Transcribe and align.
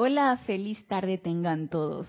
Hola, 0.00 0.36
feliz 0.46 0.86
tarde 0.86 1.18
tengan 1.18 1.66
todos. 1.66 2.06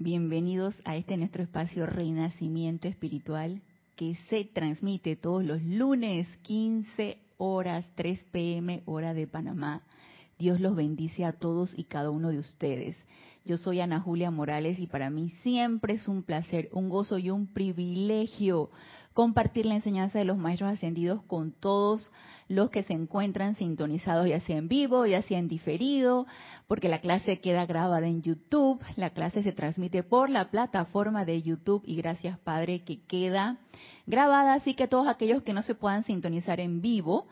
Bienvenidos 0.00 0.74
a 0.84 0.96
este 0.96 1.16
nuestro 1.16 1.44
espacio 1.44 1.86
Renacimiento 1.86 2.88
Espiritual 2.88 3.62
que 3.94 4.16
se 4.28 4.44
transmite 4.44 5.14
todos 5.14 5.44
los 5.44 5.62
lunes 5.62 6.26
15 6.38 7.18
horas 7.38 7.88
3 7.94 8.24
pm 8.32 8.82
hora 8.86 9.14
de 9.14 9.28
Panamá. 9.28 9.82
Dios 10.36 10.58
los 10.58 10.74
bendice 10.74 11.24
a 11.24 11.32
todos 11.32 11.78
y 11.78 11.84
cada 11.84 12.10
uno 12.10 12.30
de 12.30 12.40
ustedes. 12.40 12.96
Yo 13.44 13.56
soy 13.56 13.78
Ana 13.78 14.00
Julia 14.00 14.32
Morales 14.32 14.80
y 14.80 14.88
para 14.88 15.08
mí 15.08 15.30
siempre 15.44 15.94
es 15.94 16.08
un 16.08 16.24
placer, 16.24 16.70
un 16.72 16.88
gozo 16.88 17.18
y 17.18 17.30
un 17.30 17.46
privilegio 17.46 18.68
compartir 19.12 19.66
la 19.66 19.74
enseñanza 19.74 20.18
de 20.18 20.24
los 20.24 20.38
maestros 20.38 20.70
ascendidos 20.70 21.22
con 21.24 21.52
todos 21.52 22.12
los 22.48 22.70
que 22.70 22.82
se 22.82 22.92
encuentran 22.92 23.54
sintonizados, 23.54 24.28
ya 24.28 24.40
sea 24.40 24.58
en 24.58 24.68
vivo, 24.68 25.06
ya 25.06 25.22
sea 25.22 25.38
en 25.38 25.48
diferido, 25.48 26.26
porque 26.66 26.88
la 26.88 27.00
clase 27.00 27.40
queda 27.40 27.66
grabada 27.66 28.06
en 28.06 28.22
YouTube, 28.22 28.80
la 28.96 29.10
clase 29.10 29.42
se 29.42 29.52
transmite 29.52 30.02
por 30.02 30.30
la 30.30 30.50
plataforma 30.50 31.24
de 31.24 31.42
YouTube 31.42 31.82
y 31.86 31.96
gracias 31.96 32.38
Padre 32.38 32.84
que 32.84 33.02
queda 33.02 33.58
grabada, 34.06 34.54
así 34.54 34.74
que 34.74 34.88
todos 34.88 35.06
aquellos 35.06 35.42
que 35.42 35.52
no 35.52 35.62
se 35.62 35.74
puedan 35.74 36.04
sintonizar 36.04 36.60
en 36.60 36.80
vivo 36.80 37.26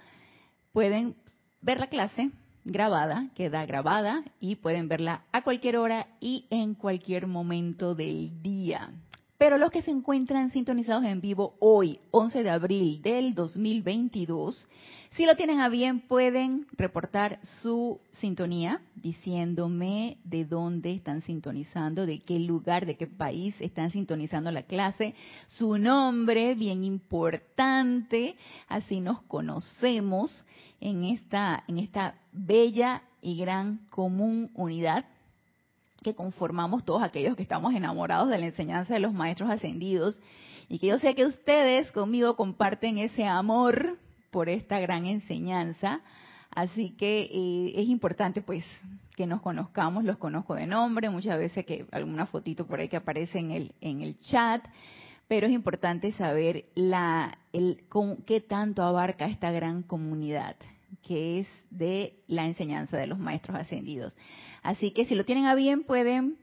pueden 0.73 1.17
ver 1.61 1.81
la 1.81 1.89
clase 1.89 2.31
grabada, 2.65 3.29
queda 3.35 3.65
grabada 3.67 4.23
y 4.39 4.57
pueden 4.57 4.89
verla 4.89 5.25
a 5.33 5.43
cualquier 5.43 5.77
hora 5.77 6.07
y 6.21 6.47
en 6.51 6.75
cualquier 6.75 7.27
momento 7.27 7.95
del 7.95 8.43
día. 8.43 8.91
Pero 9.41 9.57
los 9.57 9.71
que 9.71 9.81
se 9.81 9.91
encuentran 9.91 10.51
sintonizados 10.51 11.03
en 11.05 11.23
vivo 11.23 11.55
hoy, 11.61 11.99
11 12.11 12.43
de 12.43 12.51
abril 12.51 13.01
del 13.01 13.35
2022, 13.35 14.69
si 15.13 15.25
lo 15.25 15.35
tienen 15.35 15.61
a 15.61 15.71
bien, 15.71 16.01
pueden 16.01 16.67
reportar 16.73 17.41
su 17.63 18.03
sintonía 18.13 18.83
diciéndome 18.97 20.19
de 20.25 20.45
dónde 20.45 20.93
están 20.93 21.23
sintonizando, 21.23 22.05
de 22.05 22.19
qué 22.19 22.39
lugar, 22.39 22.85
de 22.85 22.99
qué 22.99 23.07
país 23.07 23.55
están 23.61 23.91
sintonizando 23.93 24.53
la 24.53 24.65
clase, 24.65 25.15
su 25.47 25.79
nombre, 25.79 26.55
bien 26.55 26.85
importante, 26.85 28.37
así 28.69 29.01
nos 29.01 29.23
conocemos 29.23 30.45
en 30.83 31.05
esta, 31.05 31.65
en 31.67 31.79
esta 31.79 32.17
bella 32.31 33.05
y 33.23 33.39
gran 33.39 33.87
común 33.89 34.51
unidad 34.53 35.07
que 36.03 36.15
conformamos 36.15 36.85
todos 36.85 37.03
aquellos 37.03 37.37
que 37.37 37.43
estamos 37.43 37.75
enamorados 37.75 38.29
de 38.29 38.39
la 38.39 38.47
enseñanza 38.47 38.95
de 38.95 39.01
los 39.01 39.13
maestros 39.13 39.51
ascendidos 39.51 40.19
y 40.69 40.79
que 40.79 40.87
yo 40.87 40.99
sé 40.99 41.15
que 41.15 41.27
ustedes 41.27 41.91
conmigo 41.91 42.37
comparten 42.37 42.99
ese 42.99 43.27
amor 43.27 43.99
por 44.31 44.49
esta 44.49 44.79
gran 44.79 45.07
enseñanza. 45.07 46.01
Así 46.51 46.91
que 46.91 47.23
eh, 47.33 47.73
es 47.77 47.89
importante 47.89 48.41
pues 48.41 48.65
que 49.17 49.27
nos 49.27 49.43
conozcamos, 49.43 50.05
los 50.05 50.17
conozco 50.17 50.55
de 50.55 50.67
nombre, 50.67 51.11
muchas 51.11 51.39
veces 51.39 51.65
que 51.65 51.87
alguna 51.93 52.27
fotito 52.27 52.67
por 52.67 52.81
ahí 52.81 52.89
que 52.89 52.97
aparece 52.97 53.39
en 53.39 53.51
el, 53.51 53.75
en 53.81 54.01
el 54.01 54.19
chat, 54.19 54.65
pero 55.29 55.47
es 55.47 55.53
importante 55.53 56.11
saber 56.13 56.65
la, 56.75 57.39
el, 57.53 57.85
con, 57.89 58.17
qué 58.23 58.41
tanto 58.41 58.83
abarca 58.83 59.27
esta 59.27 59.53
gran 59.53 59.83
comunidad 59.83 60.57
que 61.03 61.41
es 61.41 61.49
de 61.71 62.15
la 62.27 62.47
enseñanza 62.47 62.97
de 62.97 63.07
los 63.07 63.19
maestros 63.19 63.57
ascendidos. 63.57 64.17
Así 64.63 64.91
que 64.91 65.05
si 65.07 65.15
lo 65.15 65.25
tienen 65.25 65.47
a 65.47 65.55
bien, 65.55 65.85
pueden 65.85 66.37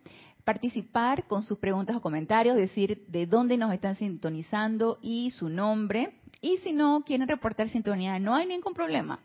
participar 0.43 1.27
con 1.27 1.43
sus 1.43 1.57
preguntas 1.57 1.95
o 1.95 2.01
comentarios, 2.01 2.55
decir 2.55 3.03
de 3.07 3.25
dónde 3.25 3.57
nos 3.57 3.73
están 3.73 3.95
sintonizando 3.95 4.97
y 5.01 5.31
su 5.31 5.49
nombre. 5.49 6.13
Y 6.39 6.57
si 6.57 6.71
no 6.71 7.03
quieren 7.05 7.27
reportar 7.27 7.69
sintonía, 7.69 8.17
no 8.19 8.35
hay 8.35 8.45
ningún 8.45 8.73
problema. 8.73 9.19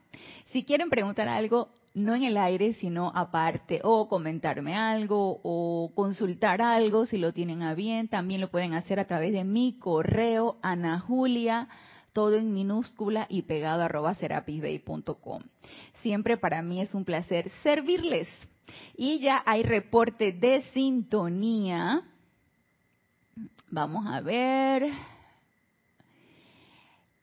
Si 0.53 0.65
quieren 0.65 0.91
preguntar 0.91 1.29
algo, 1.29 1.69
no 1.95 2.15
en 2.15 2.25
el 2.25 2.37
aire, 2.37 2.75
sino 2.75 3.13
aparte, 3.15 3.81
o 3.85 4.09
comentarme 4.09 4.75
algo, 4.75 5.41
o 5.43 5.93
consultar 5.95 6.61
algo, 6.63 7.07
si 7.07 7.19
lo 7.19 7.33
tienen 7.33 7.63
a 7.63 7.75
bien, 7.75 8.09
también 8.09 8.41
lo 8.41 8.51
pueden 8.51 8.75
hacer 8.75 8.98
a 8.98 9.07
través 9.07 9.33
de 9.33 9.45
mi 9.45 9.79
correo, 9.79 10.57
Ana 10.63 10.98
Julia 10.98 11.69
todo 12.13 12.36
en 12.36 12.52
minúscula 12.52 13.27
y 13.29 13.42
pegado 13.42 13.83
arroba 13.83 14.14
serapisbay.com. 14.14 15.42
Siempre 16.02 16.36
para 16.36 16.63
mí 16.63 16.81
es 16.81 16.95
un 16.95 17.05
placer 17.05 17.51
servirles. 17.63 18.29
Y 18.96 19.20
ya 19.20 19.42
hay 19.44 19.62
reporte 19.62 20.33
de 20.33 20.62
sintonía. 20.72 22.02
Vamos 23.70 24.06
a 24.06 24.20
ver. 24.20 24.86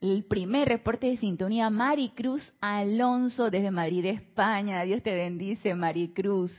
El 0.00 0.24
primer 0.24 0.66
reporte 0.66 1.08
de 1.08 1.18
sintonía, 1.18 1.68
Maricruz 1.68 2.42
Alonso 2.60 3.50
desde 3.50 3.70
Madrid, 3.70 4.06
España. 4.06 4.82
Dios 4.82 5.02
te 5.02 5.14
bendice, 5.14 5.74
Maricruz. 5.74 6.54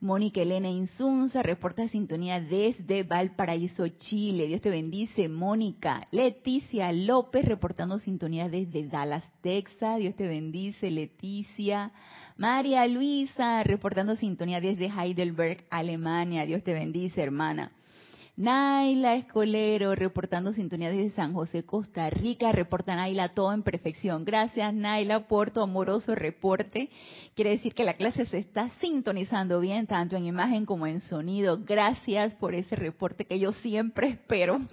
Mónica 0.00 0.40
Elena 0.40 0.70
Insunza 0.70 1.42
reporta 1.42 1.88
sintonía 1.88 2.40
desde 2.40 3.02
Valparaíso, 3.02 3.88
Chile. 3.88 4.46
Dios 4.46 4.60
te 4.60 4.70
bendice, 4.70 5.28
Mónica. 5.28 6.06
Leticia 6.12 6.92
López 6.92 7.44
reportando 7.44 7.98
sintonía 7.98 8.48
desde 8.48 8.86
Dallas, 8.86 9.24
Texas. 9.42 9.98
Dios 9.98 10.14
te 10.14 10.28
bendice, 10.28 10.90
Leticia. 10.90 11.90
María 12.38 12.86
Luisa 12.86 13.64
reportando 13.64 14.14
sintonía 14.14 14.60
desde 14.60 14.86
Heidelberg, 14.86 15.64
Alemania. 15.70 16.46
Dios 16.46 16.62
te 16.62 16.72
bendice, 16.72 17.20
hermana. 17.20 17.72
Naila 18.36 19.16
Escolero 19.16 19.96
reportando 19.96 20.52
sintonía 20.52 20.90
desde 20.90 21.10
San 21.16 21.34
José, 21.34 21.64
Costa 21.64 22.08
Rica. 22.10 22.52
Reporta 22.52 22.94
Naila 22.94 23.30
todo 23.30 23.52
en 23.52 23.64
perfección. 23.64 24.24
Gracias 24.24 24.72
Naila 24.72 25.26
por 25.26 25.50
tu 25.50 25.60
amoroso 25.60 26.14
reporte. 26.14 26.90
Quiere 27.34 27.50
decir 27.50 27.74
que 27.74 27.82
la 27.82 27.94
clase 27.94 28.24
se 28.26 28.38
está 28.38 28.70
sintonizando 28.80 29.58
bien, 29.58 29.88
tanto 29.88 30.14
en 30.14 30.24
imagen 30.24 30.64
como 30.64 30.86
en 30.86 31.00
sonido. 31.00 31.58
Gracias 31.64 32.34
por 32.36 32.54
ese 32.54 32.76
reporte 32.76 33.24
que 33.24 33.40
yo 33.40 33.50
siempre 33.50 34.10
espero. 34.10 34.60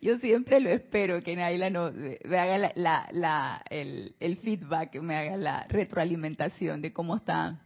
yo 0.00 0.18
siempre 0.18 0.60
lo 0.60 0.70
espero 0.70 1.20
que 1.20 1.36
Naila 1.36 1.70
no, 1.70 1.92
me 1.92 2.38
haga 2.38 2.72
la, 2.74 3.62
el, 3.68 4.14
el 4.18 4.36
feedback, 4.38 5.00
me 5.00 5.16
haga 5.16 5.36
la 5.36 5.66
retroalimentación 5.68 6.80
de 6.80 6.92
cómo 6.92 7.16
está 7.16 7.60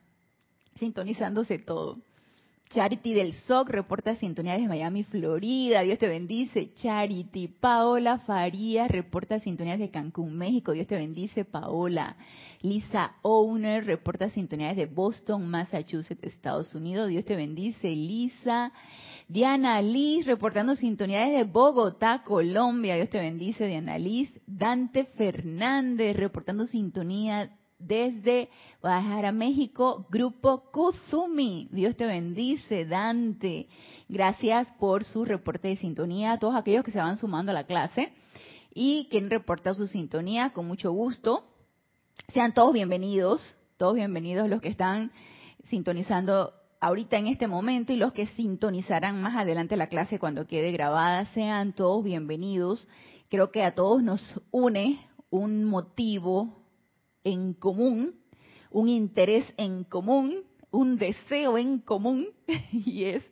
sintonizándose 0.77 1.59
todo. 1.59 1.99
Charity 2.71 3.15
del 3.15 3.34
SOC 3.34 3.69
reporta 3.69 4.17
sintonía 4.17 4.55
desde 4.55 4.67
Miami, 4.67 5.05
Florida. 5.05 5.83
Dios 5.83 5.99
te 5.99 6.09
bendice. 6.09 6.72
Charity. 6.75 7.47
Paola 7.47 8.19
Farías 8.19 8.91
reporta 8.91 9.39
sintonía 9.39 9.77
desde 9.77 9.93
Cancún, 9.93 10.37
México. 10.37 10.72
Dios 10.72 10.89
te 10.89 10.97
bendice, 10.97 11.45
Paola. 11.45 12.16
Lisa 12.62 13.15
Owner 13.22 13.84
reporta 13.84 14.28
sintonía 14.31 14.69
desde 14.71 14.87
Boston, 14.87 15.49
Massachusetts, 15.49 16.25
Estados 16.25 16.75
Unidos. 16.75 17.09
Dios 17.11 17.25
te 17.25 17.37
bendice, 17.37 17.91
Lisa. 17.91 18.72
Diana 19.29 19.81
Liz 19.81 20.27
reportando 20.27 20.77
sintonía 20.77 21.27
desde 21.27 21.45
Bogotá, 21.45 22.23
Colombia. 22.25 22.97
Dios 22.97 23.09
te 23.09 23.19
bendice, 23.19 23.67
Diana 23.67 23.99
Liz. 23.99 24.33
Dante 24.47 25.05
Fernández 25.05 26.17
reportando 26.17 26.67
sintonía 26.67 27.51
desde 27.79 28.51
Guadalajara, 28.81 29.33
México, 29.33 30.07
Grupo 30.11 30.71
Kuzumi. 30.71 31.69
Dios 31.73 31.97
te 31.97 32.07
bendice, 32.07 32.84
Dante. 32.84 33.69
Gracias 34.09 34.71
por 34.79 35.05
su 35.05 35.25
reporte 35.25 35.69
de 35.69 35.77
sintonía 35.77 36.33
a 36.33 36.39
todos 36.39 36.55
aquellos 36.55 36.84
que 36.84 36.93
se 36.93 36.99
van 36.99 37.17
sumando 37.17 37.51
a 37.51 37.55
la 37.55 37.65
clase 37.65 38.13
y 38.75 39.09
quien 39.11 39.31
reporta 39.31 39.73
su 39.73 39.87
sintonía 39.87 40.51
con 40.51 40.67
mucho 40.67 40.93
gusto. 40.93 41.45
Sean 42.33 42.53
todos 42.53 42.75
bienvenidos, 42.75 43.57
todos 43.79 43.95
bienvenidos 43.95 44.49
los 44.49 44.61
que 44.61 44.69
están 44.69 45.13
sintonizando 45.65 46.53
ahorita 46.84 47.17
en 47.17 47.28
este 47.28 47.47
momento 47.47 47.95
y 47.95 47.97
los 47.97 48.12
que 48.12 48.27
sintonizarán 48.27 49.22
más 49.22 49.37
adelante 49.37 49.75
la 49.75 49.87
clase 49.87 50.19
cuando 50.19 50.47
quede 50.47 50.71
grabada, 50.71 51.25
sean 51.33 51.72
todos 51.72 52.05
bienvenidos. 52.05 52.87
Creo 53.31 53.50
que 53.50 53.62
a 53.62 53.75
todos 53.75 54.03
nos 54.03 54.43
une 54.50 55.00
un 55.31 55.65
motivo 55.65 56.62
en 57.25 57.55
común, 57.55 58.17
un 58.71 58.91
interés 58.91 59.47
en 59.56 59.84
común, 59.84 60.42
un 60.71 60.98
deseo 60.98 61.57
en 61.57 61.78
común, 61.78 62.27
y 62.71 63.04
es 63.04 63.22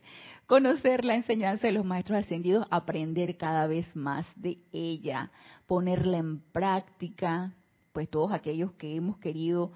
conocer 0.47 1.05
la 1.05 1.13
enseñanza 1.13 1.67
de 1.67 1.73
los 1.73 1.85
maestros 1.85 2.23
ascendidos, 2.23 2.65
aprender 2.71 3.37
cada 3.37 3.67
vez 3.67 3.95
más 3.95 4.25
de 4.35 4.57
ella, 4.71 5.29
ponerla 5.67 6.17
en 6.17 6.39
práctica, 6.39 7.53
pues 7.91 8.09
todos 8.09 8.31
aquellos 8.31 8.71
que 8.73 8.95
hemos 8.95 9.19
querido 9.19 9.73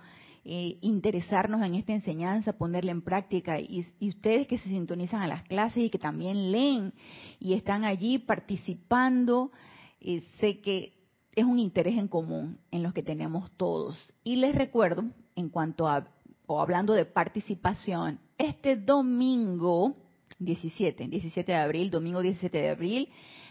eh, 0.50 0.78
interesarnos 0.80 1.62
en 1.62 1.76
esta 1.76 1.92
enseñanza, 1.92 2.54
ponerla 2.54 2.92
en 2.92 3.02
práctica, 3.02 3.60
y, 3.60 3.86
ustedes 4.00 4.48
que 4.48 4.58
se 4.58 4.70
sintonizan 4.70 5.22
a 5.22 5.28
las 5.28 5.44
clases 5.44 5.84
y 5.84 5.90
que 5.90 6.00
también 6.00 6.54
leen 6.54 6.94
y 7.38 7.54
están 7.54 7.84
allí 7.84 8.18
participando, 8.18 9.52
eh, 10.00 10.24
sé 10.40 10.62
que 10.62 10.94
es 11.36 11.44
un 11.44 11.60
interés 11.60 11.98
en 11.98 12.08
común 12.08 12.60
en 12.72 12.82
los 12.82 12.94
que 12.94 13.04
tenemos 13.04 13.52
todos. 13.58 14.14
Y 14.24 14.38
les 14.38 14.56
recuerdo, 14.56 15.04
en 15.36 15.50
cuanto 15.50 15.86
a, 15.86 16.08
o 16.46 16.62
hablando 16.62 16.94
de 16.94 17.04
participación, 17.04 18.18
este 18.38 18.78
domingo 18.78 19.98
17, 20.40 21.10
17 21.10 21.52
de 21.52 21.58
abril, 21.58 21.90
domingo 21.90 22.22
17 22.22 22.58
de 22.58 22.70
abril, 22.70 23.10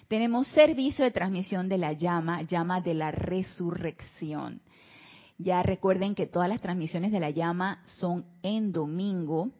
tenemos 0.09 0.47
servicio 0.49 1.05
de 1.05 1.11
transmisión 1.11 1.69
de 1.69 1.77
la 1.77 1.93
llama, 1.93 2.41
llama 2.41 2.81
de 2.81 2.95
la 2.95 3.11
resurrección. 3.11 4.63
Ya 5.39 5.63
recuerden 5.63 6.15
que 6.15 6.27
todas 6.27 6.49
las 6.49 6.61
transmisiones 6.61 7.13
de 7.13 7.21
la 7.21 7.31
llama 7.31 7.83
son 7.85 8.25
en 8.43 8.73
domingo. 8.73 9.51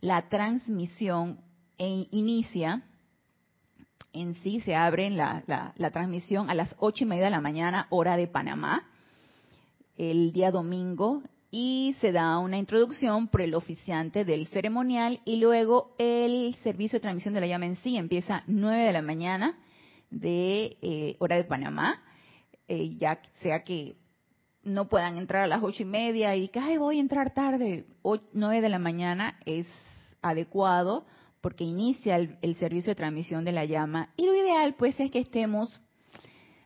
La 0.00 0.28
transmisión 0.28 1.40
inicia 1.78 2.82
en 4.12 4.34
sí, 4.42 4.60
se 4.60 4.74
abre 4.74 5.10
la, 5.10 5.44
la, 5.76 5.90
transmisión 5.90 6.50
a 6.50 6.54
las 6.54 6.74
ocho 6.78 7.04
y 7.04 7.06
media 7.06 7.24
de 7.24 7.30
la 7.30 7.40
mañana, 7.40 7.86
hora 7.90 8.16
de 8.16 8.26
Panamá, 8.26 8.88
el 9.96 10.32
día 10.32 10.50
domingo, 10.50 11.22
y 11.50 11.94
se 12.00 12.12
da 12.12 12.38
una 12.38 12.58
introducción 12.58 13.28
por 13.28 13.40
el 13.40 13.54
oficiante 13.54 14.24
del 14.24 14.46
ceremonial 14.48 15.20
y 15.24 15.36
luego 15.36 15.94
el 15.98 16.54
servicio 16.62 16.98
de 16.98 17.02
transmisión 17.02 17.34
de 17.34 17.40
la 17.40 17.46
llama 17.46 17.66
en 17.66 17.76
sí 17.76 17.96
empieza 17.96 18.44
nueve 18.46 18.84
de 18.84 18.92
la 18.92 19.02
mañana 19.02 19.58
de 20.10 20.76
eh, 20.80 21.16
hora 21.18 21.36
de 21.36 21.44
Panamá, 21.44 22.02
eh, 22.68 22.96
ya 22.96 23.20
sea 23.42 23.64
que 23.64 23.96
no 24.62 24.88
puedan 24.88 25.16
entrar 25.16 25.44
a 25.44 25.46
las 25.46 25.62
ocho 25.62 25.82
y 25.82 25.86
media 25.86 26.36
y 26.36 26.48
que, 26.48 26.58
ay, 26.58 26.76
voy 26.76 26.98
a 26.98 27.00
entrar 27.00 27.32
tarde, 27.32 27.86
nueve 28.32 28.60
de 28.60 28.68
la 28.68 28.78
mañana 28.78 29.38
es 29.46 29.66
adecuado 30.22 31.06
porque 31.40 31.64
inicia 31.64 32.16
el, 32.16 32.54
servicio 32.56 32.90
de 32.90 32.96
transmisión 32.96 33.44
de 33.44 33.52
la 33.52 33.64
llama. 33.64 34.10
Y 34.16 34.26
lo 34.26 34.34
ideal, 34.34 34.74
pues, 34.74 34.98
es 35.00 35.10
que 35.10 35.20
estemos 35.20 35.80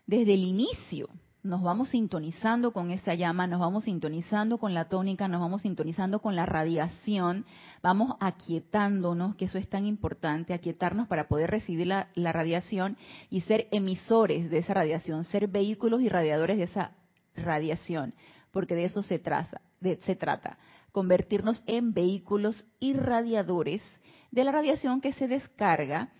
desde 0.07 0.35
el 0.35 0.43
inicio. 0.43 1.09
Nos 1.45 1.63
vamos 1.63 1.91
sintonizando 1.91 2.73
con 2.73 2.91
esa 2.91 3.15
llama, 3.15 3.47
nos 3.47 3.61
vamos 3.61 3.85
sintonizando 3.85 4.57
con 4.57 4.73
la 4.73 4.87
tónica, 4.89 5.29
nos 5.29 5.43
vamos 5.43 5.63
sintonizando 5.63 6.21
con 6.21 6.35
la 6.35 6.47
radiación, 6.47 7.45
vamos 7.83 8.17
aquietándonos, 8.19 9.37
que 9.37 9.45
eso 9.45 9.59
es 9.59 9.69
tan 9.69 9.87
importante, 9.87 10.55
aquietarnos 10.55 11.07
para 11.07 11.29
poder 11.29 11.51
recibir 11.51 11.87
la, 11.87 12.09
la 12.15 12.33
radiación 12.33 12.97
y 13.29 13.43
ser 13.43 13.69
emisores 13.73 14.49
de 14.49 14.59
esa 14.59 14.73
radiación, 14.73 15.25
ser 15.25 15.47
vehículos 15.47 16.01
y 16.01 16.09
radiadores 16.09 16.57
de 16.57 16.65
esa 16.65 16.93
radiación, 17.37 18.15
porque 18.51 18.75
de 18.75 18.85
eso 18.85 19.03
se, 19.03 19.19
traza, 19.19 19.61
se 19.81 20.17
trata, 20.17 20.59
convertirnos 20.93 21.63
en 21.67 21.93
vehículos 21.93 22.65
irradiadores 22.81 23.83
de 24.31 24.45
la 24.45 24.53
radiación 24.53 25.01
que 25.01 25.13
se 25.13 25.29
descarga. 25.29 26.11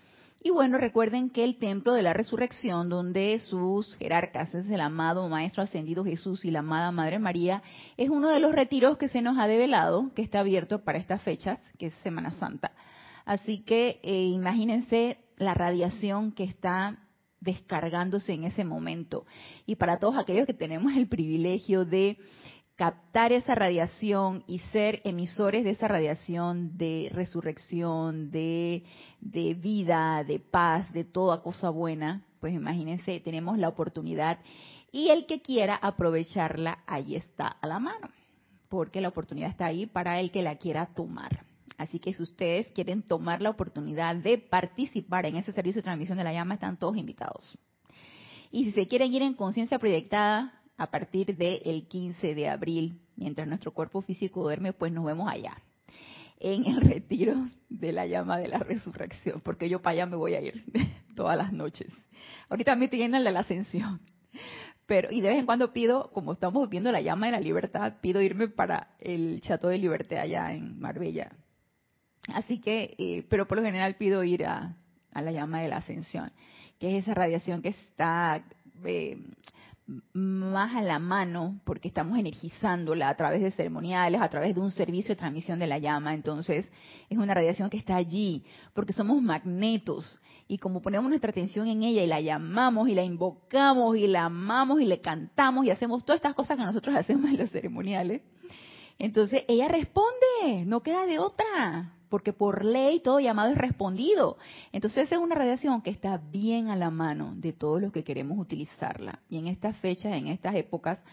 Y 0.41 0.51
bueno, 0.51 0.77
recuerden 0.77 1.29
que 1.29 1.43
el 1.43 1.57
templo 1.57 1.93
de 1.93 2.03
la 2.03 2.13
resurrección, 2.13 2.87
donde 2.87 3.39
sus 3.39 3.95
jerarcas 3.95 4.53
es 4.53 4.69
el 4.69 4.79
amado 4.79 5.27
Maestro 5.27 5.63
Ascendido 5.63 6.05
Jesús 6.05 6.45
y 6.45 6.51
la 6.51 6.59
amada 6.59 6.91
Madre 6.91 7.19
María, 7.19 7.63
es 7.97 8.09
uno 8.09 8.29
de 8.29 8.39
los 8.39 8.53
retiros 8.53 8.97
que 8.97 9.07
se 9.07 9.21
nos 9.21 9.37
ha 9.39 9.47
develado, 9.47 10.11
que 10.13 10.21
está 10.21 10.41
abierto 10.41 10.83
para 10.83 10.99
estas 10.99 11.23
fechas, 11.23 11.59
que 11.79 11.87
es 11.87 11.93
Semana 12.03 12.31
Santa. 12.39 12.73
Así 13.25 13.63
que 13.63 13.99
eh, 14.03 14.25
imagínense 14.25 15.17
la 15.37 15.55
radiación 15.55 16.31
que 16.31 16.43
está 16.43 16.99
descargándose 17.45 18.33
en 18.33 18.43
ese 18.43 18.65
momento. 18.65 19.25
Y 19.65 19.75
para 19.75 19.99
todos 19.99 20.17
aquellos 20.17 20.45
que 20.45 20.53
tenemos 20.53 20.93
el 20.95 21.07
privilegio 21.07 21.85
de 21.85 22.17
captar 22.75 23.31
esa 23.31 23.55
radiación 23.55 24.43
y 24.47 24.59
ser 24.59 25.01
emisores 25.05 25.63
de 25.63 25.69
esa 25.69 25.87
radiación 25.87 26.77
de 26.77 27.09
resurrección, 27.13 28.31
de, 28.31 28.83
vida, 29.21 30.25
de 30.25 30.39
paz, 30.39 30.91
de 30.91 31.05
toda 31.05 31.41
cosa 31.41 31.69
buena, 31.69 32.25
pues 32.41 32.53
imagínense, 32.53 33.21
tenemos 33.21 33.57
la 33.57 33.69
oportunidad 33.69 34.39
y 34.91 35.09
el 35.09 35.25
que 35.25 35.41
quiera 35.41 35.75
aprovecharla, 35.75 36.79
ahí 36.85 37.15
está 37.15 37.47
a 37.47 37.67
la 37.67 37.79
mano, 37.79 38.09
porque 38.67 39.01
la 39.01 39.09
oportunidad 39.09 39.49
está 39.49 39.67
ahí 39.67 39.85
para 39.85 40.19
el 40.19 40.31
que 40.31 40.41
la 40.41 40.57
quiera 40.57 40.87
tomar. 40.87 41.45
Así 41.77 41.99
que 41.99 42.13
si 42.13 42.23
ustedes 42.23 42.71
quieren 42.71 43.03
tomar 43.03 43.41
la 43.41 43.49
oportunidad 43.49 44.15
de 44.15 44.37
participar 44.37 45.25
en 45.25 45.35
ese 45.35 45.51
servicio 45.51 45.79
de 45.79 45.83
transmisión 45.83 46.17
de 46.17 46.23
la 46.23 46.33
llama, 46.33 46.55
están 46.55 46.77
todos 46.77 46.97
invitados. 46.97 47.57
Y 48.51 48.65
si 48.65 48.71
se 48.71 48.87
quieren 48.87 49.13
ir 49.13 49.21
en 49.21 49.33
conciencia 49.33 49.79
proyectada, 49.79 50.61
a 50.77 50.91
partir 50.91 51.35
del 51.37 51.87
15 51.87 52.35
de 52.35 52.49
abril, 52.49 52.99
mientras 53.15 53.47
nuestro 53.47 53.71
cuerpo 53.71 54.01
físico 54.01 54.43
duerme, 54.43 54.73
pues 54.73 54.91
nos 54.91 55.05
vemos 55.05 55.29
allá, 55.29 55.57
en 56.39 56.65
el 56.65 56.81
retiro 56.81 57.35
de 57.69 57.93
la 57.93 58.05
llama 58.05 58.37
de 58.37 58.47
la 58.47 58.59
resurrección, 58.59 59.41
porque 59.41 59.69
yo 59.69 59.81
para 59.81 59.93
allá 59.93 60.05
me 60.05 60.17
voy 60.17 60.35
a 60.35 60.41
ir 60.41 60.65
todas 61.15 61.37
las 61.37 61.53
noches. 61.53 61.91
Ahorita 62.49 62.75
me 62.75 62.87
tienen 62.87 63.23
la 63.23 63.39
ascensión, 63.39 64.01
pero 64.85 65.11
y 65.11 65.21
de 65.21 65.29
vez 65.29 65.39
en 65.39 65.45
cuando 65.45 65.71
pido, 65.71 66.11
como 66.11 66.33
estamos 66.33 66.69
viendo 66.69 66.91
la 66.91 67.01
llama 67.01 67.27
de 67.27 67.31
la 67.33 67.39
libertad, 67.39 67.93
pido 68.01 68.21
irme 68.21 68.49
para 68.49 68.95
el 68.99 69.41
Chateau 69.41 69.69
de 69.69 69.77
Liberté 69.77 70.19
allá 70.19 70.53
en 70.53 70.79
Marbella. 70.79 71.31
Así 72.33 72.59
que, 72.59 72.95
eh, 72.97 73.25
pero 73.29 73.47
por 73.47 73.57
lo 73.57 73.63
general 73.63 73.95
pido 73.95 74.23
ir 74.23 74.45
a, 74.45 74.75
a, 75.11 75.21
la 75.21 75.31
llama 75.31 75.61
de 75.61 75.67
la 75.67 75.77
ascensión, 75.77 76.31
que 76.79 76.97
es 76.97 77.03
esa 77.03 77.13
radiación 77.13 77.61
que 77.61 77.69
está 77.69 78.43
eh, 78.83 79.17
más 80.13 80.75
a 80.75 80.81
la 80.81 80.97
mano 80.97 81.59
porque 81.63 81.87
estamos 81.87 82.17
energizándola 82.17 83.09
a 83.09 83.15
través 83.15 83.41
de 83.41 83.51
ceremoniales, 83.51 84.19
a 84.19 84.29
través 84.29 84.55
de 84.55 84.61
un 84.61 84.71
servicio 84.71 85.09
de 85.09 85.19
transmisión 85.19 85.59
de 85.59 85.67
la 85.67 85.77
llama. 85.77 86.13
Entonces, 86.13 86.65
es 87.09 87.17
una 87.17 87.35
radiación 87.35 87.69
que 87.69 87.77
está 87.77 87.95
allí 87.95 88.43
porque 88.73 88.93
somos 88.93 89.21
magnetos 89.21 90.19
y 90.47 90.57
como 90.57 90.81
ponemos 90.81 91.09
nuestra 91.09 91.31
atención 91.31 91.67
en 91.67 91.83
ella 91.83 92.03
y 92.03 92.07
la 92.07 92.21
llamamos 92.21 92.89
y 92.89 92.95
la 92.95 93.03
invocamos 93.03 93.97
y 93.97 94.07
la 94.07 94.25
amamos 94.25 94.81
y 94.81 94.85
le 94.85 95.01
cantamos 95.01 95.65
y 95.65 95.71
hacemos 95.71 96.03
todas 96.03 96.17
estas 96.17 96.35
cosas 96.35 96.57
que 96.57 96.63
nosotros 96.63 96.95
hacemos 96.97 97.29
en 97.29 97.37
los 97.37 97.51
ceremoniales, 97.51 98.21
entonces 98.97 99.43
ella 99.47 99.67
responde, 99.67 100.65
no 100.65 100.81
queda 100.81 101.05
de 101.05 101.19
otra 101.19 101.93
porque 102.15 102.31
por 102.31 102.63
ley 102.63 103.01
todo 103.01 103.19
llamado 103.19 103.51
es 103.51 103.57
respondido. 103.57 104.37
Entonces 104.71 105.11
es 105.11 105.17
una 105.17 105.35
radiación 105.35 105.81
que 105.81 105.89
está 105.89 106.15
bien 106.17 106.69
a 106.69 106.77
la 106.77 106.89
mano 106.89 107.33
de 107.35 107.51
todos 107.51 107.81
los 107.81 107.91
que 107.91 108.05
queremos 108.05 108.39
utilizarla. 108.39 109.19
Y 109.27 109.37
en 109.37 109.47
estas 109.47 109.75
fechas, 109.79 110.13
en 110.13 110.27
estas 110.27 110.55
épocas 110.55 111.03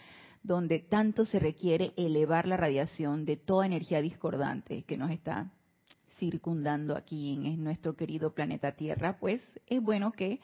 donde 0.44 0.78
tanto 0.78 1.24
se 1.24 1.40
requiere 1.40 1.92
elevar 1.96 2.46
la 2.46 2.56
radiación 2.56 3.24
de 3.24 3.36
toda 3.36 3.66
energía 3.66 4.00
discordante 4.00 4.84
que 4.84 4.96
nos 4.96 5.10
está 5.10 5.50
circundando 6.20 6.96
aquí 6.96 7.32
en 7.32 7.64
nuestro 7.64 7.96
querido 7.96 8.32
planeta 8.32 8.70
Tierra, 8.76 9.16
pues 9.18 9.42
es 9.66 9.82
bueno 9.82 10.12
que 10.12 10.38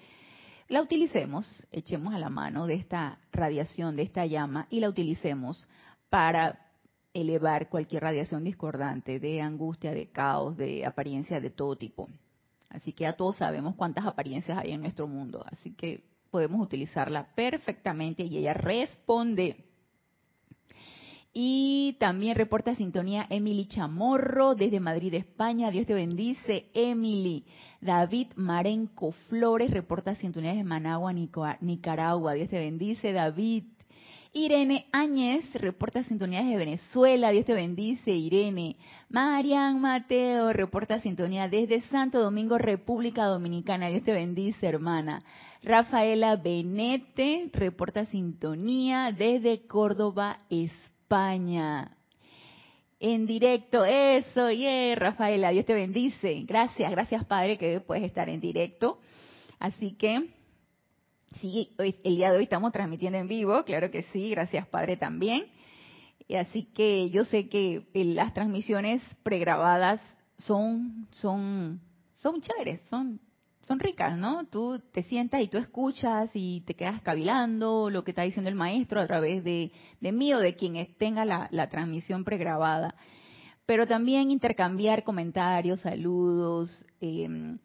la 0.66 0.82
utilicemos, 0.82 1.69
echemos 1.70 2.12
a 2.14 2.19
la 2.19 2.31
mano 2.31 2.66
de 2.66 2.75
esta 2.75 3.20
radiación, 3.31 3.94
de 3.94 4.02
esta 4.02 4.26
llama 4.26 4.66
y 4.70 4.81
la 4.81 4.88
utilicemos 4.88 5.69
para 6.10 6.68
elevar 7.20 7.69
cualquier 7.69 8.03
radiación 8.03 8.44
discordante 8.44 9.20
de 9.20 9.41
angustia, 9.41 9.93
de 9.93 10.11
caos, 10.11 10.56
de 10.56 10.85
apariencia 10.85 11.41
de 11.41 11.50
todo 11.50 11.76
tipo. 11.76 12.09
Así 12.70 12.93
que 12.93 13.05
ya 13.05 13.15
todos 13.15 13.37
sabemos 13.37 13.75
cuántas 13.75 14.06
apariencias 14.06 14.59
hay 14.59 14.73
en 14.73 14.82
nuestro 14.82 15.06
mundo, 15.06 15.43
así 15.50 15.75
que 15.75 16.05
podemos 16.31 16.61
utilizarla 16.61 17.35
perfectamente 17.35 18.23
y 18.23 18.38
ella 18.38 18.55
responde. 18.55 19.65
Y 21.32 21.97
también 22.00 22.37
reporta 22.37 22.75
sintonía 22.75 23.26
Emily 23.31 23.67
Chamorro 23.67 24.55
desde 24.55 24.81
Madrid, 24.81 25.15
España. 25.15 25.70
Dios 25.70 25.87
te 25.87 25.94
bendice, 25.94 26.70
Emily. 26.75 27.44
David 27.81 28.29
Marenco 28.34 29.13
Flores 29.29 29.70
reporta 29.70 30.17
sintonía 30.17 30.51
desde 30.51 30.65
Managua, 30.65 31.13
Nicaragua. 31.13 32.32
Dios 32.32 32.48
te 32.48 32.58
bendice, 32.58 33.13
David. 33.13 33.65
Irene 34.39 34.87
Áñez 34.93 35.53
reporta 35.55 36.05
sintonía 36.05 36.43
desde 36.43 36.57
Venezuela. 36.57 37.31
Dios 37.31 37.45
te 37.45 37.55
bendice, 37.55 38.13
Irene. 38.13 38.77
Marian 39.09 39.81
Mateo 39.81 40.53
reporta 40.53 41.01
sintonía 41.01 41.49
desde 41.49 41.81
Santo 41.83 42.21
Domingo, 42.21 42.57
República 42.57 43.25
Dominicana. 43.25 43.89
Dios 43.89 44.05
te 44.05 44.13
bendice, 44.13 44.65
hermana. 44.65 45.25
Rafaela 45.65 46.37
Benete 46.37 47.51
reporta 47.53 48.05
sintonía 48.07 49.11
desde 49.11 49.67
Córdoba, 49.67 50.39
España. 50.51 51.97
En 53.01 53.27
directo, 53.27 53.85
eso, 53.85 54.53
yeah, 54.53 54.95
Rafaela, 54.95 55.51
Dios 55.51 55.67
te 55.67 55.75
bendice. 55.75 56.45
Gracias, 56.47 56.91
gracias 56.93 57.25
Padre 57.25 57.59
que 57.59 57.81
puedes 57.81 58.05
estar 58.05 58.29
en 58.29 58.41
directo. 58.41 59.01
Así 59.59 59.95
que 59.95 60.29
Sí, 61.37 61.70
hoy, 61.79 61.94
el 62.05 62.17
día 62.17 62.32
de 62.32 62.39
hoy 62.39 62.44
estamos 62.44 62.73
transmitiendo 62.73 63.19
en 63.19 63.29
vivo, 63.29 63.63
claro 63.65 63.91
que 63.91 64.03
sí, 64.05 64.31
gracias 64.31 64.67
Padre 64.67 64.97
también. 64.97 65.47
Así 66.37 66.65
que 66.75 67.11
yo 67.11 67.25
sé 67.25 67.49
que 67.49 67.87
eh, 67.94 68.05
las 68.05 68.35
transmisiones 68.35 69.03
pregrabadas 69.23 70.01
son, 70.37 71.06
son, 71.13 71.81
son 72.17 72.41
chéveres, 72.41 72.81
son, 72.91 73.20
son 73.67 73.79
ricas, 73.79 74.19
¿no? 74.19 74.47
Tú 74.47 74.81
te 74.93 75.03
sientas 75.03 75.41
y 75.43 75.49
tú 75.49 75.58
escuchas 75.58 76.31
y 76.35 76.63
te 76.63 76.75
quedas 76.75 77.01
cavilando 77.03 77.89
lo 77.89 78.05
que 78.05 78.11
está 78.11 78.23
diciendo 78.23 78.51
el 78.51 78.56
maestro 78.56 79.01
a 79.01 79.06
través 79.06 79.44
de, 79.44 79.70
de 80.01 80.13
mí 80.13 80.35
o 80.35 80.39
de 80.39 80.55
quien 80.55 80.94
tenga 80.99 81.25
la, 81.25 81.49
la 81.51 81.69
transmisión 81.69 82.25
pregrabada. 82.25 82.94
Pero 83.65 83.87
también 83.87 84.31
intercambiar 84.31 85.05
comentarios, 85.05 85.81
saludos, 85.81 86.85
eh, 87.01 87.58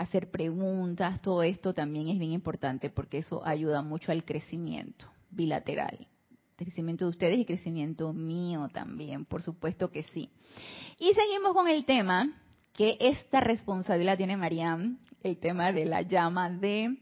hacer 0.00 0.30
preguntas, 0.30 1.20
todo 1.20 1.42
esto 1.42 1.74
también 1.74 2.08
es 2.08 2.18
bien 2.18 2.32
importante 2.32 2.88
porque 2.88 3.18
eso 3.18 3.46
ayuda 3.46 3.82
mucho 3.82 4.12
al 4.12 4.24
crecimiento 4.24 5.06
bilateral. 5.30 6.08
Crecimiento 6.56 7.04
de 7.04 7.10
ustedes 7.10 7.38
y 7.38 7.44
crecimiento 7.44 8.14
mío 8.14 8.68
también, 8.72 9.26
por 9.26 9.42
supuesto 9.42 9.90
que 9.90 10.02
sí. 10.04 10.30
Y 10.98 11.12
seguimos 11.12 11.52
con 11.52 11.68
el 11.68 11.84
tema, 11.84 12.32
que 12.72 12.96
esta 12.98 13.40
responsabilidad 13.40 14.16
tiene 14.16 14.38
Mariam, 14.38 14.98
el 15.22 15.36
tema 15.36 15.70
de 15.70 15.84
la 15.84 16.00
llama 16.00 16.48
de 16.48 16.96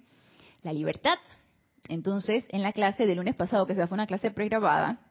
la 0.63 0.73
libertad. 0.73 1.19
Entonces, 1.89 2.47
en 2.49 2.65
la 2.65 2.73
clase 2.73 3.07
del 3.07 3.19
lunes 3.19 3.37
pasado, 3.37 3.67
que 3.67 3.77
se 3.77 3.87
fue 3.87 3.95
una 3.95 4.09
clase 4.09 4.33
pregrabada, 4.33 5.08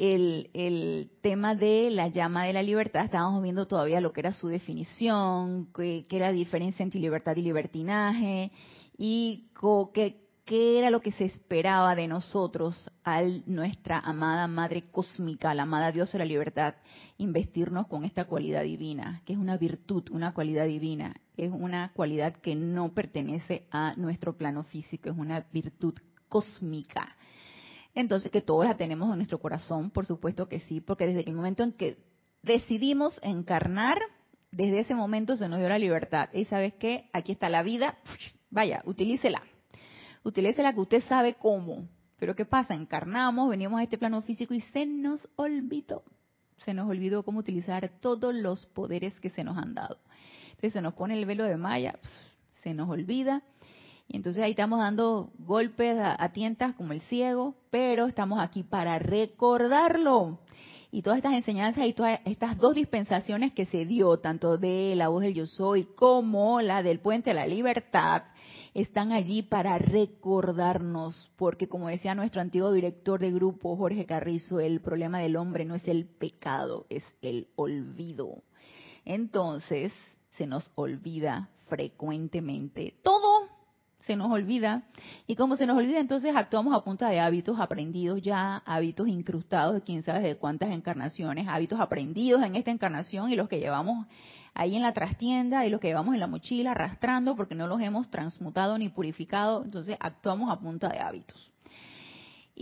el, 0.00 1.10
tema 1.20 1.54
de 1.54 1.90
la 1.90 2.08
llama 2.08 2.46
de 2.46 2.54
la 2.54 2.62
libertad, 2.62 3.04
estábamos 3.04 3.42
viendo 3.42 3.66
todavía 3.66 4.00
lo 4.00 4.12
que 4.12 4.20
era 4.20 4.32
su 4.32 4.48
definición, 4.48 5.68
qué, 5.74 6.06
era 6.10 6.26
la 6.26 6.32
diferencia 6.32 6.82
entre 6.82 7.00
libertad 7.00 7.36
y 7.36 7.42
libertinaje, 7.42 8.50
y 8.96 9.50
qué, 9.92 10.16
qué 10.46 10.78
era 10.78 10.90
lo 10.90 11.00
que 11.00 11.12
se 11.12 11.26
esperaba 11.26 11.94
de 11.94 12.08
nosotros 12.08 12.90
al 13.04 13.42
nuestra 13.46 13.98
amada 13.98 14.48
Madre 14.48 14.82
Cósmica, 14.90 15.54
la 15.54 15.64
amada 15.64 15.92
Diosa 15.92 16.12
de 16.12 16.20
la 16.20 16.24
Libertad, 16.24 16.76
investirnos 17.18 17.86
con 17.86 18.04
esta 18.04 18.24
cualidad 18.24 18.62
divina, 18.62 19.20
que 19.26 19.34
es 19.34 19.38
una 19.38 19.58
virtud, 19.58 20.08
una 20.12 20.32
cualidad 20.32 20.64
divina, 20.64 21.14
es 21.36 21.50
una 21.52 21.92
cualidad 21.92 22.36
que 22.36 22.54
no 22.54 22.94
pertenece 22.94 23.66
a 23.70 23.94
nuestro 23.96 24.38
plano 24.38 24.64
físico, 24.64 25.10
es 25.10 25.18
una 25.18 25.46
virtud 25.52 25.94
cósmica 26.28 27.16
entonces 27.94 28.30
que 28.30 28.40
todos 28.40 28.64
la 28.64 28.76
tenemos 28.76 29.10
en 29.10 29.16
nuestro 29.16 29.38
corazón, 29.38 29.90
por 29.90 30.06
supuesto 30.06 30.48
que 30.48 30.60
sí, 30.60 30.80
porque 30.80 31.06
desde 31.06 31.28
el 31.28 31.34
momento 31.34 31.62
en 31.62 31.72
que 31.72 31.98
decidimos 32.42 33.18
encarnar, 33.22 33.98
desde 34.52 34.80
ese 34.80 34.94
momento 34.94 35.36
se 35.36 35.48
nos 35.48 35.58
dio 35.58 35.68
la 35.68 35.78
libertad. 35.78 36.28
Y 36.32 36.44
sabes 36.44 36.74
qué, 36.74 37.08
aquí 37.12 37.32
está 37.32 37.48
la 37.48 37.62
vida, 37.62 37.98
vaya, 38.50 38.82
utilícela. 38.84 39.42
Utilícela 40.22 40.72
que 40.72 40.80
usted 40.80 41.02
sabe 41.04 41.34
cómo. 41.34 41.88
Pero 42.18 42.36
¿qué 42.36 42.44
pasa? 42.44 42.74
Encarnamos, 42.74 43.48
venimos 43.48 43.80
a 43.80 43.82
este 43.82 43.98
plano 43.98 44.20
físico 44.22 44.52
y 44.52 44.60
se 44.60 44.86
nos 44.86 45.28
olvidó. 45.36 46.04
Se 46.64 46.74
nos 46.74 46.88
olvidó 46.88 47.22
cómo 47.22 47.38
utilizar 47.38 47.90
todos 48.00 48.34
los 48.34 48.66
poderes 48.66 49.18
que 49.20 49.30
se 49.30 49.42
nos 49.42 49.56
han 49.56 49.74
dado. 49.74 49.98
Entonces 50.50 50.74
se 50.74 50.82
nos 50.82 50.92
pone 50.92 51.14
el 51.14 51.24
velo 51.24 51.44
de 51.44 51.56
malla, 51.56 51.98
se 52.62 52.74
nos 52.74 52.90
olvida 52.90 53.42
y 54.12 54.16
entonces 54.16 54.42
ahí 54.42 54.50
estamos 54.50 54.80
dando 54.80 55.30
golpes 55.38 55.96
a, 55.96 56.28
tientas 56.32 56.74
como 56.74 56.92
el 56.92 57.00
ciego, 57.02 57.54
pero 57.70 58.06
estamos 58.06 58.40
aquí 58.40 58.64
para 58.64 58.98
recordarlo. 58.98 60.40
Y 60.90 61.02
todas 61.02 61.18
estas 61.18 61.34
enseñanzas 61.34 61.86
y 61.86 61.92
todas 61.92 62.18
estas 62.24 62.58
dos 62.58 62.74
dispensaciones 62.74 63.52
que 63.52 63.66
se 63.66 63.86
dio, 63.86 64.18
tanto 64.18 64.58
de 64.58 64.94
la 64.96 65.06
voz 65.06 65.22
del 65.22 65.34
yo 65.34 65.46
soy 65.46 65.84
como 65.84 66.60
la 66.60 66.82
del 66.82 66.98
puente 66.98 67.30
de 67.30 67.34
la 67.34 67.46
libertad, 67.46 68.24
están 68.74 69.12
allí 69.12 69.42
para 69.42 69.78
recordarnos, 69.78 71.30
porque 71.36 71.68
como 71.68 71.86
decía 71.86 72.16
nuestro 72.16 72.40
antiguo 72.40 72.72
director 72.72 73.20
de 73.20 73.30
grupo, 73.30 73.76
Jorge 73.76 74.06
Carrizo, 74.06 74.58
el 74.58 74.80
problema 74.80 75.20
del 75.20 75.36
hombre 75.36 75.64
no 75.64 75.76
es 75.76 75.86
el 75.86 76.06
pecado, 76.06 76.84
es 76.90 77.04
el 77.22 77.46
olvido. 77.54 78.42
Entonces, 79.04 79.92
se 80.36 80.48
nos 80.48 80.68
olvida 80.74 81.48
frecuentemente 81.70 82.94
todo 83.02 83.19
se 84.10 84.16
nos 84.16 84.32
olvida. 84.32 84.82
Y 85.28 85.36
como 85.36 85.54
se 85.54 85.66
nos 85.66 85.76
olvida, 85.76 86.00
entonces 86.00 86.34
actuamos 86.34 86.74
a 86.74 86.82
punta 86.82 87.08
de 87.08 87.20
hábitos 87.20 87.60
aprendidos 87.60 88.20
ya, 88.20 88.56
hábitos 88.66 89.06
incrustados 89.06 89.74
de 89.74 89.82
quién 89.82 90.02
sabe 90.02 90.20
de 90.20 90.36
cuántas 90.36 90.70
encarnaciones, 90.70 91.46
hábitos 91.46 91.78
aprendidos 91.78 92.42
en 92.42 92.56
esta 92.56 92.72
encarnación 92.72 93.30
y 93.30 93.36
los 93.36 93.48
que 93.48 93.60
llevamos 93.60 94.08
ahí 94.52 94.74
en 94.74 94.82
la 94.82 94.92
trastienda 94.92 95.64
y 95.64 95.70
los 95.70 95.80
que 95.80 95.86
llevamos 95.86 96.14
en 96.14 96.18
la 96.18 96.26
mochila 96.26 96.72
arrastrando 96.72 97.36
porque 97.36 97.54
no 97.54 97.68
los 97.68 97.80
hemos 97.80 98.10
transmutado 98.10 98.76
ni 98.78 98.88
purificado. 98.88 99.62
Entonces 99.64 99.96
actuamos 100.00 100.50
a 100.50 100.58
punta 100.58 100.88
de 100.88 100.98
hábitos 100.98 101.48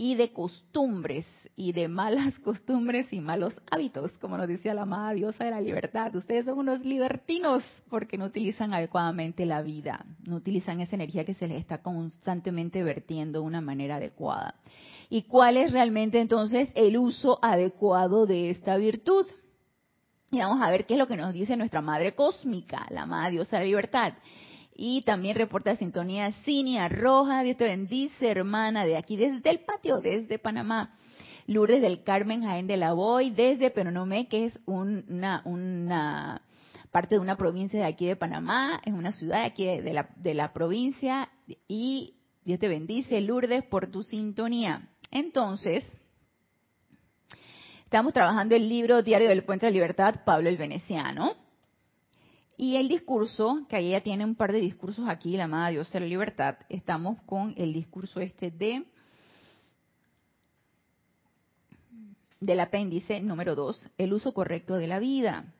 y 0.01 0.15
de 0.15 0.31
costumbres 0.31 1.27
y 1.57 1.73
de 1.73 1.89
malas 1.89 2.39
costumbres 2.45 3.11
y 3.11 3.19
malos 3.19 3.53
hábitos, 3.69 4.13
como 4.21 4.37
nos 4.37 4.47
decía 4.47 4.73
la 4.73 4.83
amada 4.83 5.11
diosa 5.11 5.43
de 5.43 5.51
la 5.51 5.59
libertad. 5.59 6.15
Ustedes 6.15 6.45
son 6.45 6.57
unos 6.57 6.85
libertinos 6.85 7.65
porque 7.89 8.17
no 8.17 8.23
utilizan 8.23 8.73
adecuadamente 8.73 9.45
la 9.45 9.61
vida, 9.61 10.05
no 10.25 10.37
utilizan 10.37 10.79
esa 10.79 10.95
energía 10.95 11.25
que 11.25 11.33
se 11.33 11.49
les 11.49 11.59
está 11.59 11.79
constantemente 11.79 12.81
vertiendo 12.81 13.41
de 13.41 13.45
una 13.45 13.59
manera 13.59 13.97
adecuada. 13.97 14.55
¿Y 15.09 15.23
cuál 15.23 15.57
es 15.57 15.73
realmente 15.73 16.21
entonces 16.21 16.71
el 16.75 16.95
uso 16.95 17.37
adecuado 17.41 18.25
de 18.25 18.51
esta 18.51 18.77
virtud? 18.77 19.25
Y 20.31 20.39
vamos 20.39 20.61
a 20.61 20.71
ver 20.71 20.85
qué 20.85 20.93
es 20.93 20.97
lo 20.97 21.09
que 21.09 21.17
nos 21.17 21.33
dice 21.33 21.57
nuestra 21.57 21.81
madre 21.81 22.15
cósmica, 22.15 22.87
la 22.89 23.01
amada 23.01 23.31
diosa 23.31 23.57
de 23.57 23.63
la 23.63 23.67
libertad. 23.67 24.13
Y 24.81 25.01
también 25.01 25.35
reporta 25.35 25.75
sintonía 25.75 26.31
Cinia 26.45 26.87
Roja, 26.87 27.43
Dios 27.43 27.57
te 27.57 27.65
bendice, 27.65 28.29
hermana, 28.29 28.85
de 28.85 28.95
aquí 28.95 29.17
desde 29.17 29.49
el 29.49 29.59
patio, 29.59 29.99
desde 29.99 30.39
Panamá. 30.39 30.95
Lourdes 31.47 31.81
del 31.81 32.05
Carmen 32.05 32.43
Jaén 32.43 32.65
de 32.65 32.77
la 32.77 32.93
Boy, 32.93 33.31
desde 33.31 33.71
Peronomé, 33.71 34.29
que 34.29 34.45
es 34.45 34.57
una, 34.65 35.41
una 35.43 36.43
parte 36.91 37.15
de 37.15 37.19
una 37.19 37.35
provincia 37.35 37.77
de 37.77 37.87
aquí 37.87 38.05
de 38.05 38.15
Panamá, 38.15 38.79
es 38.85 38.93
una 38.93 39.11
ciudad 39.11 39.39
de 39.39 39.47
aquí 39.47 39.65
de 39.65 39.91
la, 39.91 40.11
de 40.15 40.33
la 40.33 40.53
provincia. 40.53 41.27
Y 41.67 42.15
Dios 42.45 42.59
te 42.59 42.69
bendice, 42.69 43.19
Lourdes, 43.19 43.65
por 43.65 43.87
tu 43.87 44.01
sintonía. 44.01 44.87
Entonces, 45.11 45.91
estamos 47.83 48.13
trabajando 48.13 48.55
el 48.55 48.69
libro 48.69 49.03
Diario 49.03 49.27
del 49.27 49.43
Puente 49.43 49.65
de 49.65 49.73
la 49.73 49.75
Libertad, 49.75 50.23
Pablo 50.23 50.47
el 50.47 50.55
Veneciano. 50.55 51.33
Y 52.61 52.75
el 52.75 52.89
discurso, 52.89 53.65
que 53.69 53.79
ella 53.79 54.03
tiene 54.03 54.25
un 54.25 54.35
par 54.35 54.51
de 54.51 54.59
discursos 54.59 55.07
aquí, 55.07 55.37
la 55.37 55.45
amada 55.45 55.69
Dios 55.69 55.89
de 55.93 56.01
la 56.01 56.05
libertad, 56.05 56.57
estamos 56.67 57.21
con 57.21 57.53
el 57.55 57.71
discurso 57.71 58.19
este 58.19 58.51
de 58.51 58.83
del 62.41 62.59
apéndice 62.59 63.21
número 63.21 63.55
2, 63.55 63.91
el 63.97 64.11
uso 64.11 64.33
correcto 64.33 64.75
de 64.75 64.87
la 64.87 64.99
vida. 64.99 65.53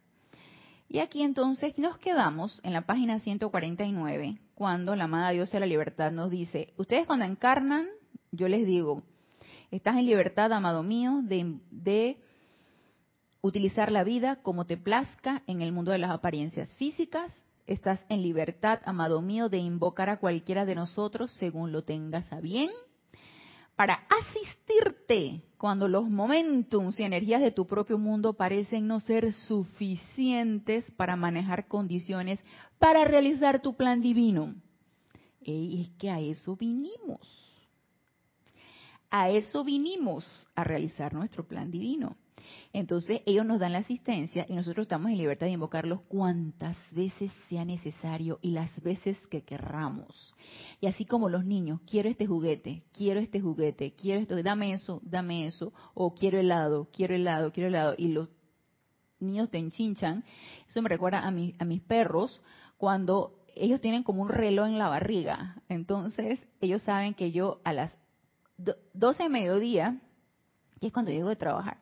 Y 0.89 0.99
aquí 0.99 1.23
entonces 1.23 1.77
nos 1.77 1.97
quedamos 1.99 2.59
en 2.63 2.73
la 2.73 2.81
página 2.81 3.19
149, 3.19 4.37
cuando 4.53 4.93
la 4.97 5.05
amada 5.05 5.29
Dios 5.29 5.49
de 5.51 5.61
la 5.61 5.67
libertad 5.67 6.11
nos 6.11 6.29
dice, 6.29 6.73
ustedes 6.75 7.07
cuando 7.07 7.23
encarnan, 7.23 7.87
yo 8.33 8.49
les 8.49 8.65
digo, 8.65 9.03
estás 9.71 9.95
en 9.95 10.05
libertad, 10.05 10.51
amado 10.51 10.83
mío, 10.83 11.21
de, 11.23 11.59
de 11.71 12.17
utilizar 13.41 13.91
la 13.91 14.03
vida 14.03 14.37
como 14.37 14.65
te 14.65 14.77
plazca 14.77 15.43
en 15.47 15.61
el 15.61 15.71
mundo 15.71 15.91
de 15.91 15.99
las 15.99 16.11
apariencias 16.11 16.73
físicas. 16.75 17.33
Estás 17.67 17.99
en 18.09 18.21
libertad, 18.21 18.79
amado 18.85 19.21
mío, 19.21 19.49
de 19.49 19.59
invocar 19.59 20.09
a 20.09 20.17
cualquiera 20.17 20.65
de 20.65 20.75
nosotros 20.75 21.31
según 21.33 21.71
lo 21.71 21.81
tengas 21.81 22.31
a 22.33 22.39
bien, 22.39 22.69
para 23.75 24.05
asistirte 24.09 25.43
cuando 25.57 25.87
los 25.87 26.09
momentums 26.09 26.99
y 26.99 27.03
energías 27.03 27.41
de 27.41 27.51
tu 27.51 27.65
propio 27.65 27.97
mundo 27.97 28.33
parecen 28.33 28.87
no 28.87 28.99
ser 28.99 29.31
suficientes 29.31 30.89
para 30.97 31.15
manejar 31.15 31.67
condiciones 31.67 32.41
para 32.77 33.05
realizar 33.05 33.61
tu 33.61 33.75
plan 33.75 34.01
divino. 34.01 34.55
Y 35.41 35.83
es 35.83 35.97
que 35.97 36.09
a 36.09 36.19
eso 36.19 36.55
vinimos. 36.55 37.19
A 39.09 39.29
eso 39.29 39.63
vinimos, 39.63 40.47
a 40.55 40.63
realizar 40.63 41.13
nuestro 41.13 41.47
plan 41.47 41.71
divino. 41.71 42.15
Entonces 42.73 43.21
ellos 43.25 43.45
nos 43.45 43.59
dan 43.59 43.73
la 43.73 43.79
asistencia 43.79 44.45
y 44.47 44.53
nosotros 44.53 44.83
estamos 44.83 45.11
en 45.11 45.17
libertad 45.17 45.47
de 45.47 45.53
invocarlos 45.53 46.01
cuantas 46.01 46.77
veces 46.91 47.31
sea 47.47 47.65
necesario 47.65 48.39
y 48.41 48.51
las 48.51 48.81
veces 48.81 49.17
que 49.27 49.43
querramos. 49.43 50.35
Y 50.79 50.87
así 50.87 51.05
como 51.05 51.29
los 51.29 51.45
niños, 51.45 51.81
quiero 51.89 52.09
este 52.09 52.27
juguete, 52.27 52.83
quiero 52.93 53.19
este 53.19 53.39
juguete, 53.39 53.93
quiero 53.93 54.21
esto, 54.21 54.41
dame 54.41 54.73
eso, 54.73 55.01
dame 55.03 55.45
eso, 55.45 55.73
o 55.93 56.13
quiero 56.13 56.39
helado, 56.39 56.87
quiero 56.91 57.15
helado, 57.15 57.51
quiero 57.51 57.69
helado, 57.69 57.95
y 57.97 58.09
los 58.09 58.29
niños 59.19 59.49
te 59.49 59.57
enchinchan. 59.57 60.23
Eso 60.67 60.81
me 60.81 60.89
recuerda 60.89 61.19
a, 61.19 61.27
a 61.27 61.65
mis 61.65 61.81
perros 61.81 62.41
cuando 62.77 63.39
ellos 63.55 63.81
tienen 63.81 64.03
como 64.03 64.21
un 64.21 64.29
reloj 64.29 64.67
en 64.67 64.77
la 64.77 64.89
barriga. 64.89 65.61
Entonces 65.67 66.39
ellos 66.61 66.81
saben 66.83 67.13
que 67.13 67.31
yo 67.31 67.59
a 67.63 67.73
las 67.73 67.97
12 68.93 69.23
de 69.23 69.29
mediodía, 69.29 70.01
que 70.79 70.87
es 70.87 70.93
cuando 70.93 71.11
llego 71.11 71.29
de 71.29 71.35
trabajar, 71.35 71.77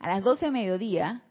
a 0.00 0.08
las 0.08 0.24
12 0.24 0.46
de 0.46 0.50
mediodía 0.50 1.22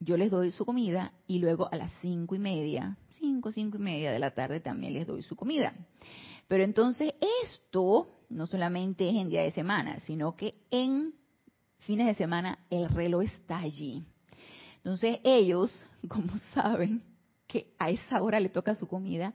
yo 0.00 0.16
les 0.16 0.30
doy 0.30 0.50
su 0.50 0.64
comida 0.64 1.12
y 1.26 1.38
luego 1.38 1.68
a 1.72 1.76
las 1.76 1.90
cinco 2.00 2.34
y 2.34 2.38
media, 2.38 2.96
cinco, 3.08 3.52
cinco 3.52 3.78
y 3.78 3.80
media 3.80 4.12
de 4.12 4.18
la 4.18 4.32
tarde 4.32 4.60
también 4.60 4.94
les 4.94 5.06
doy 5.06 5.22
su 5.22 5.34
comida. 5.34 5.74
Pero 6.46 6.62
entonces 6.62 7.14
esto 7.42 8.08
no 8.28 8.46
solamente 8.46 9.08
es 9.08 9.16
en 9.16 9.28
día 9.28 9.42
de 9.42 9.50
semana, 9.50 9.98
sino 10.00 10.36
que 10.36 10.54
en 10.70 11.14
fines 11.78 12.06
de 12.06 12.14
semana 12.14 12.58
el 12.70 12.88
reloj 12.88 13.24
está 13.24 13.58
allí. 13.58 14.04
Entonces 14.76 15.18
ellos, 15.24 15.86
como 16.08 16.38
saben 16.54 17.02
que 17.46 17.74
a 17.78 17.90
esa 17.90 18.22
hora 18.22 18.40
le 18.40 18.50
toca 18.50 18.74
su 18.74 18.86
comida, 18.86 19.34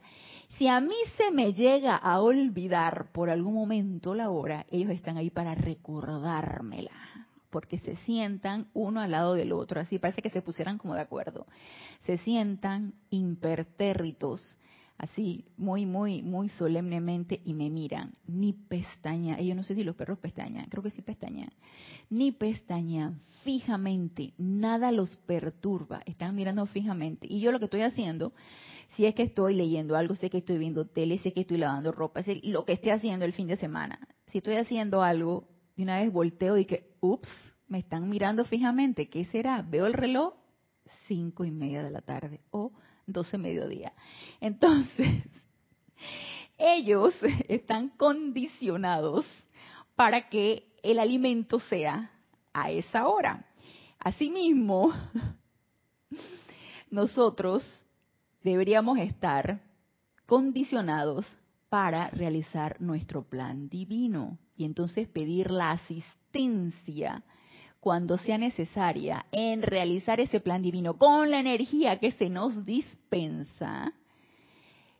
si 0.56 0.68
a 0.68 0.80
mí 0.80 0.94
se 1.16 1.32
me 1.32 1.52
llega 1.52 1.96
a 1.96 2.20
olvidar 2.20 3.12
por 3.12 3.28
algún 3.28 3.54
momento 3.54 4.14
la 4.14 4.30
hora, 4.30 4.66
ellos 4.70 4.90
están 4.90 5.16
ahí 5.16 5.30
para 5.30 5.54
recordármela 5.54 7.25
porque 7.56 7.78
se 7.78 7.96
sientan 8.04 8.66
uno 8.74 9.00
al 9.00 9.12
lado 9.12 9.32
del 9.32 9.50
otro, 9.50 9.80
así 9.80 9.98
parece 9.98 10.20
que 10.20 10.28
se 10.28 10.42
pusieran 10.42 10.76
como 10.76 10.94
de 10.94 11.00
acuerdo. 11.00 11.46
Se 12.04 12.18
sientan 12.18 12.92
impertérritos, 13.08 14.58
así 14.98 15.46
muy, 15.56 15.86
muy, 15.86 16.20
muy 16.20 16.50
solemnemente 16.50 17.40
y 17.46 17.54
me 17.54 17.70
miran, 17.70 18.12
ni 18.26 18.52
pestaña, 18.52 19.40
yo 19.40 19.54
no 19.54 19.62
sé 19.62 19.74
si 19.74 19.84
los 19.84 19.96
perros 19.96 20.18
pestañan, 20.18 20.66
creo 20.66 20.82
que 20.82 20.90
sí 20.90 21.00
pestañan, 21.00 21.48
ni 22.10 22.30
pestañan, 22.30 23.22
fijamente, 23.42 24.34
nada 24.36 24.92
los 24.92 25.16
perturba, 25.16 26.02
están 26.04 26.34
mirando 26.34 26.66
fijamente. 26.66 27.26
Y 27.26 27.40
yo 27.40 27.52
lo 27.52 27.58
que 27.58 27.64
estoy 27.64 27.80
haciendo, 27.80 28.34
si 28.96 29.06
es 29.06 29.14
que 29.14 29.22
estoy 29.22 29.54
leyendo 29.54 29.96
algo, 29.96 30.14
sé 30.14 30.28
que 30.28 30.38
estoy 30.38 30.58
viendo 30.58 30.86
tele, 30.86 31.16
sé 31.16 31.32
que 31.32 31.40
estoy 31.40 31.56
lavando 31.56 31.90
ropa, 31.90 32.22
sé 32.22 32.38
lo 32.44 32.66
que 32.66 32.74
esté 32.74 32.92
haciendo 32.92 33.24
el 33.24 33.32
fin 33.32 33.48
de 33.48 33.56
semana, 33.56 33.98
si 34.26 34.38
estoy 34.38 34.56
haciendo 34.56 35.00
algo, 35.00 35.48
de 35.76 35.82
una 35.82 36.00
vez 36.00 36.12
volteo 36.12 36.56
y 36.56 36.64
que, 36.64 36.94
ups, 37.00 37.28
me 37.68 37.78
están 37.78 38.08
mirando 38.08 38.44
fijamente. 38.44 39.08
¿Qué 39.08 39.24
será? 39.26 39.62
Veo 39.62 39.86
el 39.86 39.92
reloj, 39.92 40.34
cinco 41.06 41.44
y 41.44 41.50
media 41.50 41.82
de 41.82 41.90
la 41.90 42.00
tarde 42.00 42.40
o 42.50 42.72
doce 43.06 43.38
mediodía. 43.38 43.92
Entonces, 44.40 45.22
ellos 46.58 47.14
están 47.48 47.90
condicionados 47.90 49.26
para 49.94 50.28
que 50.28 50.72
el 50.82 50.98
alimento 50.98 51.60
sea 51.60 52.10
a 52.52 52.70
esa 52.70 53.06
hora. 53.08 53.46
Asimismo, 53.98 54.92
nosotros 56.90 57.62
deberíamos 58.42 58.98
estar 58.98 59.60
condicionados 60.24 61.26
para 61.68 62.08
realizar 62.10 62.80
nuestro 62.80 63.28
plan 63.28 63.68
divino 63.68 64.38
y 64.56 64.64
entonces 64.64 65.08
pedir 65.08 65.50
la 65.50 65.72
asistencia 65.72 67.22
cuando 67.80 68.18
sea 68.18 68.38
necesaria 68.38 69.26
en 69.30 69.62
realizar 69.62 70.18
ese 70.18 70.40
plan 70.40 70.62
divino 70.62 70.98
con 70.98 71.30
la 71.30 71.38
energía 71.38 71.98
que 71.98 72.12
se 72.12 72.28
nos 72.28 72.64
dispensa. 72.64 73.92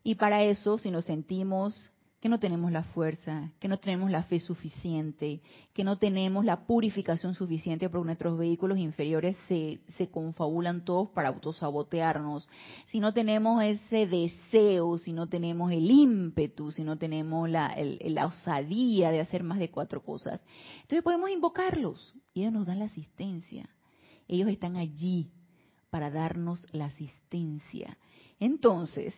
Y 0.04 0.14
para 0.14 0.44
eso, 0.44 0.78
si 0.78 0.90
nos 0.90 1.06
sentimos 1.06 1.90
que 2.26 2.30
no 2.30 2.40
tenemos 2.40 2.72
la 2.72 2.82
fuerza, 2.82 3.52
que 3.60 3.68
no 3.68 3.78
tenemos 3.78 4.10
la 4.10 4.24
fe 4.24 4.40
suficiente, 4.40 5.40
que 5.72 5.84
no 5.84 5.96
tenemos 5.96 6.44
la 6.44 6.66
purificación 6.66 7.36
suficiente 7.36 7.88
porque 7.88 8.04
nuestros 8.04 8.36
vehículos 8.36 8.78
inferiores 8.78 9.36
se, 9.46 9.78
se 9.96 10.08
confabulan 10.08 10.84
todos 10.84 11.10
para 11.10 11.28
autosabotearnos, 11.28 12.48
si 12.88 12.98
no 12.98 13.12
tenemos 13.12 13.62
ese 13.62 14.08
deseo, 14.08 14.98
si 14.98 15.12
no 15.12 15.28
tenemos 15.28 15.70
el 15.70 15.88
ímpetu, 15.88 16.72
si 16.72 16.82
no 16.82 16.98
tenemos 16.98 17.48
la, 17.48 17.76
la 18.00 18.26
osadía 18.26 19.12
de 19.12 19.20
hacer 19.20 19.44
más 19.44 19.60
de 19.60 19.70
cuatro 19.70 20.02
cosas, 20.02 20.44
entonces 20.82 21.04
podemos 21.04 21.30
invocarlos 21.30 22.12
y 22.34 22.40
ellos 22.40 22.54
nos 22.54 22.66
dan 22.66 22.80
la 22.80 22.86
asistencia. 22.86 23.70
Ellos 24.26 24.48
están 24.48 24.76
allí 24.76 25.30
para 25.90 26.10
darnos 26.10 26.66
la 26.72 26.86
asistencia. 26.86 27.96
Entonces, 28.40 29.14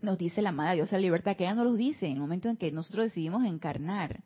nos 0.00 0.18
dice 0.18 0.42
la 0.42 0.50
amada 0.50 0.72
diosa 0.72 0.98
libertad, 0.98 1.36
que 1.36 1.44
ella 1.44 1.54
nos 1.54 1.64
lo 1.64 1.74
dice 1.74 2.06
en 2.06 2.12
el 2.12 2.20
momento 2.20 2.48
en 2.48 2.56
que 2.56 2.70
nosotros 2.72 3.06
decidimos 3.06 3.44
encarnar, 3.44 4.22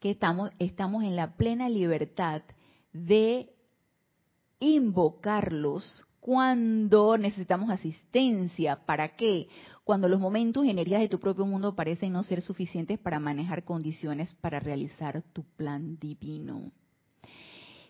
que 0.00 0.10
estamos, 0.10 0.50
estamos 0.58 1.02
en 1.04 1.16
la 1.16 1.36
plena 1.36 1.68
libertad 1.68 2.42
de 2.92 3.50
invocarlos 4.60 6.04
cuando 6.20 7.18
necesitamos 7.18 7.70
asistencia. 7.70 8.86
¿Para 8.86 9.14
qué? 9.16 9.48
Cuando 9.84 10.08
los 10.08 10.20
momentos 10.20 10.64
y 10.64 10.70
energías 10.70 11.00
de 11.00 11.08
tu 11.08 11.20
propio 11.20 11.44
mundo 11.44 11.74
parecen 11.74 12.12
no 12.12 12.22
ser 12.22 12.40
suficientes 12.40 12.98
para 12.98 13.20
manejar 13.20 13.64
condiciones 13.64 14.32
para 14.40 14.58
realizar 14.58 15.22
tu 15.34 15.44
plan 15.56 15.98
divino. 15.98 16.72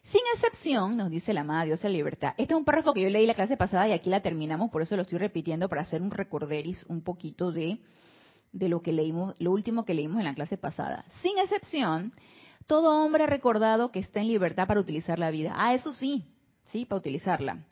Sin 0.04 0.20
excepción, 0.34 0.96
nos 0.96 1.11
dice 1.11 1.32
la 1.32 1.40
amada 1.40 1.64
diosa 1.64 1.88
libertad. 1.88 2.34
Este 2.37 2.52
es 2.52 2.58
un 2.58 2.64
párrafo 2.64 2.92
que 2.92 3.00
yo 3.00 3.08
leí 3.08 3.26
la 3.26 3.34
clase 3.34 3.56
pasada 3.56 3.88
y 3.88 3.92
aquí 3.92 4.11
la 4.11 4.20
terminamos, 4.20 4.70
por 4.70 4.82
eso 4.82 4.96
lo 4.96 5.02
estoy 5.02 5.18
repitiendo 5.18 5.68
para 5.68 5.82
hacer 5.82 6.02
un 6.02 6.11
recorderis 6.11 6.84
un 6.88 7.02
poquito 7.02 7.52
de, 7.52 7.78
de 8.52 8.68
lo 8.68 8.82
que 8.82 8.92
leímos, 8.92 9.34
lo 9.38 9.50
último 9.50 9.84
que 9.84 9.94
leímos 9.94 10.18
en 10.18 10.25
la 10.25 10.34
clase 10.34 10.58
pasada. 10.58 11.06
Sin 11.23 11.38
excepción, 11.38 12.12
todo 12.66 13.02
hombre 13.02 13.25
ha 13.25 13.26
recordado 13.26 13.90
que 13.90 13.99
está 13.99 14.20
en 14.20 14.28
libertad 14.28 14.66
para 14.66 14.80
utilizar 14.80 15.18
la 15.18 15.30
vida. 15.30 15.54
Ah, 15.56 15.75
eso 15.75 15.94
sí, 15.94 16.25
sí, 16.70 16.84
para 16.84 16.99
utilizarla. 16.99 17.64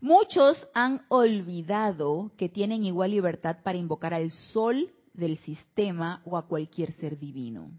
Muchos 0.00 0.68
han 0.74 1.02
olvidado 1.08 2.32
que 2.36 2.48
tienen 2.48 2.84
igual 2.84 3.12
libertad 3.12 3.58
para 3.62 3.78
invocar 3.78 4.12
al 4.12 4.32
sol 4.32 4.90
del 5.14 5.38
sistema 5.38 6.20
o 6.24 6.36
a 6.36 6.46
cualquier 6.46 6.92
ser 6.92 7.18
divino. 7.18 7.70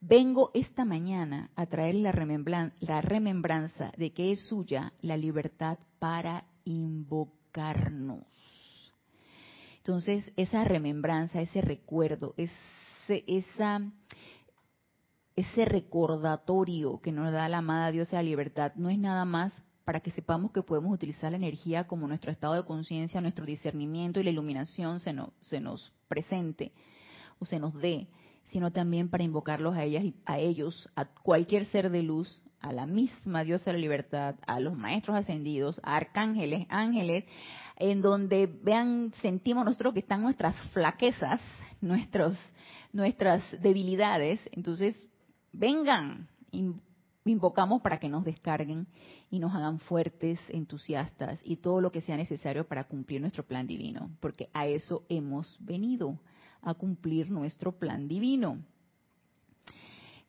Vengo 0.00 0.52
esta 0.54 0.84
mañana 0.84 1.50
a 1.56 1.66
traer 1.66 1.96
la, 1.96 2.12
remembranza 2.12 3.92
de 3.96 4.12
que 4.12 4.30
es 4.30 4.46
suya 4.46 4.92
la 5.00 5.16
libertad 5.16 5.78
para 5.98 6.44
invocarnos. 6.64 8.24
Entonces, 9.78 10.32
esa 10.36 10.62
remembranza, 10.62 11.40
ese 11.40 11.62
recuerdo, 11.62 12.34
ese, 12.36 13.24
esa, 13.26 13.80
ese 15.34 15.64
recordatorio 15.64 17.00
que 17.00 17.10
nos 17.10 17.32
da 17.32 17.48
la 17.48 17.58
amada 17.58 17.90
diosa 17.90 18.18
de 18.18 18.22
la 18.22 18.28
libertad, 18.28 18.72
no 18.76 18.90
es 18.90 18.98
nada 18.98 19.24
más 19.24 19.52
para 19.84 20.00
que 20.00 20.12
sepamos 20.12 20.52
que 20.52 20.62
podemos 20.62 20.92
utilizar 20.92 21.32
la 21.32 21.38
energía 21.38 21.88
como 21.88 22.06
nuestro 22.06 22.30
estado 22.30 22.54
de 22.54 22.66
conciencia, 22.66 23.20
nuestro 23.20 23.46
discernimiento 23.46 24.20
y 24.20 24.24
la 24.24 24.30
iluminación 24.30 25.00
se 25.00 25.12
nos, 25.12 25.30
se 25.40 25.60
nos 25.60 25.92
presente 26.06 26.72
o 27.38 27.46
se 27.46 27.58
nos 27.58 27.74
dé, 27.74 28.06
sino 28.50 28.70
también 28.70 29.08
para 29.08 29.24
invocarlos 29.24 29.74
a 29.74 29.84
ellas 29.84 30.04
a 30.24 30.38
ellos, 30.38 30.88
a 30.96 31.04
cualquier 31.06 31.66
ser 31.66 31.90
de 31.90 32.02
luz, 32.02 32.42
a 32.60 32.72
la 32.72 32.86
misma 32.86 33.44
diosa 33.44 33.66
de 33.66 33.74
la 33.74 33.80
libertad, 33.80 34.34
a 34.46 34.58
los 34.60 34.76
maestros 34.76 35.16
ascendidos, 35.16 35.80
a 35.82 35.96
arcángeles, 35.96 36.66
ángeles, 36.70 37.24
en 37.76 38.00
donde 38.02 38.46
vean, 38.46 39.12
sentimos 39.22 39.64
nosotros 39.64 39.94
que 39.94 40.00
están 40.00 40.22
nuestras 40.22 40.56
flaquezas, 40.72 41.40
nuestros, 41.80 42.36
nuestras 42.92 43.42
debilidades, 43.60 44.40
entonces 44.52 44.96
vengan, 45.52 46.28
invocamos 47.24 47.82
para 47.82 47.98
que 47.98 48.08
nos 48.08 48.24
descarguen 48.24 48.86
y 49.30 49.38
nos 49.38 49.54
hagan 49.54 49.78
fuertes, 49.78 50.40
entusiastas 50.48 51.40
y 51.44 51.56
todo 51.56 51.80
lo 51.80 51.92
que 51.92 52.00
sea 52.00 52.16
necesario 52.16 52.66
para 52.66 52.84
cumplir 52.84 53.20
nuestro 53.20 53.44
plan 53.44 53.66
divino, 53.66 54.10
porque 54.20 54.48
a 54.52 54.66
eso 54.66 55.04
hemos 55.08 55.56
venido 55.60 56.18
a 56.62 56.74
cumplir 56.74 57.30
nuestro 57.30 57.78
plan 57.78 58.08
divino. 58.08 58.58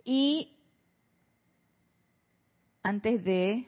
Y 0.03 0.57
antes 2.83 3.23
de 3.23 3.67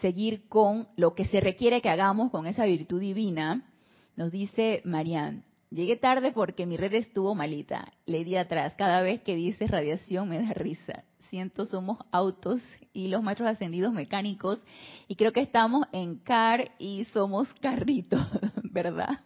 seguir 0.00 0.48
con 0.48 0.88
lo 0.96 1.14
que 1.14 1.26
se 1.26 1.40
requiere 1.40 1.80
que 1.80 1.88
hagamos 1.88 2.30
con 2.30 2.46
esa 2.46 2.64
virtud 2.64 3.00
divina, 3.00 3.68
nos 4.16 4.30
dice 4.30 4.82
Marianne, 4.84 5.42
llegué 5.70 5.96
tarde 5.96 6.32
porque 6.32 6.66
mi 6.66 6.76
red 6.76 6.94
estuvo 6.94 7.34
malita, 7.34 7.92
le 8.06 8.24
di 8.24 8.36
atrás, 8.36 8.74
cada 8.76 9.02
vez 9.02 9.20
que 9.22 9.36
dice 9.36 9.66
radiación 9.66 10.28
me 10.28 10.42
da 10.42 10.52
risa. 10.52 11.04
Siento, 11.30 11.64
somos 11.64 11.98
autos 12.10 12.62
y 12.92 13.08
los 13.08 13.22
maestros 13.22 13.48
ascendidos 13.48 13.94
mecánicos 13.94 14.62
y 15.08 15.16
creo 15.16 15.32
que 15.32 15.40
estamos 15.40 15.86
en 15.92 16.16
car 16.16 16.72
y 16.78 17.04
somos 17.06 17.48
carritos, 17.54 18.20
¿verdad? 18.64 19.20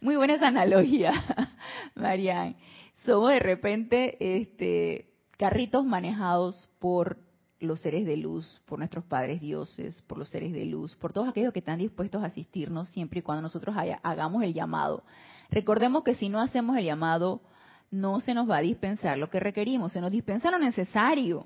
Muy 0.00 0.16
buena 0.16 0.34
esa 0.34 0.48
analogía, 0.48 1.12
Marian. 1.94 2.56
Somos 3.04 3.30
de 3.30 3.38
repente 3.38 4.16
este, 4.40 5.06
carritos 5.36 5.84
manejados 5.84 6.68
por 6.78 7.18
los 7.60 7.80
seres 7.80 8.06
de 8.06 8.16
luz, 8.16 8.60
por 8.66 8.78
nuestros 8.78 9.04
padres 9.04 9.40
dioses, 9.40 10.02
por 10.02 10.18
los 10.18 10.30
seres 10.30 10.52
de 10.52 10.64
luz, 10.64 10.96
por 10.96 11.12
todos 11.12 11.28
aquellos 11.28 11.52
que 11.52 11.58
están 11.58 11.78
dispuestos 11.78 12.22
a 12.22 12.26
asistirnos 12.26 12.88
siempre 12.88 13.20
y 13.20 13.22
cuando 13.22 13.42
nosotros 13.42 13.76
hagamos 14.02 14.42
el 14.42 14.54
llamado. 14.54 15.02
Recordemos 15.50 16.02
que 16.02 16.14
si 16.14 16.28
no 16.28 16.40
hacemos 16.40 16.76
el 16.76 16.84
llamado, 16.84 17.42
no 17.90 18.20
se 18.20 18.34
nos 18.34 18.48
va 18.48 18.58
a 18.58 18.62
dispensar 18.62 19.18
lo 19.18 19.28
que 19.28 19.40
requerimos, 19.40 19.92
se 19.92 20.00
nos 20.00 20.10
dispensa 20.10 20.50
lo 20.50 20.58
necesario, 20.58 21.44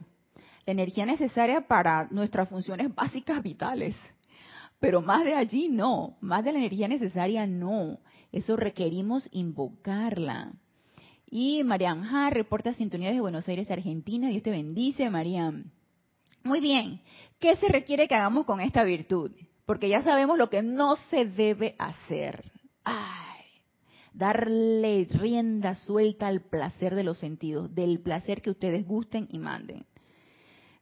la 0.66 0.72
energía 0.72 1.04
necesaria 1.04 1.66
para 1.66 2.06
nuestras 2.10 2.48
funciones 2.48 2.94
básicas 2.94 3.42
vitales. 3.42 3.96
Pero 4.80 5.00
más 5.00 5.24
de 5.24 5.34
allí 5.34 5.68
no, 5.68 6.16
más 6.20 6.44
de 6.44 6.52
la 6.52 6.58
energía 6.58 6.88
necesaria 6.88 7.46
no. 7.46 7.98
Eso 8.32 8.56
requerimos 8.56 9.28
invocarla. 9.32 10.52
Y 11.26 11.64
Marian 11.64 12.02
Ja 12.02 12.30
reporta 12.30 12.74
sintonía 12.74 13.12
de 13.12 13.20
Buenos 13.20 13.48
Aires, 13.48 13.70
Argentina. 13.70 14.28
Dios 14.28 14.42
te 14.42 14.50
bendice, 14.50 15.08
Marian. 15.10 15.72
Muy 16.44 16.60
bien. 16.60 17.00
¿Qué 17.40 17.56
se 17.56 17.68
requiere 17.68 18.06
que 18.06 18.14
hagamos 18.14 18.44
con 18.44 18.60
esta 18.60 18.84
virtud? 18.84 19.32
Porque 19.66 19.88
ya 19.88 20.02
sabemos 20.02 20.38
lo 20.38 20.50
que 20.50 20.62
no 20.62 20.96
se 21.10 21.24
debe 21.24 21.74
hacer. 21.78 22.52
Ay, 22.84 23.44
darle 24.12 25.08
rienda 25.10 25.74
suelta 25.74 26.26
al 26.26 26.42
placer 26.42 26.94
de 26.94 27.02
los 27.04 27.18
sentidos, 27.18 27.74
del 27.74 28.00
placer 28.00 28.42
que 28.42 28.50
ustedes 28.50 28.86
gusten 28.86 29.26
y 29.30 29.38
manden. 29.38 29.86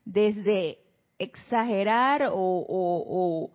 Desde 0.05 0.79
exagerar 1.17 2.29
o, 2.31 2.33
o 2.35 3.51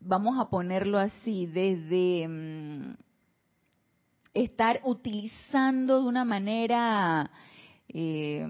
vamos 0.00 0.38
a 0.38 0.48
ponerlo 0.50 0.98
así, 0.98 1.46
desde 1.46 2.28
mm, 2.28 2.94
estar 4.34 4.80
utilizando 4.84 6.02
de 6.02 6.08
una 6.08 6.24
manera 6.24 7.30
eh, 7.88 8.46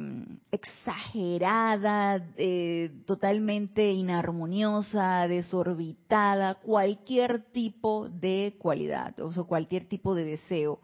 exagerada, 0.51 2.25
eh, 2.37 2.91
totalmente 3.07 3.91
inarmoniosa, 3.91 5.27
desorbitada, 5.27 6.55
cualquier 6.57 7.51
tipo 7.51 8.09
de 8.09 8.55
cualidad, 8.59 9.19
o 9.21 9.47
cualquier 9.47 9.89
tipo 9.89 10.15
de 10.15 10.25
deseo. 10.25 10.81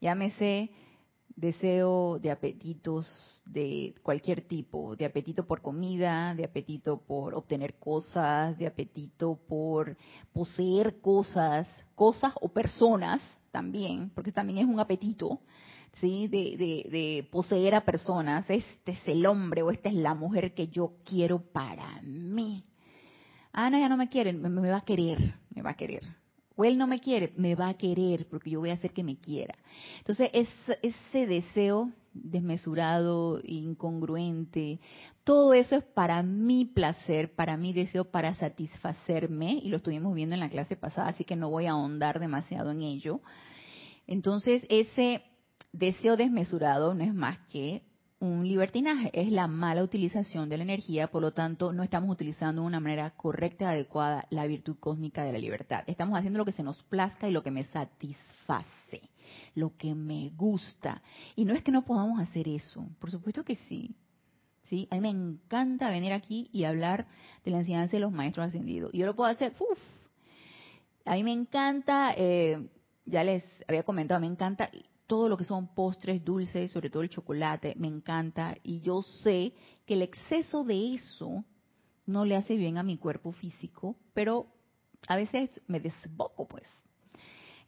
Llámese 0.00 0.70
deseo 1.36 2.18
de 2.18 2.30
apetitos 2.30 3.42
de 3.46 3.94
cualquier 4.02 4.42
tipo, 4.42 4.96
de 4.96 5.04
apetito 5.04 5.46
por 5.46 5.62
comida, 5.62 6.34
de 6.34 6.44
apetito 6.44 7.00
por 7.00 7.34
obtener 7.34 7.74
cosas, 7.78 8.56
de 8.58 8.66
apetito 8.66 9.38
por 9.48 9.96
poseer 10.32 11.00
cosas, 11.00 11.68
cosas 11.94 12.32
o 12.40 12.48
personas 12.48 13.20
también, 13.50 14.10
porque 14.14 14.32
también 14.32 14.58
es 14.58 14.66
un 14.66 14.80
apetito 14.80 15.40
¿sí? 16.00 16.28
De, 16.28 16.56
de, 16.90 17.28
poseer 17.30 17.74
a 17.74 17.84
personas. 17.84 18.48
Este 18.48 18.92
es 18.92 19.08
el 19.08 19.26
hombre 19.26 19.62
o 19.62 19.70
esta 19.70 19.88
es 19.88 19.94
la 19.94 20.14
mujer 20.14 20.54
que 20.54 20.68
yo 20.68 20.94
quiero 21.04 21.40
para 21.52 22.00
mí. 22.02 22.64
Ah, 23.52 23.68
no, 23.68 23.78
ya 23.78 23.88
no 23.88 23.96
me 23.96 24.08
quieren, 24.08 24.40
me, 24.40 24.70
va 24.70 24.78
a 24.78 24.84
querer, 24.84 25.34
me 25.50 25.62
va 25.62 25.70
a 25.70 25.76
querer. 25.76 26.02
O 26.56 26.64
él 26.64 26.76
no 26.78 26.86
me 26.86 27.00
quiere, 27.00 27.32
me 27.36 27.54
va 27.54 27.68
a 27.68 27.74
querer 27.74 28.26
porque 28.28 28.50
yo 28.50 28.60
voy 28.60 28.70
a 28.70 28.74
hacer 28.74 28.92
que 28.92 29.04
me 29.04 29.16
quiera. 29.16 29.54
Entonces, 29.98 30.30
ese 30.32 31.26
deseo 31.26 31.92
desmesurado, 32.14 33.40
incongruente, 33.42 34.78
todo 35.24 35.54
eso 35.54 35.76
es 35.76 35.82
para 35.82 36.22
mi 36.22 36.66
placer, 36.66 37.34
para 37.34 37.56
mi 37.56 37.72
deseo, 37.72 38.04
para 38.04 38.34
satisfacerme, 38.34 39.52
y 39.62 39.68
lo 39.70 39.78
estuvimos 39.78 40.14
viendo 40.14 40.34
en 40.34 40.40
la 40.40 40.50
clase 40.50 40.76
pasada, 40.76 41.08
así 41.08 41.24
que 41.24 41.36
no 41.36 41.48
voy 41.48 41.66
a 41.66 41.70
ahondar 41.70 42.20
demasiado 42.20 42.70
en 42.70 42.82
ello. 42.82 43.20
Entonces, 44.06 44.66
ese 44.68 45.22
deseo 45.72 46.16
desmesurado 46.16 46.92
no 46.92 47.02
es 47.02 47.14
más 47.14 47.38
que 47.48 47.82
un 48.22 48.46
libertinaje, 48.46 49.10
es 49.12 49.32
la 49.32 49.48
mala 49.48 49.82
utilización 49.82 50.48
de 50.48 50.56
la 50.56 50.62
energía, 50.62 51.08
por 51.08 51.22
lo 51.22 51.32
tanto 51.32 51.72
no 51.72 51.82
estamos 51.82 52.08
utilizando 52.08 52.62
de 52.62 52.68
una 52.68 52.78
manera 52.78 53.10
correcta 53.10 53.64
y 53.64 53.66
adecuada 53.66 54.26
la 54.30 54.46
virtud 54.46 54.76
cósmica 54.78 55.24
de 55.24 55.32
la 55.32 55.40
libertad. 55.40 55.82
Estamos 55.88 56.16
haciendo 56.16 56.38
lo 56.38 56.44
que 56.44 56.52
se 56.52 56.62
nos 56.62 56.80
plazca 56.84 57.28
y 57.28 57.32
lo 57.32 57.42
que 57.42 57.50
me 57.50 57.64
satisface, 57.64 59.10
lo 59.56 59.76
que 59.76 59.96
me 59.96 60.30
gusta. 60.36 61.02
Y 61.34 61.44
no 61.44 61.52
es 61.52 61.64
que 61.64 61.72
no 61.72 61.84
podamos 61.84 62.20
hacer 62.20 62.46
eso, 62.46 62.86
por 63.00 63.10
supuesto 63.10 63.42
que 63.42 63.56
sí. 63.56 63.96
¿sí? 64.62 64.86
A 64.92 64.94
mí 64.94 65.00
me 65.00 65.10
encanta 65.10 65.90
venir 65.90 66.12
aquí 66.12 66.48
y 66.52 66.62
hablar 66.62 67.08
de 67.44 67.50
la 67.50 67.58
enseñanza 67.58 67.96
de 67.96 68.00
los 68.00 68.12
maestros 68.12 68.46
ascendidos. 68.46 68.94
Y 68.94 68.98
yo 68.98 69.06
lo 69.06 69.16
puedo 69.16 69.30
hacer, 69.30 69.52
¡uf! 69.58 69.80
A 71.06 71.16
mí 71.16 71.24
me 71.24 71.32
encanta, 71.32 72.14
eh, 72.16 72.68
ya 73.04 73.24
les 73.24 73.44
había 73.66 73.82
comentado, 73.82 74.20
me 74.20 74.28
encanta 74.28 74.70
todo 75.12 75.28
lo 75.28 75.36
que 75.36 75.44
son 75.44 75.74
postres 75.74 76.24
dulces, 76.24 76.70
sobre 76.70 76.88
todo 76.88 77.02
el 77.02 77.10
chocolate, 77.10 77.74
me 77.76 77.86
encanta 77.86 78.56
y 78.62 78.80
yo 78.80 79.02
sé 79.02 79.52
que 79.84 79.92
el 79.92 80.00
exceso 80.00 80.64
de 80.64 80.94
eso 80.94 81.44
no 82.06 82.24
le 82.24 82.34
hace 82.34 82.56
bien 82.56 82.78
a 82.78 82.82
mi 82.82 82.96
cuerpo 82.96 83.32
físico, 83.32 83.98
pero 84.14 84.46
a 85.06 85.16
veces 85.16 85.50
me 85.66 85.80
desboco 85.80 86.48
pues. 86.48 86.64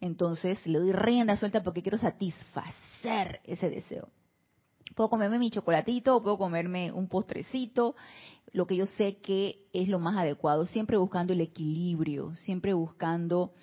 Entonces 0.01 0.57
le 0.65 0.79
doy 0.79 0.91
rienda 0.91 1.37
suelta 1.37 1.61
porque 1.61 1.83
quiero 1.83 1.99
satisfacer 1.99 3.41
ese 3.43 3.69
deseo. 3.69 4.09
Puedo 4.95 5.11
comerme 5.11 5.37
mi 5.37 5.51
chocolatito, 5.51 6.23
puedo 6.23 6.39
comerme 6.39 6.91
un 6.91 7.07
postrecito, 7.07 7.95
lo 8.53 8.65
que 8.65 8.75
yo 8.75 8.87
sé 8.87 9.17
que 9.17 9.67
es 9.71 9.87
lo 9.87 9.99
más 9.99 10.17
adecuado, 10.17 10.65
siempre 10.65 10.97
buscando 10.97 11.31
el 11.31 11.41
equilibrio, 11.41 12.35
siempre 12.37 12.73
buscando 12.73 13.53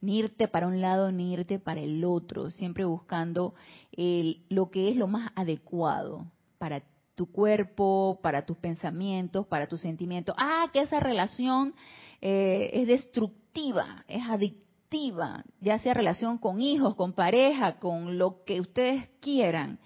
ni 0.00 0.18
irte 0.18 0.48
para 0.48 0.66
un 0.66 0.80
lado 0.80 1.12
ni 1.12 1.32
irte 1.32 1.58
para 1.58 1.80
el 1.80 2.04
otro, 2.04 2.50
siempre 2.50 2.84
buscando 2.84 3.54
lo 4.48 4.70
que 4.70 4.90
es 4.90 4.96
lo 4.96 5.06
más 5.06 5.30
adecuado 5.34 6.26
para 6.58 6.82
tu 7.14 7.26
cuerpo, 7.32 8.20
para 8.22 8.44
tus 8.44 8.58
pensamientos, 8.58 9.46
para 9.46 9.66
tus 9.66 9.80
sentimientos. 9.80 10.34
Ah, 10.38 10.68
que 10.72 10.82
esa 10.82 11.00
relación 11.00 11.74
eh, 12.20 12.70
es 12.74 12.86
destructiva, 12.86 14.04
es 14.06 14.22
adictiva, 14.28 15.42
ya 15.60 15.78
sea 15.78 15.94
relación 15.94 16.38
con 16.38 16.60
hijos, 16.60 16.94
con 16.94 17.14
pareja, 17.14 17.78
con 17.78 18.18
lo 18.18 18.44
que 18.44 18.60
ustedes 18.60 19.08
quieran. 19.20 19.80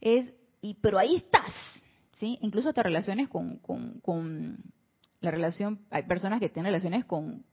Es, 0.00 0.32
y, 0.62 0.74
pero 0.74 0.98
ahí 0.98 1.16
estás, 1.16 1.52
¿sí? 2.18 2.38
Incluso 2.40 2.70
hasta 2.70 2.82
relaciones 2.82 3.28
con, 3.28 3.58
con, 3.58 4.00
con 4.00 4.58
la 5.22 5.30
relación, 5.30 5.80
hay 5.90 6.02
personas 6.02 6.40
que 6.40 6.48
tienen 6.48 6.72
relaciones 6.72 7.04
con, 7.04 7.44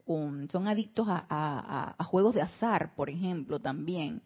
son 0.52 0.68
adictos 0.68 1.08
a, 1.10 1.96
juegos 2.10 2.34
de 2.36 2.42
azar, 2.42 2.94
por 2.96 3.10
ejemplo, 3.10 3.60
también. 3.60 4.22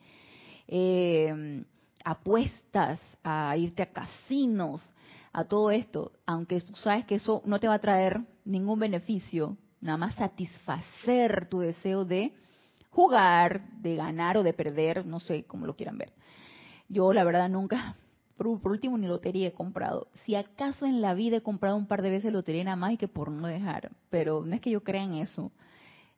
Eh, 0.67 1.63
apuestas, 2.03 2.99
a 3.23 3.55
irte 3.57 3.83
a 3.83 3.91
casinos, 3.91 4.85
a 5.31 5.45
todo 5.45 5.71
esto, 5.71 6.11
aunque 6.25 6.61
tú 6.61 6.75
sabes 6.75 7.05
que 7.05 7.15
eso 7.15 7.41
no 7.45 7.59
te 7.59 7.67
va 7.67 7.75
a 7.75 7.79
traer 7.79 8.21
ningún 8.45 8.79
beneficio, 8.79 9.57
nada 9.81 9.97
más 9.97 10.15
satisfacer 10.15 11.47
tu 11.47 11.59
deseo 11.59 12.05
de 12.05 12.33
jugar, 12.89 13.69
de 13.79 13.95
ganar 13.95 14.37
o 14.37 14.43
de 14.43 14.53
perder, 14.53 15.05
no 15.05 15.19
sé 15.19 15.43
cómo 15.45 15.65
lo 15.65 15.75
quieran 15.75 15.97
ver. 15.97 16.13
Yo 16.87 17.11
la 17.13 17.23
verdad 17.23 17.49
nunca 17.49 17.97
por, 18.37 18.71
último, 18.71 18.97
ni 18.97 19.07
lotería 19.07 19.47
he 19.47 19.53
comprado. 19.53 20.07
Si 20.25 20.35
acaso 20.35 20.85
en 20.85 21.01
la 21.01 21.13
vida 21.13 21.37
he 21.37 21.41
comprado 21.41 21.77
un 21.77 21.87
par 21.87 22.01
de 22.01 22.09
veces 22.09 22.33
lotería 22.33 22.63
nada 22.63 22.75
más 22.75 22.93
y 22.93 22.97
que 22.97 23.07
por 23.07 23.31
no 23.31 23.47
dejar, 23.47 23.91
pero 24.09 24.43
no 24.43 24.55
es 24.55 24.61
que 24.61 24.71
yo 24.71 24.83
crea 24.83 25.03
en 25.03 25.15
eso. 25.15 25.51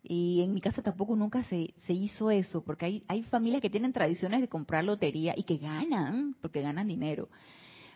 Y 0.01 0.41
en 0.41 0.53
mi 0.53 0.61
casa 0.61 0.81
tampoco 0.81 1.15
nunca 1.15 1.43
se, 1.43 1.73
se 1.85 1.93
hizo 1.93 2.29
eso, 2.31 2.63
porque 2.63 2.85
hay, 2.85 3.03
hay 3.07 3.23
familias 3.23 3.61
que 3.61 3.69
tienen 3.69 3.91
tradiciones 3.91 4.39
de 4.39 4.47
comprar 4.47 4.83
lotería 4.83 5.33
y 5.35 5.43
que 5.43 5.57
ganan, 5.57 6.35
porque 6.41 6.61
ganan 6.61 6.87
dinero, 6.87 7.27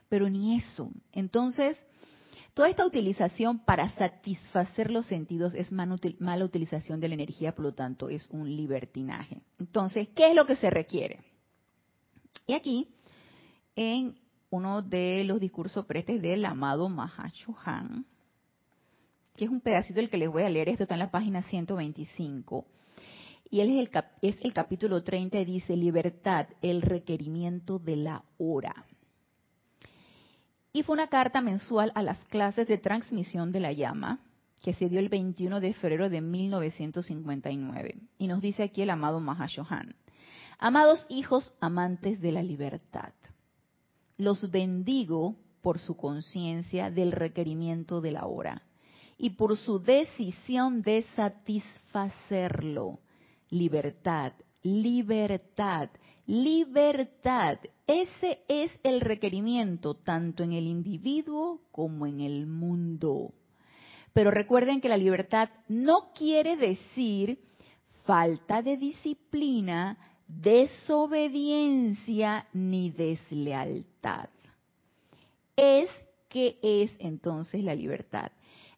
pero 0.10 0.27
ni 0.27 0.58
eso. 0.58 0.89
Entonces, 1.12 1.77
toda 2.55 2.67
esta 2.67 2.86
utilización 2.86 3.60
para 3.60 3.91
satisfacer 3.91 4.89
los 4.89 5.05
sentidos 5.05 5.53
es 5.53 5.71
mala 5.71 6.45
utilización 6.45 6.99
de 6.99 7.10
la 7.10 7.13
energía, 7.13 7.53
por 7.53 7.65
lo 7.65 7.73
tanto 7.73 8.10
es 8.10 8.27
un 8.32 8.55
libertinaje. 8.55 9.43
Entonces, 9.60 10.10
¿qué 10.10 10.29
es 10.29 10.36
lo 10.36 10.47
que 10.47 10.55
se 10.55 10.71
requiere? 10.71 11.21
Y 12.47 12.53
aquí 12.53 12.88
en 13.80 14.20
uno 14.50 14.82
de 14.82 15.24
los 15.24 15.39
discursos 15.39 15.86
prestes 15.86 16.22
del 16.22 16.44
amado 16.44 16.89
Mahashohan, 16.89 18.06
que 19.38 19.46
es 19.46 19.50
un 19.50 19.62
pedacito 19.62 20.02
del 20.02 20.10
que 20.10 20.18
les 20.18 20.30
voy 20.30 20.44
a 20.44 20.50
leer, 20.50 20.68
esto 20.68 20.84
está 20.84 20.96
en 20.96 21.00
la 21.00 21.12
página 21.12 21.44
125. 21.44 22.65
Y 23.50 23.62
él 23.62 23.70
es 23.70 23.88
el, 23.88 24.04
es 24.22 24.38
el 24.42 24.52
capítulo 24.52 25.02
30 25.02 25.39
y 25.39 25.46
dice, 25.46 25.78
libertad, 25.78 26.48
el 26.62 26.82
requerimiento 26.82 27.80
de 27.80 27.96
la 27.96 28.24
hora. 28.38 28.84
Y 30.74 30.84
fue 30.84 30.96
una 30.96 31.08
carta 31.08 31.39
mensual 31.39 31.94
a 31.96 32.04
las 32.04 32.20
clases 32.26 32.68
de 32.68 32.80
transmisión 32.80 33.54
de 33.54 33.62
la 33.62 33.72
llama, 33.72 34.20
que 34.62 34.74
se 34.74 34.89
dio 34.89 35.00
el 35.00 35.08
21 35.08 35.62
de 35.62 35.74
febrero 35.74 36.10
de 36.10 36.20
1959. 36.20 37.96
Y 38.18 38.28
nos 38.28 38.42
dice 38.42 38.63
aquí 38.63 38.82
el 38.82 38.89
amado 38.89 39.22
Mahashohan, 39.22 39.96
amados 40.60 41.06
hijos 41.08 41.54
amantes 41.62 42.20
de 42.20 42.34
la 42.34 42.44
libertad 42.44 43.13
los 44.19 44.51
bendigo 44.51 45.38
por 45.62 45.79
su 45.79 45.95
conciencia 45.95 46.91
del 46.91 47.13
requerimiento 47.13 48.01
de 48.01 48.12
la 48.12 48.25
hora 48.25 48.62
y 49.17 49.32
por 49.32 49.58
su 49.58 49.79
decisión 49.79 50.82
de 50.82 51.05
satisfacerlo. 51.15 52.99
Libertad, 53.49 54.34
libertad, 54.62 55.89
libertad. 56.27 57.60
Ese 57.88 58.43
es 58.49 58.71
el 58.84 58.99
requerimiento 58.99 59.95
tanto 59.95 60.43
en 60.43 60.51
el 60.51 60.67
individuo 60.67 61.62
como 61.71 62.05
en 62.05 62.19
el 62.19 62.45
mundo. 62.45 63.34
Pero 64.13 64.32
recuerden 64.32 64.82
que 64.82 64.89
la 64.89 64.97
libertad 64.97 65.49
no 65.69 66.12
quiere 66.13 66.58
decir 66.58 67.39
falta 68.05 68.62
de 68.62 68.75
disciplina, 68.75 69.97
desobediencia 70.30 72.48
ni 72.54 72.92
deslealtad. 72.92 74.30
Es 75.56 75.89
que 76.30 76.60
es 76.62 76.92
entonces 77.00 77.63
la 77.63 77.74
libertad. 77.76 78.32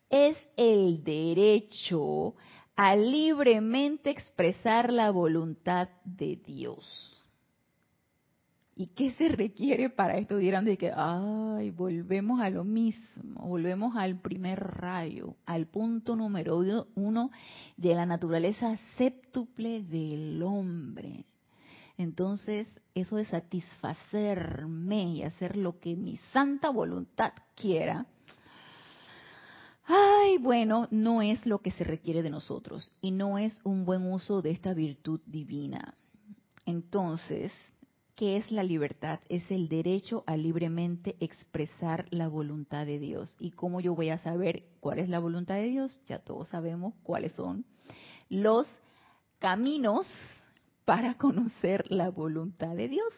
Es 0.09 0.37
el 0.55 1.03
derecho 1.03 2.35
a 2.75 2.95
libremente 2.95 4.09
expresar 4.09 4.91
la 4.91 5.11
voluntad 5.11 5.89
de 6.03 6.37
Dios. 6.37 7.17
¿Y 8.73 8.87
qué 8.87 9.11
se 9.11 9.27
requiere 9.27 9.89
para 9.89 10.17
esto? 10.17 10.37
Dirán 10.37 10.63
de 10.65 10.77
que, 10.77 10.91
ay, 10.95 11.69
volvemos 11.69 12.41
a 12.41 12.49
lo 12.49 12.63
mismo, 12.63 13.47
volvemos 13.47 13.95
al 13.95 14.19
primer 14.19 14.59
rayo, 14.59 15.35
al 15.45 15.67
punto 15.67 16.15
número 16.15 16.63
uno 16.95 17.29
de 17.77 17.93
la 17.93 18.07
naturaleza 18.07 18.79
séptuple 18.97 19.83
del 19.83 20.41
hombre. 20.41 21.25
Entonces, 22.01 22.67
eso 22.95 23.17
de 23.17 23.25
satisfacerme 23.25 25.03
y 25.03 25.23
hacer 25.23 25.55
lo 25.55 25.79
que 25.79 25.95
mi 25.95 26.17
santa 26.33 26.71
voluntad 26.71 27.31
quiera, 27.55 28.07
ay, 29.85 30.39
bueno, 30.39 30.87
no 30.89 31.21
es 31.21 31.45
lo 31.45 31.59
que 31.59 31.69
se 31.69 31.83
requiere 31.83 32.23
de 32.23 32.31
nosotros 32.31 32.91
y 33.01 33.11
no 33.11 33.37
es 33.37 33.61
un 33.63 33.85
buen 33.85 34.11
uso 34.11 34.41
de 34.41 34.49
esta 34.49 34.73
virtud 34.73 35.21
divina. 35.27 35.93
Entonces, 36.65 37.51
¿qué 38.15 38.37
es 38.37 38.51
la 38.51 38.63
libertad? 38.63 39.19
Es 39.29 39.43
el 39.51 39.69
derecho 39.69 40.23
a 40.25 40.37
libremente 40.37 41.17
expresar 41.19 42.07
la 42.09 42.27
voluntad 42.27 42.87
de 42.87 42.97
Dios. 42.97 43.35
¿Y 43.39 43.51
cómo 43.51 43.79
yo 43.79 43.93
voy 43.93 44.09
a 44.09 44.17
saber 44.17 44.63
cuál 44.79 44.97
es 44.97 45.07
la 45.07 45.19
voluntad 45.19 45.55
de 45.55 45.69
Dios? 45.69 46.01
Ya 46.07 46.17
todos 46.17 46.47
sabemos 46.47 46.95
cuáles 47.03 47.33
son 47.33 47.63
los 48.27 48.65
caminos 49.37 50.11
para 50.85 51.13
conocer 51.17 51.85
la 51.89 52.09
voluntad 52.09 52.75
de 52.75 52.87
Dios. 52.87 53.13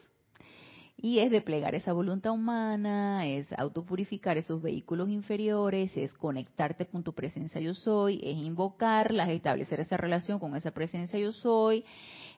Y 0.96 1.18
es 1.18 1.30
desplegar 1.30 1.74
esa 1.74 1.92
voluntad 1.92 2.32
humana, 2.32 3.26
es 3.26 3.46
autopurificar 3.58 4.38
esos 4.38 4.62
vehículos 4.62 5.08
inferiores, 5.10 5.94
es 5.96 6.12
conectarte 6.14 6.86
con 6.86 7.02
tu 7.02 7.12
presencia 7.12 7.60
yo 7.60 7.74
soy, 7.74 8.20
es 8.22 8.38
invocarlas, 8.38 9.28
establecer 9.28 9.80
esa 9.80 9.96
relación 9.96 10.38
con 10.38 10.54
esa 10.56 10.70
presencia 10.70 11.18
yo 11.18 11.32
soy, 11.32 11.84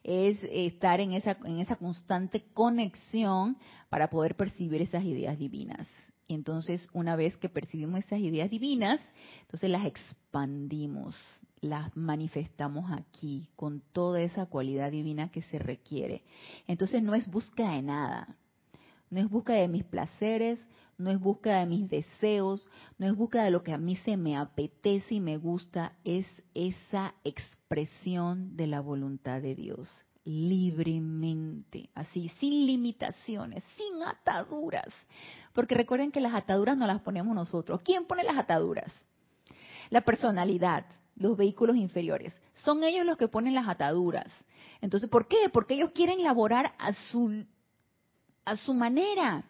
es 0.03 0.39
estar 0.51 0.99
en 0.99 1.13
esa, 1.13 1.37
en 1.45 1.59
esa 1.59 1.75
constante 1.75 2.45
conexión 2.53 3.57
para 3.89 4.09
poder 4.09 4.35
percibir 4.35 4.81
esas 4.81 5.03
ideas 5.03 5.37
divinas. 5.37 5.87
Y 6.27 6.33
entonces, 6.33 6.89
una 6.91 7.15
vez 7.15 7.37
que 7.37 7.49
percibimos 7.49 7.99
esas 7.99 8.19
ideas 8.19 8.49
divinas, 8.49 8.99
entonces 9.41 9.69
las 9.69 9.85
expandimos, 9.85 11.15
las 11.61 11.95
manifestamos 11.95 12.91
aquí 12.91 13.47
con 13.55 13.81
toda 13.91 14.21
esa 14.21 14.45
cualidad 14.45 14.91
divina 14.91 15.31
que 15.31 15.41
se 15.43 15.59
requiere. 15.59 16.23
Entonces 16.67 17.01
no 17.01 17.15
es 17.15 17.27
búsqueda 17.29 17.71
de 17.71 17.81
nada, 17.81 18.35
no 19.09 19.19
es 19.19 19.29
búsqueda 19.29 19.57
de 19.57 19.67
mis 19.67 19.83
placeres, 19.83 20.59
no 20.97 21.09
es 21.09 21.19
búsqueda 21.19 21.59
de 21.59 21.65
mis 21.67 21.89
deseos, 21.89 22.67
no 22.97 23.07
es 23.07 23.15
búsqueda 23.15 23.43
de 23.43 23.51
lo 23.51 23.63
que 23.63 23.73
a 23.73 23.77
mí 23.77 23.95
se 23.97 24.17
me 24.17 24.35
apetece 24.35 25.15
y 25.15 25.19
me 25.19 25.37
gusta, 25.37 25.93
es 26.03 26.25
esa 26.53 27.13
expresión 27.23 28.57
de 28.57 28.67
la 28.67 28.81
voluntad 28.81 29.41
de 29.41 29.55
Dios 29.55 29.87
libremente, 30.27 31.89
así, 31.95 32.27
sin 32.39 32.65
limitaciones, 32.65 33.63
sin 33.77 34.03
ataduras. 34.03 34.93
Porque 35.53 35.73
recuerden 35.73 36.11
que 36.11 36.19
las 36.19 36.33
ataduras 36.33 36.77
no 36.77 36.85
las 36.85 36.99
ponemos 36.99 37.33
nosotros. 37.33 37.79
¿Quién 37.81 38.05
pone 38.05 38.25
las 38.25 38.37
ataduras? 38.37 38.91
La 39.89 40.01
personalidad, 40.01 40.85
los 41.19 41.37
vehículos 41.37 41.75
inferiores. 41.75 42.33
Son 42.63 42.83
ellos 42.83 43.05
los 43.05 43.17
que 43.17 43.27
ponen 43.27 43.55
las 43.55 43.67
ataduras. 43.67 44.27
Entonces, 44.81 45.09
¿por 45.09 45.27
qué? 45.27 45.49
Porque 45.51 45.75
ellos 45.75 45.91
quieren 45.91 46.23
laborar 46.23 46.73
a 46.77 46.93
su, 46.93 47.45
a 48.45 48.57
su 48.57 48.73
manera. 48.73 49.43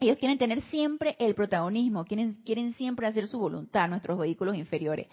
Ellos 0.00 0.18
quieren 0.18 0.38
tener 0.38 0.62
siempre 0.62 1.16
el 1.18 1.34
protagonismo, 1.34 2.04
quieren, 2.04 2.34
quieren 2.44 2.74
siempre 2.74 3.06
hacer 3.06 3.28
su 3.28 3.38
voluntad, 3.38 3.88
nuestros 3.88 4.18
vehículos 4.18 4.56
inferiores. 4.56 5.06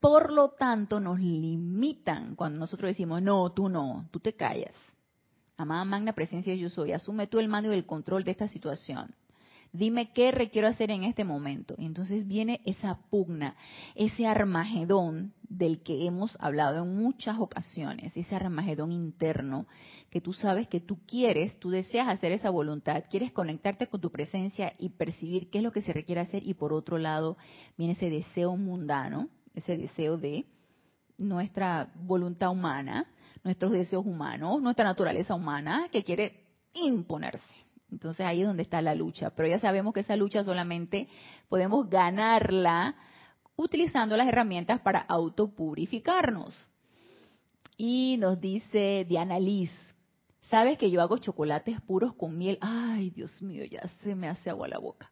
Por 0.00 0.32
lo 0.32 0.50
tanto, 0.50 1.00
nos 1.00 1.18
limitan 1.18 2.34
cuando 2.34 2.58
nosotros 2.58 2.90
decimos, 2.90 3.22
no, 3.22 3.52
tú 3.52 3.68
no, 3.68 4.06
tú 4.10 4.20
te 4.20 4.34
callas. 4.34 4.74
Amada 5.56 5.84
magna 5.84 6.12
presencia 6.12 6.54
yo 6.54 6.68
soy, 6.68 6.92
asume 6.92 7.26
tú 7.26 7.38
el 7.38 7.48
mando 7.48 7.70
y 7.72 7.74
el 7.74 7.86
control 7.86 8.24
de 8.24 8.32
esta 8.32 8.48
situación. 8.48 9.14
Dime 9.74 10.12
qué 10.12 10.30
requiero 10.30 10.68
hacer 10.68 10.90
en 10.90 11.04
este 11.04 11.24
momento. 11.24 11.74
Entonces 11.78 12.26
viene 12.26 12.62
esa 12.64 13.00
pugna, 13.10 13.56
ese 13.94 14.26
armagedón 14.26 15.34
del 15.42 15.82
que 15.82 16.06
hemos 16.06 16.34
hablado 16.40 16.84
en 16.84 16.96
muchas 16.96 17.38
ocasiones, 17.38 18.16
ese 18.16 18.34
armagedón 18.34 18.90
interno 18.90 19.66
que 20.10 20.20
tú 20.20 20.32
sabes 20.32 20.68
que 20.68 20.80
tú 20.80 21.00
quieres, 21.06 21.58
tú 21.58 21.70
deseas 21.70 22.08
hacer 22.08 22.32
esa 22.32 22.50
voluntad, 22.50 23.04
quieres 23.10 23.32
conectarte 23.32 23.88
con 23.88 24.00
tu 24.00 24.10
presencia 24.10 24.72
y 24.78 24.90
percibir 24.90 25.50
qué 25.50 25.58
es 25.58 25.64
lo 25.64 25.72
que 25.72 25.82
se 25.82 25.92
requiere 25.92 26.20
hacer 26.22 26.46
y 26.46 26.54
por 26.54 26.72
otro 26.72 26.96
lado 26.96 27.36
viene 27.76 27.92
ese 27.92 28.08
deseo 28.08 28.56
mundano 28.56 29.28
ese 29.54 29.76
deseo 29.76 30.18
de 30.18 30.44
nuestra 31.16 31.92
voluntad 31.94 32.50
humana, 32.50 33.06
nuestros 33.42 33.72
deseos 33.72 34.04
humanos, 34.04 34.60
nuestra 34.60 34.84
naturaleza 34.84 35.34
humana 35.34 35.88
que 35.90 36.02
quiere 36.02 36.40
imponerse. 36.74 37.63
Entonces 37.94 38.26
ahí 38.26 38.42
es 38.42 38.46
donde 38.46 38.64
está 38.64 38.82
la 38.82 38.94
lucha. 38.94 39.30
Pero 39.30 39.48
ya 39.48 39.60
sabemos 39.60 39.94
que 39.94 40.00
esa 40.00 40.16
lucha 40.16 40.42
solamente 40.42 41.08
podemos 41.48 41.88
ganarla 41.88 42.96
utilizando 43.56 44.16
las 44.16 44.28
herramientas 44.28 44.80
para 44.80 44.98
autopurificarnos. 44.98 46.52
Y 47.76 48.16
nos 48.18 48.40
dice 48.40 49.06
Diana 49.08 49.38
Liz, 49.38 49.70
¿sabes 50.50 50.76
que 50.76 50.90
yo 50.90 51.00
hago 51.00 51.18
chocolates 51.18 51.80
puros 51.80 52.14
con 52.14 52.36
miel? 52.36 52.58
Ay, 52.60 53.10
Dios 53.10 53.40
mío, 53.42 53.64
ya 53.64 53.88
se 54.02 54.14
me 54.14 54.28
hace 54.28 54.50
agua 54.50 54.68
la 54.68 54.78
boca 54.78 55.10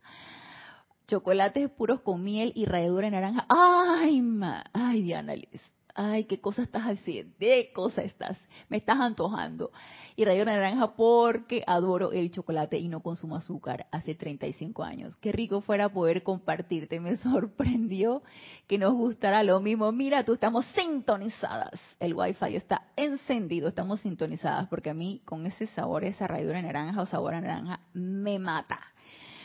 chocolates 1.06 1.68
puros 1.68 2.00
con 2.00 2.22
miel 2.22 2.52
y 2.54 2.64
ralladura 2.64 3.06
de 3.06 3.10
naranja. 3.10 3.44
Ay, 3.48 4.22
ma, 4.22 4.64
ay, 4.72 5.02
Diana 5.02 5.34
Liz. 5.34 5.60
Ay, 5.94 6.24
qué 6.24 6.40
cosa 6.40 6.62
estás 6.62 6.84
haciendo, 6.84 7.34
qué 7.38 7.70
cosa 7.74 8.02
estás, 8.02 8.38
me 8.68 8.78
estás 8.78 8.98
antojando. 8.98 9.70
Y 10.16 10.24
de 10.24 10.44
naranja 10.44 10.94
porque 10.96 11.62
adoro 11.66 12.12
el 12.12 12.30
chocolate 12.30 12.78
y 12.78 12.88
no 12.88 13.00
consumo 13.00 13.36
azúcar 13.36 13.86
hace 13.90 14.14
35 14.14 14.82
años. 14.82 15.16
Qué 15.16 15.32
rico 15.32 15.60
fuera 15.60 15.90
poder 15.90 16.22
compartirte, 16.22 17.00
me 17.00 17.16
sorprendió 17.18 18.22
que 18.66 18.78
nos 18.78 18.94
gustara 18.94 19.42
lo 19.42 19.60
mismo. 19.60 19.92
Mira, 19.92 20.24
tú 20.24 20.32
estamos 20.32 20.64
sintonizadas, 20.74 21.78
el 22.00 22.14
wifi 22.14 22.56
está 22.56 22.88
encendido, 22.96 23.68
estamos 23.68 24.00
sintonizadas 24.00 24.68
porque 24.68 24.90
a 24.90 24.94
mí 24.94 25.20
con 25.24 25.44
ese 25.46 25.66
sabor, 25.68 26.04
esa 26.04 26.26
ralladura 26.26 26.58
de 26.58 26.66
naranja 26.66 27.02
o 27.02 27.06
sabor 27.06 27.34
a 27.34 27.40
naranja, 27.40 27.80
me 27.92 28.38
mata 28.38 28.92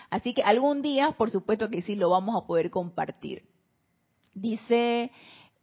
Así 0.09 0.33
que 0.33 0.41
algún 0.41 0.81
día, 0.81 1.11
por 1.11 1.31
supuesto 1.31 1.69
que 1.69 1.81
sí, 1.81 1.95
lo 1.95 2.09
vamos 2.09 2.41
a 2.41 2.47
poder 2.47 2.69
compartir. 2.69 3.43
Dice 4.33 5.11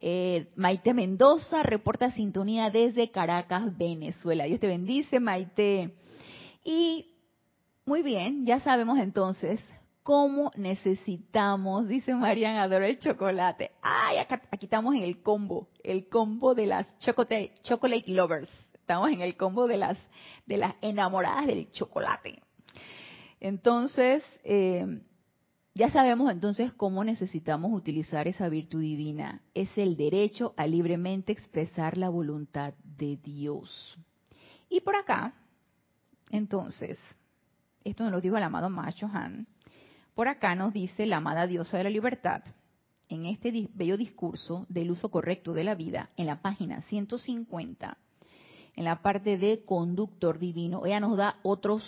eh, 0.07 0.51
Maite 0.55 0.93
Mendoza, 0.93 1.63
reporta 1.63 2.11
sintonía 2.11 2.69
desde 2.69 3.09
Caracas, 3.09 3.75
Venezuela. 3.75 4.43
Dios 4.43 4.59
te 4.59 4.67
bendice, 4.67 5.19
Maite. 5.19 5.95
Y 6.63 7.15
muy 7.87 8.03
bien, 8.03 8.45
ya 8.45 8.59
sabemos 8.59 8.99
entonces 8.99 9.59
cómo 10.03 10.51
necesitamos, 10.57 11.87
dice 11.87 12.13
Marian, 12.13 12.57
adoro 12.57 12.85
el 12.85 12.99
chocolate. 12.99 13.71
Ay, 13.81 14.17
aquí 14.51 14.67
estamos 14.67 14.93
en 14.93 15.01
el 15.01 15.23
combo, 15.23 15.69
el 15.83 16.07
combo 16.07 16.53
de 16.53 16.67
las 16.67 16.99
chocolate, 16.99 17.53
chocolate 17.63 18.11
lovers. 18.11 18.49
Estamos 18.75 19.09
en 19.09 19.21
el 19.21 19.35
combo 19.35 19.65
de 19.65 19.77
las, 19.77 19.97
de 20.45 20.57
las 20.57 20.75
enamoradas 20.81 21.47
del 21.47 21.71
chocolate. 21.71 22.43
Entonces, 23.39 24.21
eh, 24.43 25.01
ya 25.75 25.91
sabemos 25.91 26.31
entonces 26.31 26.71
cómo 26.71 27.03
necesitamos 27.03 27.73
utilizar 27.73 28.29
esa 28.29 28.47
virtud 28.47 28.79
divina. 28.79 29.41
Es 29.53 29.77
el 29.77 29.97
derecho 29.97 30.53
a 30.55 30.67
libremente 30.67 31.33
expresar 31.33 31.97
la 31.97 32.07
voluntad 32.07 32.73
de 32.97 33.17
Dios. 33.17 33.97
Y 34.69 34.79
por 34.79 34.95
acá, 34.95 35.33
entonces, 36.31 36.97
esto 37.83 38.03
nos 38.03 38.13
lo 38.13 38.21
dijo 38.21 38.37
el 38.37 38.43
amado 38.43 38.69
Macho 38.69 39.09
Han, 39.11 39.47
por 40.13 40.29
acá 40.29 40.55
nos 40.55 40.71
dice 40.71 41.05
la 41.05 41.17
amada 41.17 41.45
diosa 41.45 41.77
de 41.77 41.83
la 41.83 41.89
libertad, 41.89 42.41
en 43.09 43.25
este 43.25 43.69
bello 43.73 43.97
discurso 43.97 44.65
del 44.69 44.91
uso 44.91 45.11
correcto 45.11 45.51
de 45.51 45.65
la 45.65 45.75
vida, 45.75 46.09
en 46.15 46.25
la 46.27 46.41
página 46.41 46.81
150, 46.83 47.97
en 48.77 48.83
la 48.85 49.01
parte 49.01 49.37
de 49.37 49.65
conductor 49.65 50.39
divino, 50.39 50.85
ella 50.85 51.01
nos 51.01 51.17
da 51.17 51.39
otros 51.43 51.83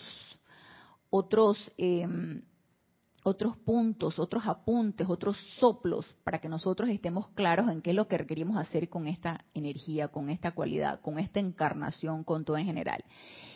otros, 1.09 1.57
em, 1.77 2.41
otros 3.27 3.57
puntos, 3.57 4.19
otros 4.19 4.47
apuntes, 4.47 5.09
otros 5.09 5.37
soplos 5.59 6.05
para 6.23 6.39
que 6.39 6.47
nosotros 6.47 6.89
estemos 6.89 7.27
claros 7.29 7.69
en 7.69 7.81
qué 7.81 7.89
es 7.89 7.95
lo 7.95 8.07
que 8.07 8.17
requerimos 8.17 8.57
hacer 8.57 8.87
con 8.87 9.05
esta 9.05 9.43
energía, 9.53 10.07
con 10.07 10.29
esta 10.29 10.51
cualidad, 10.51 11.01
con 11.01 11.19
esta 11.19 11.39
encarnación, 11.39 12.23
con 12.23 12.45
todo 12.45 12.57
en 12.57 12.65
general. 12.65 13.03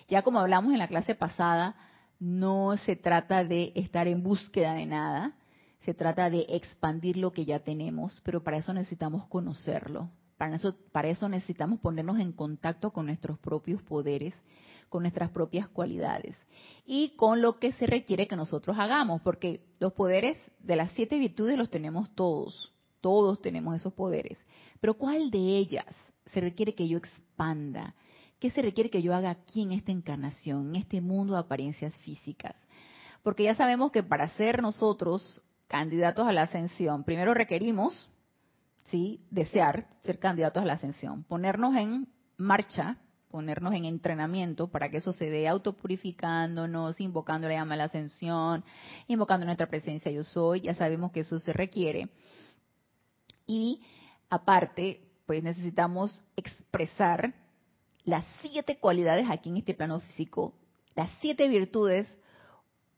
Ya 0.10 0.24
como 0.24 0.40
hablamos 0.40 0.74
en 0.74 0.80
la 0.80 0.90
clase 0.90 1.16
pasada, 1.16 1.76
no 2.20 2.76
se 2.86 2.98
trata 2.98 3.46
de 3.46 3.72
estar 3.76 4.08
en 4.08 4.22
búsqueda 4.24 4.74
de 4.74 4.86
nada, 4.86 5.36
se 5.80 5.94
trata 5.94 6.30
de 6.30 6.46
expandir 6.50 7.16
lo 7.16 7.32
que 7.32 7.46
ya 7.46 7.60
tenemos, 7.60 8.22
pero 8.26 8.44
para 8.44 8.58
eso 8.58 8.74
necesitamos 8.74 9.26
conocerlo, 9.28 10.10
para 10.38 10.56
eso, 10.56 10.76
para 10.92 11.08
eso 11.08 11.30
necesitamos 11.30 11.80
ponernos 11.80 12.20
en 12.20 12.34
contacto 12.34 12.92
con 12.92 13.06
nuestros 13.06 13.40
propios 13.40 13.82
poderes, 13.84 14.34
con 14.92 15.04
nuestras 15.04 15.30
propias 15.30 15.70
cualidades 15.70 16.36
y 16.86 17.16
con 17.16 17.42
lo 17.42 17.60
que 17.60 17.72
se 17.72 17.88
requiere 17.88 18.28
que 18.28 18.36
nosotros 18.36 18.78
hagamos, 18.78 19.22
porque 19.22 19.64
los 19.80 19.94
poderes 19.94 20.38
de 20.60 20.76
las 20.76 20.92
siete 20.92 21.18
virtudes 21.18 21.58
los 21.58 21.70
tenemos 21.70 22.14
todos, 22.14 22.74
todos 23.00 23.42
tenemos 23.42 23.74
esos 23.74 23.94
poderes, 23.94 24.38
pero 24.82 24.96
¿cuál 24.96 25.32
de 25.32 25.40
ellas 25.40 25.86
se 26.34 26.42
requiere 26.42 26.76
que 26.76 26.90
yo 26.90 26.98
expanda? 26.98 27.96
¿Qué 28.38 28.52
se 28.52 28.62
requiere 28.62 28.90
que 28.90 29.02
yo 29.02 29.16
haga 29.16 29.30
aquí 29.30 29.62
en 29.62 29.72
esta 29.72 29.94
encarnación, 29.94 30.70
en 30.70 30.76
este 30.76 31.00
mundo 31.00 31.34
de 31.34 31.40
apariencias 31.40 31.96
físicas? 32.00 32.56
Porque 33.24 33.44
ya 33.44 33.56
sabemos 33.56 33.92
que 33.92 34.04
para 34.04 34.28
ser 34.36 34.62
nosotros 34.62 35.42
candidatos 35.68 36.28
a 36.28 36.34
la 36.34 36.44
ascensión, 36.44 37.06
primero 37.06 37.34
requerimos, 37.34 38.10
sí, 38.86 39.22
desear 39.30 39.88
ser 40.04 40.20
candidatos 40.20 40.64
a 40.64 40.66
la 40.66 40.74
ascensión, 40.74 41.24
ponernos 41.24 41.78
en 41.78 42.10
marcha 42.36 42.98
ponernos 43.32 43.74
en 43.74 43.86
entrenamiento 43.86 44.68
para 44.68 44.90
que 44.90 44.98
eso 44.98 45.14
se 45.14 45.30
dé 45.30 45.48
autopurificándonos, 45.48 47.00
invocando 47.00 47.48
la 47.48 47.56
llama 47.56 47.74
de 47.74 47.78
la 47.78 47.84
ascensión, 47.86 48.64
invocando 49.08 49.46
nuestra 49.46 49.68
presencia 49.68 50.12
yo 50.12 50.24
soy, 50.24 50.62
ya 50.62 50.76
sabemos 50.76 51.12
que 51.12 51.22
eso 51.22 51.40
se 51.40 51.54
requiere. 51.54 52.10
Y 53.48 53.82
aparte, 54.30 55.02
pues 55.26 55.42
necesitamos 55.42 56.24
expresar 56.36 57.34
las 58.04 58.26
siete 58.42 58.78
cualidades 58.78 59.28
aquí 59.30 59.50
en 59.50 59.58
este 59.58 59.74
plano 59.74 60.00
físico, 60.02 60.54
las 60.96 61.10
siete 61.22 61.48
virtudes 61.48 62.08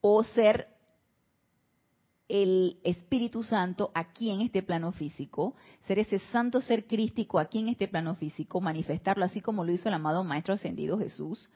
o 0.01 0.23
ser 0.23 0.72
el 2.29 2.79
Espíritu 2.83 3.43
Santo 3.43 3.91
aquí 3.93 4.29
en 4.29 4.41
este 4.41 4.63
plano 4.63 4.91
físico, 4.91 5.55
ser 5.87 5.99
ese 5.99 6.19
santo 6.31 6.61
ser 6.61 6.87
crístico 6.87 7.39
aquí 7.39 7.59
en 7.59 7.69
este 7.69 7.87
plano 7.87 8.15
físico, 8.15 8.61
manifestarlo 8.61 9.25
así 9.25 9.41
como 9.41 9.63
lo 9.63 9.71
hizo 9.71 9.89
el 9.89 9.95
amado 9.95 10.23
Maestro 10.23 10.53
Ascendido 10.53 10.97
Jesús, 10.97 11.49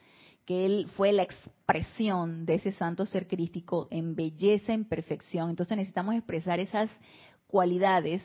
que 0.46 0.66
Él 0.66 0.88
fue 0.96 1.12
la 1.12 1.24
expresión 1.24 2.46
de 2.46 2.56
ese 2.56 2.72
santo 2.72 3.06
ser 3.06 3.28
crístico 3.28 3.88
en 3.92 4.16
belleza, 4.16 4.74
en 4.74 4.86
perfección. 4.86 5.50
Entonces 5.50 5.76
necesitamos 5.76 6.16
expresar 6.16 6.60
esas 6.60 6.90
cualidades 7.48 8.24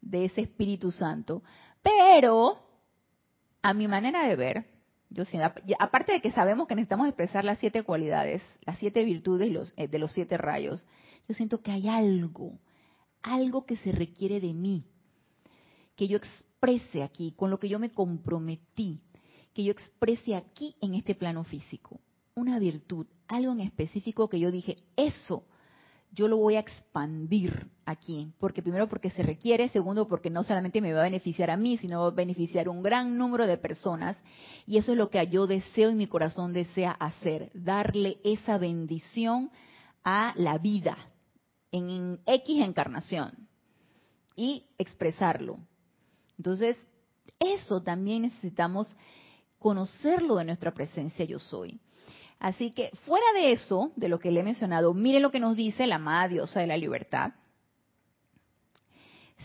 de 0.00 0.24
ese 0.24 0.42
Espíritu 0.42 0.90
Santo. 0.90 1.42
Pero, 1.82 2.58
a 3.62 3.74
mi 3.74 3.86
manera 3.86 4.26
de 4.26 4.36
ver, 4.36 4.66
yo 5.12 5.24
aparte 5.78 6.12
de 6.12 6.20
que 6.20 6.32
sabemos 6.32 6.66
que 6.66 6.74
necesitamos 6.74 7.08
expresar 7.08 7.44
las 7.44 7.58
siete 7.58 7.82
cualidades, 7.82 8.42
las 8.64 8.78
siete 8.78 9.04
virtudes 9.04 9.72
eh, 9.76 9.88
de 9.88 9.98
los 9.98 10.12
siete 10.12 10.36
rayos, 10.36 10.84
yo 11.28 11.34
siento 11.34 11.60
que 11.60 11.70
hay 11.70 11.88
algo, 11.88 12.58
algo 13.22 13.64
que 13.64 13.76
se 13.76 13.92
requiere 13.92 14.40
de 14.40 14.54
mí, 14.54 14.86
que 15.96 16.08
yo 16.08 16.16
exprese 16.16 17.02
aquí, 17.02 17.32
con 17.36 17.50
lo 17.50 17.58
que 17.58 17.68
yo 17.68 17.78
me 17.78 17.92
comprometí, 17.92 19.00
que 19.54 19.64
yo 19.64 19.72
exprese 19.72 20.34
aquí 20.34 20.76
en 20.80 20.94
este 20.94 21.14
plano 21.14 21.44
físico. 21.44 22.00
Una 22.34 22.58
virtud, 22.58 23.06
algo 23.28 23.52
en 23.52 23.60
específico 23.60 24.28
que 24.28 24.40
yo 24.40 24.50
dije, 24.50 24.76
eso 24.96 25.44
yo 26.12 26.28
lo 26.28 26.36
voy 26.36 26.56
a 26.56 26.60
expandir 26.60 27.68
aquí, 27.86 28.32
porque 28.38 28.62
primero 28.62 28.88
porque 28.88 29.10
se 29.10 29.22
requiere, 29.22 29.70
segundo 29.70 30.06
porque 30.06 30.30
no 30.30 30.44
solamente 30.44 30.80
me 30.80 30.92
va 30.92 31.00
a 31.00 31.04
beneficiar 31.04 31.50
a 31.50 31.56
mí, 31.56 31.78
sino 31.78 32.02
va 32.02 32.08
a 32.08 32.10
beneficiar 32.10 32.66
a 32.66 32.70
un 32.70 32.82
gran 32.82 33.16
número 33.16 33.46
de 33.46 33.56
personas, 33.56 34.16
y 34.66 34.76
eso 34.76 34.92
es 34.92 34.98
lo 34.98 35.08
que 35.08 35.26
yo 35.26 35.46
deseo 35.46 35.90
y 35.90 35.94
mi 35.94 36.06
corazón 36.06 36.52
desea 36.52 36.92
hacer, 36.92 37.50
darle 37.54 38.18
esa 38.24 38.58
bendición 38.58 39.50
a 40.04 40.34
la 40.36 40.58
vida 40.58 40.98
en 41.70 42.20
X 42.26 42.62
encarnación 42.62 43.48
y 44.36 44.66
expresarlo. 44.76 45.58
Entonces, 46.36 46.76
eso 47.38 47.82
también 47.82 48.22
necesitamos 48.22 48.86
conocerlo 49.58 50.36
de 50.36 50.44
nuestra 50.44 50.74
presencia 50.74 51.24
yo 51.24 51.38
soy. 51.38 51.80
Así 52.42 52.72
que 52.72 52.90
fuera 53.06 53.24
de 53.34 53.52
eso, 53.52 53.92
de 53.94 54.08
lo 54.08 54.18
que 54.18 54.32
le 54.32 54.40
he 54.40 54.42
mencionado, 54.42 54.94
mire 54.94 55.20
lo 55.20 55.30
que 55.30 55.38
nos 55.38 55.54
dice 55.54 55.86
la 55.86 55.94
amada 55.94 56.26
diosa 56.26 56.58
de 56.58 56.66
la 56.66 56.76
libertad. 56.76 57.34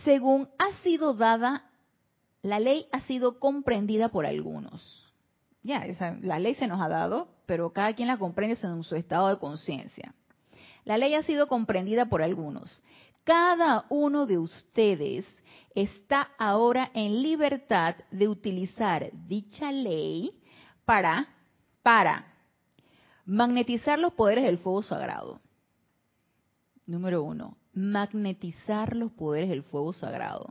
Según 0.04 0.50
ha 0.58 0.74
sido 0.82 1.14
dada, 1.14 1.70
la 2.42 2.60
ley 2.60 2.88
ha 2.92 3.02
sido 3.02 3.38
comprendida 3.38 4.10
por 4.10 4.26
algunos. 4.26 5.06
Ya, 5.62 5.86
la 6.22 6.40
ley 6.40 6.56
se 6.56 6.66
nos 6.66 6.82
ha 6.82 6.88
dado, 6.88 7.28
pero 7.46 7.72
cada 7.72 7.94
quien 7.94 8.08
la 8.08 8.18
comprende 8.18 8.56
según 8.56 8.84
su 8.84 8.96
estado 8.96 9.28
de 9.28 9.38
conciencia. 9.38 10.16
La 10.84 10.98
ley 10.98 11.14
ha 11.14 11.22
sido 11.22 11.48
comprendida 11.48 12.06
por 12.06 12.24
algunos. 12.24 12.82
Cada 13.24 13.86
uno 13.90 14.26
de 14.26 14.40
ustedes 14.40 15.24
está 15.76 16.32
ahora 16.40 16.90
en 16.96 17.22
libertad 17.22 17.96
de 18.10 18.28
utilizar 18.28 19.12
dicha 19.28 19.72
ley 19.72 20.32
para, 20.84 21.28
para 21.84 22.34
magnetizar 23.28 24.00
los 24.00 24.14
poderes 24.14 24.46
del 24.46 24.58
fuego 24.58 24.82
sagrado. 24.82 25.42
Número 26.86 27.22
uno, 27.22 27.58
magnetizar 27.74 28.96
los 28.96 29.12
poderes 29.12 29.50
del 29.50 29.64
fuego 29.64 29.92
sagrado. 29.92 30.48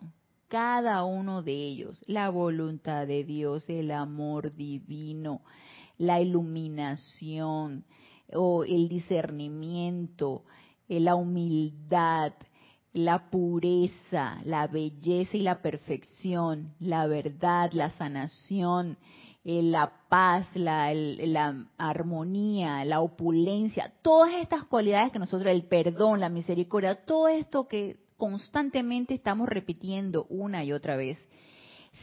Cada 0.48 1.02
uno 1.04 1.42
de 1.42 1.54
ellos, 1.54 2.04
la 2.06 2.28
voluntad 2.28 3.06
de 3.06 3.24
Dios, 3.24 3.68
el 3.70 3.90
amor 3.90 4.54
divino, 4.54 5.40
la 5.96 6.20
iluminación 6.20 7.84
o 8.32 8.64
el 8.64 8.88
discernimiento, 8.88 10.44
la 10.86 11.14
humildad, 11.14 12.34
la 12.92 13.30
pureza, 13.30 14.40
la 14.44 14.66
belleza 14.66 15.36
y 15.36 15.40
la 15.40 15.62
perfección, 15.62 16.74
la 16.78 17.06
verdad, 17.06 17.70
la 17.72 17.90
sanación, 17.90 18.92
eh, 18.92 19.25
la 19.46 19.92
paz, 20.08 20.44
la, 20.54 20.92
la, 20.92 21.66
armonía, 21.78 22.84
la 22.84 23.00
opulencia, 23.00 23.92
todas 24.02 24.34
estas 24.34 24.64
cualidades 24.64 25.12
que 25.12 25.20
nosotros, 25.20 25.52
el 25.52 25.64
perdón, 25.64 26.18
la 26.18 26.28
misericordia, 26.28 27.04
todo 27.04 27.28
esto 27.28 27.68
que 27.68 27.96
constantemente 28.16 29.14
estamos 29.14 29.48
repitiendo 29.48 30.26
una 30.30 30.64
y 30.64 30.72
otra 30.72 30.96
vez, 30.96 31.18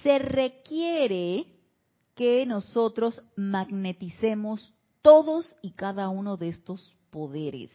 se 0.03 0.19
requiere 0.19 1.47
que 2.15 2.45
nosotros 2.45 3.21
magneticemos 3.35 4.73
todos 5.01 5.57
y 5.61 5.71
cada 5.71 6.07
uno 6.07 6.37
de 6.37 6.47
estos 6.47 6.95
poderes 7.09 7.71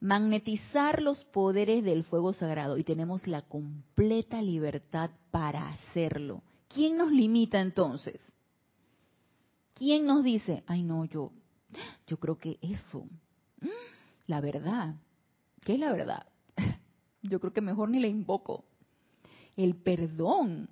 magnetizar 0.00 1.02
los 1.02 1.24
poderes 1.26 1.84
del 1.84 2.04
fuego 2.04 2.32
sagrado 2.32 2.78
y 2.78 2.84
tenemos 2.84 3.26
la 3.26 3.42
completa 3.42 4.40
libertad 4.40 5.10
para 5.30 5.68
hacerlo. 5.68 6.42
¿Quién 6.68 6.96
nos 6.96 7.12
limita 7.12 7.60
entonces? 7.60 8.18
¿Quién 9.74 10.06
nos 10.06 10.24
dice, 10.24 10.62
ay 10.66 10.82
no, 10.82 11.04
yo, 11.04 11.32
yo 12.06 12.18
creo 12.18 12.38
que 12.38 12.58
eso, 12.60 13.06
la 14.26 14.40
verdad, 14.40 14.94
¿qué 15.64 15.74
es 15.74 15.78
la 15.78 15.92
verdad? 15.92 16.26
Yo 17.22 17.40
creo 17.40 17.52
que 17.52 17.60
mejor 17.60 17.90
ni 17.90 18.00
le 18.00 18.08
invoco. 18.08 18.64
El 19.56 19.76
perdón. 19.76 20.70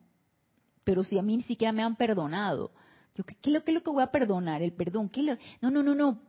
Pero 0.85 1.05
si 1.05 1.19
a 1.19 1.23
mí 1.23 1.37
ni 1.37 1.43
siquiera 1.43 1.73
me 1.73 1.83
han 1.83 1.97
perdonado, 1.97 2.71
yo, 3.15 3.25
¿qué, 3.25 3.37
es 3.43 3.53
lo, 3.53 3.63
que 3.63 3.91
voy 3.91 4.03
a 4.03 4.11
perdonar? 4.11 4.63
El 4.63 4.73
perdón. 4.73 5.09
¿qué 5.11 5.23
no, 5.61 5.71
no, 5.71 5.83
no, 5.83 5.95
no. 5.95 6.21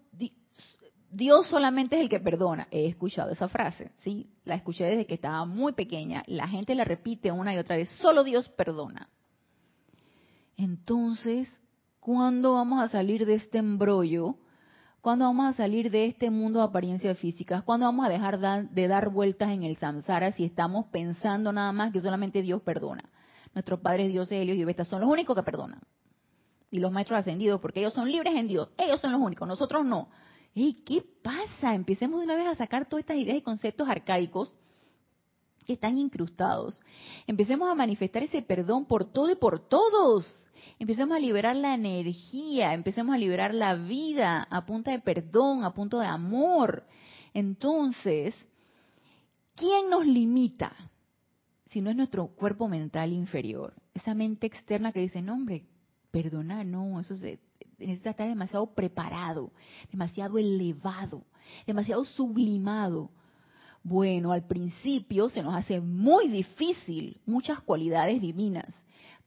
Dios 1.12 1.48
solamente 1.48 1.96
es 1.96 2.02
el 2.02 2.10
que 2.10 2.20
perdona. 2.20 2.68
He 2.72 2.88
escuchado 2.88 3.32
esa 3.32 3.48
frase, 3.48 3.92
¿sí? 3.98 4.30
La 4.44 4.56
escuché 4.56 4.84
desde 4.84 5.06
que 5.06 5.16
estaba 5.16 5.46
muy 5.46 5.74
pequeña. 5.74 6.24
La 6.28 6.48
gente 6.48 6.76
la 6.76 6.84
repite 6.84 7.32
una 7.32 7.54
y 7.54 7.58
otra 7.58 7.78
vez. 7.78 7.90
Solo 8.02 8.24
Dios 8.24 8.50
perdona. 8.50 9.10
Entonces, 10.58 11.48
¿cuándo 12.10 12.54
vamos 12.54 12.82
a 12.82 12.90
salir 12.90 13.24
de 13.28 13.36
este 13.36 13.60
embrollo? 13.60 14.36
¿Cuándo 15.00 15.26
vamos 15.26 15.46
a 15.46 15.54
salir 15.54 15.92
de 15.92 16.06
este 16.06 16.32
mundo 16.32 16.58
de 16.58 16.66
apariencias 16.66 17.20
físicas? 17.20 17.62
¿Cuándo 17.62 17.86
vamos 17.86 18.04
a 18.04 18.10
dejar 18.10 18.40
de 18.72 18.88
dar 18.88 19.10
vueltas 19.10 19.52
en 19.52 19.62
el 19.62 19.78
samsara 19.78 20.32
si 20.32 20.44
estamos 20.44 20.88
pensando 20.88 21.52
nada 21.52 21.72
más 21.72 21.94
que 21.94 22.02
solamente 22.02 22.42
Dios 22.42 22.64
perdona? 22.64 23.08
Nuestros 23.54 23.82
padres 23.82 24.08
Dios, 24.08 24.32
Helios 24.32 24.58
y 24.58 24.66
Vesta 24.66 24.86
son 24.86 25.02
los 25.02 25.10
únicos 25.12 25.36
que 25.36 25.44
perdonan. 25.44 25.82
Y 26.72 26.80
los 26.80 26.92
maestros 26.92 27.20
ascendidos, 27.20 27.62
porque 27.62 27.80
ellos 27.80 27.94
son 27.94 28.12
libres 28.12 28.36
en 28.36 28.48
Dios. 28.48 28.70
Ellos 28.76 29.00
son 29.00 29.12
los 29.12 29.22
únicos, 29.22 29.48
nosotros 29.48 29.86
no. 29.86 30.10
¿Y 30.56 30.84
¿qué 30.86 31.06
pasa? 31.22 31.76
Empecemos 31.76 32.22
de 32.22 32.26
una 32.26 32.36
vez 32.36 32.48
a 32.48 32.56
sacar 32.56 32.90
todas 32.90 33.02
estas 33.04 33.18
ideas 33.18 33.38
y 33.38 33.44
conceptos 33.44 33.88
arcaicos 33.88 34.52
que 35.68 35.74
están 35.74 36.00
incrustados. 36.00 36.82
Empecemos 37.28 37.70
a 37.70 37.76
manifestar 37.76 38.24
ese 38.24 38.42
perdón 38.42 38.86
por 38.86 39.06
todo 39.06 39.30
y 39.30 39.36
por 39.36 39.60
todos. 39.60 40.26
Empecemos 40.80 41.18
a 41.18 41.20
liberar 41.20 41.56
la 41.56 41.76
energía, 41.76 42.74
empecemos 42.74 43.16
a 43.16 43.18
liberar 43.18 43.54
la 43.54 43.76
vida 43.76 44.48
a 44.50 44.66
punta 44.66 44.92
de 44.92 45.00
perdón, 45.00 45.64
a 45.64 45.74
punto 45.74 46.00
de 46.00 46.08
amor. 46.08 46.86
Entonces, 47.34 48.34
¿quién 49.56 49.90
nos 49.90 50.06
limita? 50.06 50.74
Si 51.68 51.82
no 51.82 51.90
es 51.90 51.96
nuestro 51.96 52.28
cuerpo 52.28 52.68
mental 52.68 53.14
inferior, 53.14 53.74
esa 53.94 54.14
mente 54.14 54.48
externa 54.48 54.92
que 54.92 55.02
dice, 55.02 55.22
no 55.22 55.34
hombre, 55.34 55.66
perdonar, 56.12 56.66
no, 56.66 57.00
eso 57.00 57.16
se, 57.18 57.40
necesita 57.78 58.12
estar 58.12 58.28
demasiado 58.28 58.74
preparado, 58.74 59.52
demasiado 59.92 60.38
elevado, 60.38 61.24
demasiado 61.66 62.06
sublimado. 62.06 63.12
Bueno, 63.84 64.32
al 64.32 64.46
principio 64.46 65.30
se 65.30 65.42
nos 65.42 65.56
hace 65.56 65.80
muy 65.80 66.28
difícil 66.28 67.22
muchas 67.26 67.62
cualidades 67.62 68.22
divinas, 68.22 68.68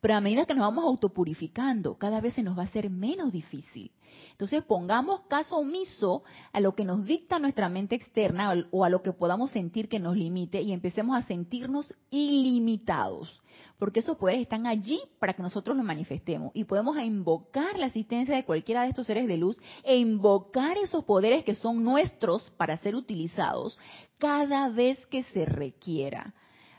pero 0.02 0.16
a 0.16 0.20
medida 0.20 0.46
que 0.46 0.54
nos 0.54 0.66
vamos 0.66 0.84
autopurificando, 0.84 1.96
cada 1.96 2.20
vez 2.20 2.34
se 2.34 2.42
nos 2.42 2.58
va 2.58 2.62
a 2.62 2.66
hacer 2.66 2.90
menos 2.90 3.30
difícil. 3.30 3.92
Entonces 4.32 4.64
pongamos 4.64 5.20
caso 5.28 5.56
omiso 5.56 6.24
a 6.52 6.58
lo 6.60 6.74
que 6.74 6.84
nos 6.84 7.04
dicta 7.04 7.38
nuestra 7.38 7.68
mente 7.68 7.94
externa 7.94 8.52
o 8.72 8.84
a 8.84 8.90
lo 8.90 9.02
que 9.02 9.12
podamos 9.12 9.52
sentir 9.52 9.88
que 9.88 10.00
nos 10.00 10.16
limite 10.16 10.60
y 10.60 10.72
empecemos 10.72 11.16
a 11.16 11.22
sentirnos 11.22 11.94
ilimitados 12.10 13.42
porque 13.78 14.00
esos 14.00 14.16
poderes 14.16 14.42
están 14.42 14.66
allí 14.66 15.00
para 15.18 15.34
que 15.34 15.42
nosotros 15.42 15.76
los 15.76 15.84
manifestemos 15.84 16.52
y 16.54 16.64
podemos 16.64 16.96
invocar 16.98 17.78
la 17.78 17.86
asistencia 17.86 18.34
de 18.34 18.44
cualquiera 18.44 18.82
de 18.82 18.90
estos 18.90 19.06
seres 19.06 19.26
de 19.26 19.36
luz 19.36 19.56
e 19.82 19.96
invocar 19.96 20.78
esos 20.78 21.04
poderes 21.04 21.44
que 21.44 21.54
son 21.54 21.82
nuestros 21.82 22.48
para 22.56 22.76
ser 22.78 22.94
utilizados 22.94 23.78
cada 24.18 24.68
vez 24.68 25.04
que 25.06 25.24
se 25.24 25.44
requiera. 25.44 26.34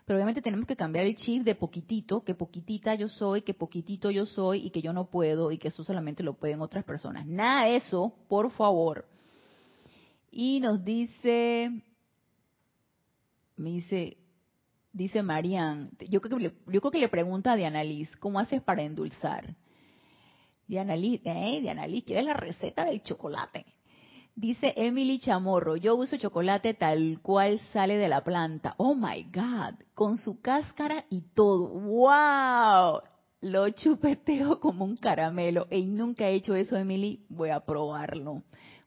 Pero 0.05 0.17
obviamente 0.17 0.41
tenemos 0.41 0.67
que 0.67 0.75
cambiar 0.75 1.05
el 1.05 1.15
chip 1.15 1.43
de 1.43 1.55
poquitito, 1.55 2.23
que 2.23 2.35
poquitita 2.35 2.93
yo 2.95 3.07
soy, 3.07 3.41
que 3.41 3.53
poquitito 3.53 4.11
yo 4.11 4.25
soy 4.25 4.65
y 4.65 4.69
que 4.69 4.81
yo 4.81 4.91
no 4.91 5.09
puedo 5.09 5.51
y 5.51 5.57
que 5.57 5.69
eso 5.69 5.83
solamente 5.83 6.23
lo 6.23 6.33
pueden 6.33 6.61
otras 6.61 6.83
personas. 6.83 7.25
Nada 7.25 7.65
de 7.65 7.77
eso, 7.77 8.13
por 8.27 8.51
favor. 8.51 9.05
Y 10.29 10.59
nos 10.59 10.83
dice, 10.83 11.71
me 13.55 13.69
dice, 13.69 14.17
dice 14.91 15.23
Marian, 15.23 15.91
yo 16.09 16.19
creo, 16.19 16.37
que 16.37 16.43
le, 16.43 16.53
yo 16.67 16.81
creo 16.81 16.91
que 16.91 16.99
le 16.99 17.09
pregunta 17.09 17.53
a 17.53 17.55
Diana 17.55 17.83
Liz, 17.83 18.13
¿cómo 18.17 18.39
haces 18.39 18.61
para 18.61 18.83
endulzar? 18.83 19.55
Diana 20.67 20.95
Liz, 20.95 21.21
eh, 21.23 21.59
Diana 21.61 21.87
Liz, 21.87 22.03
¿quieres 22.03 22.25
la 22.25 22.33
receta 22.33 22.85
del 22.85 23.03
chocolate? 23.03 23.65
Dice 24.35 24.73
Emily 24.75 25.19
Chamorro, 25.19 25.75
yo 25.75 25.95
uso 25.95 26.17
chocolate 26.17 26.73
tal 26.73 27.19
cual 27.21 27.59
sale 27.71 27.97
de 27.97 28.09
la 28.09 28.23
planta. 28.23 28.73
Oh 28.77 28.95
my 28.95 29.23
God, 29.31 29.75
con 29.93 30.17
su 30.17 30.41
cáscara 30.41 31.05
y 31.09 31.21
todo. 31.33 31.67
¡Wow! 31.67 33.01
lo 33.43 33.69
chupeteo 33.69 34.59
como 34.59 34.85
un 34.85 34.95
caramelo. 34.95 35.67
Y 35.69 35.85
nunca 35.85 36.27
he 36.27 36.35
hecho 36.35 36.55
eso, 36.55 36.77
Emily. 36.77 37.25
Voy 37.29 37.49
a 37.49 37.59
probarlo. 37.59 38.43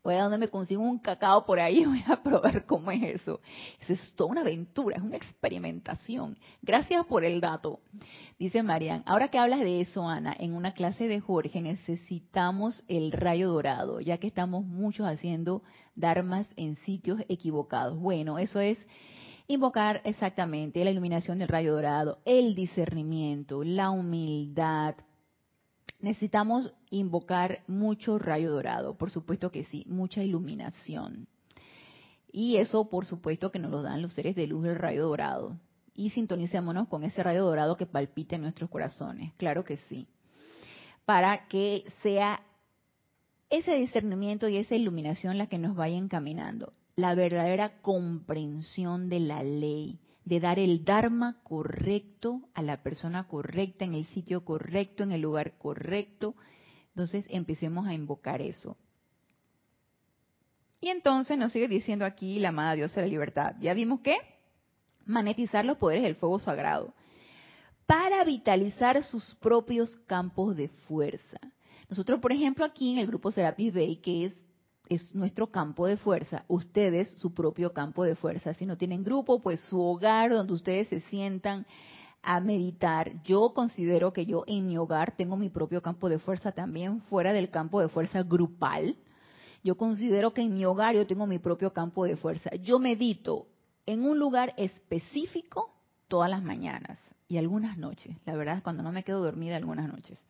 Voy 0.06 0.14
a 0.14 0.22
donde 0.22 0.38
me 0.38 0.46
consigo 0.46 0.84
un 0.84 1.00
cacao 1.00 1.44
por 1.44 1.58
ahí 1.58 1.84
voy 1.84 2.04
a 2.06 2.22
probar 2.22 2.64
cómo 2.64 2.92
es 2.92 3.02
eso. 3.02 3.40
Eso 3.80 3.92
es 3.92 4.14
toda 4.14 4.30
una 4.30 4.42
aventura, 4.42 4.98
es 4.98 5.02
una 5.02 5.16
experimentación. 5.16 6.38
Gracias 6.62 7.04
por 7.06 7.24
el 7.24 7.40
dato. 7.40 7.80
Dice 8.38 8.62
Marian, 8.62 9.02
ahora 9.04 9.32
que 9.32 9.38
hablas 9.38 9.58
de 9.58 9.80
eso, 9.80 10.08
Ana, 10.08 10.32
en 10.38 10.54
una 10.54 10.74
clase 10.74 11.08
de 11.08 11.18
Jorge 11.18 11.60
necesitamos 11.60 12.84
el 12.86 13.10
rayo 13.10 13.48
dorado, 13.50 13.98
ya 13.98 14.18
que 14.18 14.28
estamos 14.28 14.64
muchos 14.64 15.08
haciendo 15.08 15.64
dharmas 15.96 16.46
en 16.54 16.76
sitios 16.84 17.18
equivocados. 17.28 17.98
Bueno, 17.98 18.38
eso 18.38 18.60
es 18.60 18.78
invocar 19.48 20.02
exactamente 20.04 20.84
la 20.84 20.90
iluminación 20.90 21.40
del 21.40 21.48
rayo 21.48 21.74
dorado, 21.74 22.18
el 22.24 22.54
discernimiento, 22.54 23.64
la 23.64 23.90
humildad, 23.90 24.94
necesitamos 26.00 26.74
invocar 26.90 27.62
mucho 27.66 28.18
rayo 28.18 28.50
dorado, 28.50 28.96
por 28.96 29.10
supuesto 29.10 29.50
que 29.50 29.64
sí, 29.64 29.84
mucha 29.88 30.22
iluminación. 30.22 31.28
Y 32.30 32.56
eso, 32.56 32.88
por 32.90 33.06
supuesto, 33.06 33.50
que 33.50 33.58
nos 33.58 33.70
lo 33.70 33.82
dan 33.82 34.02
los 34.02 34.12
seres 34.12 34.36
de 34.36 34.46
luz 34.46 34.64
del 34.64 34.76
rayo 34.76 35.06
dorado. 35.06 35.58
Y 35.94 36.10
sintonicémonos 36.10 36.88
con 36.88 37.02
ese 37.02 37.22
rayo 37.22 37.44
dorado 37.44 37.76
que 37.76 37.86
palpita 37.86 38.36
en 38.36 38.42
nuestros 38.42 38.68
corazones, 38.68 39.32
claro 39.34 39.64
que 39.64 39.78
sí. 39.88 40.06
Para 41.06 41.48
que 41.48 41.84
sea 42.02 42.42
ese 43.48 43.76
discernimiento 43.76 44.48
y 44.48 44.56
esa 44.56 44.74
iluminación 44.74 45.38
la 45.38 45.46
que 45.46 45.58
nos 45.58 45.76
vaya 45.76 45.96
encaminando. 45.96 46.72
La 46.96 47.14
verdadera 47.14 47.80
comprensión 47.80 49.08
de 49.08 49.20
la 49.20 49.42
ley, 49.42 49.98
de 50.26 50.40
dar 50.40 50.58
el 50.58 50.84
Dharma 50.84 51.40
correcto 51.44 52.42
a 52.52 52.60
la 52.60 52.82
persona 52.82 53.28
correcta, 53.28 53.84
en 53.84 53.94
el 53.94 54.06
sitio 54.08 54.44
correcto, 54.44 55.04
en 55.04 55.12
el 55.12 55.20
lugar 55.20 55.56
correcto. 55.56 56.34
Entonces 56.88 57.24
empecemos 57.30 57.86
a 57.86 57.94
invocar 57.94 58.42
eso. 58.42 58.76
Y 60.80 60.88
entonces 60.88 61.38
nos 61.38 61.52
sigue 61.52 61.68
diciendo 61.68 62.04
aquí 62.04 62.40
la 62.40 62.48
amada 62.48 62.74
diosa 62.74 62.96
de 62.96 63.06
la 63.06 63.10
libertad. 63.10 63.54
Ya 63.60 63.72
vimos 63.72 64.00
que 64.00 64.16
monetizar 65.06 65.64
los 65.64 65.78
poderes 65.78 66.02
del 66.02 66.16
fuego 66.16 66.40
sagrado 66.40 66.92
para 67.86 68.24
vitalizar 68.24 69.00
sus 69.04 69.36
propios 69.36 69.94
campos 70.08 70.56
de 70.56 70.68
fuerza. 70.88 71.38
Nosotros, 71.88 72.20
por 72.20 72.32
ejemplo, 72.32 72.64
aquí 72.64 72.92
en 72.92 72.98
el 72.98 73.06
grupo 73.06 73.30
Serapis 73.30 73.72
Bay, 73.72 73.96
que 73.98 74.24
es 74.24 74.34
es 74.88 75.14
nuestro 75.14 75.48
campo 75.48 75.86
de 75.86 75.96
fuerza, 75.96 76.44
ustedes 76.48 77.12
su 77.18 77.34
propio 77.34 77.72
campo 77.72 78.04
de 78.04 78.14
fuerza. 78.14 78.54
Si 78.54 78.66
no 78.66 78.76
tienen 78.76 79.04
grupo, 79.04 79.40
pues 79.42 79.60
su 79.60 79.80
hogar 79.80 80.30
donde 80.30 80.52
ustedes 80.52 80.88
se 80.88 81.00
sientan 81.00 81.66
a 82.22 82.40
meditar. 82.40 83.22
Yo 83.22 83.52
considero 83.54 84.12
que 84.12 84.26
yo 84.26 84.44
en 84.46 84.66
mi 84.66 84.76
hogar 84.76 85.16
tengo 85.16 85.36
mi 85.36 85.48
propio 85.48 85.82
campo 85.82 86.08
de 86.08 86.18
fuerza 86.18 86.52
también 86.52 87.00
fuera 87.02 87.32
del 87.32 87.50
campo 87.50 87.80
de 87.80 87.88
fuerza 87.88 88.22
grupal. 88.22 88.96
Yo 89.62 89.76
considero 89.76 90.32
que 90.32 90.42
en 90.42 90.54
mi 90.54 90.64
hogar 90.64 90.94
yo 90.94 91.06
tengo 91.06 91.26
mi 91.26 91.38
propio 91.38 91.72
campo 91.72 92.04
de 92.04 92.16
fuerza. 92.16 92.50
Yo 92.56 92.78
medito 92.78 93.46
en 93.86 94.04
un 94.04 94.18
lugar 94.18 94.54
específico 94.56 95.72
todas 96.08 96.30
las 96.30 96.42
mañanas 96.42 96.98
y 97.28 97.38
algunas 97.38 97.78
noches. 97.78 98.16
La 98.24 98.36
verdad 98.36 98.56
es 98.56 98.62
cuando 98.62 98.82
no 98.82 98.92
me 98.92 99.04
quedo 99.04 99.22
dormida 99.22 99.56
algunas 99.56 99.88
noches. 99.88 100.20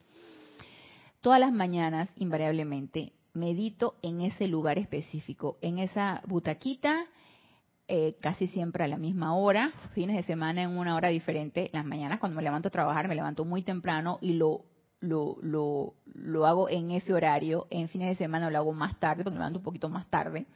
Todas 1.20 1.40
las 1.40 1.52
mañanas, 1.52 2.08
invariablemente, 2.16 3.12
medito 3.36 3.94
en 4.02 4.20
ese 4.20 4.48
lugar 4.48 4.78
específico, 4.78 5.58
en 5.60 5.78
esa 5.78 6.22
butaquita, 6.26 7.06
eh, 7.88 8.16
casi 8.20 8.48
siempre 8.48 8.84
a 8.84 8.88
la 8.88 8.96
misma 8.96 9.36
hora, 9.36 9.72
fines 9.94 10.16
de 10.16 10.24
semana 10.24 10.62
en 10.62 10.76
una 10.76 10.96
hora 10.96 11.08
diferente, 11.08 11.70
las 11.72 11.84
mañanas 11.84 12.18
cuando 12.18 12.36
me 12.36 12.42
levanto 12.42 12.68
a 12.68 12.72
trabajar 12.72 13.06
me 13.06 13.14
levanto 13.14 13.44
muy 13.44 13.62
temprano 13.62 14.18
y 14.20 14.32
lo, 14.32 14.64
lo, 14.98 15.36
lo, 15.40 15.94
lo 16.06 16.46
hago 16.46 16.68
en 16.68 16.90
ese 16.90 17.12
horario, 17.12 17.68
en 17.70 17.88
fines 17.88 18.08
de 18.08 18.16
semana 18.16 18.50
lo 18.50 18.58
hago 18.58 18.72
más 18.72 18.98
tarde 18.98 19.22
porque 19.22 19.34
me 19.34 19.40
levanto 19.40 19.60
un 19.60 19.64
poquito 19.64 19.88
más 19.88 20.08
tarde, 20.10 20.46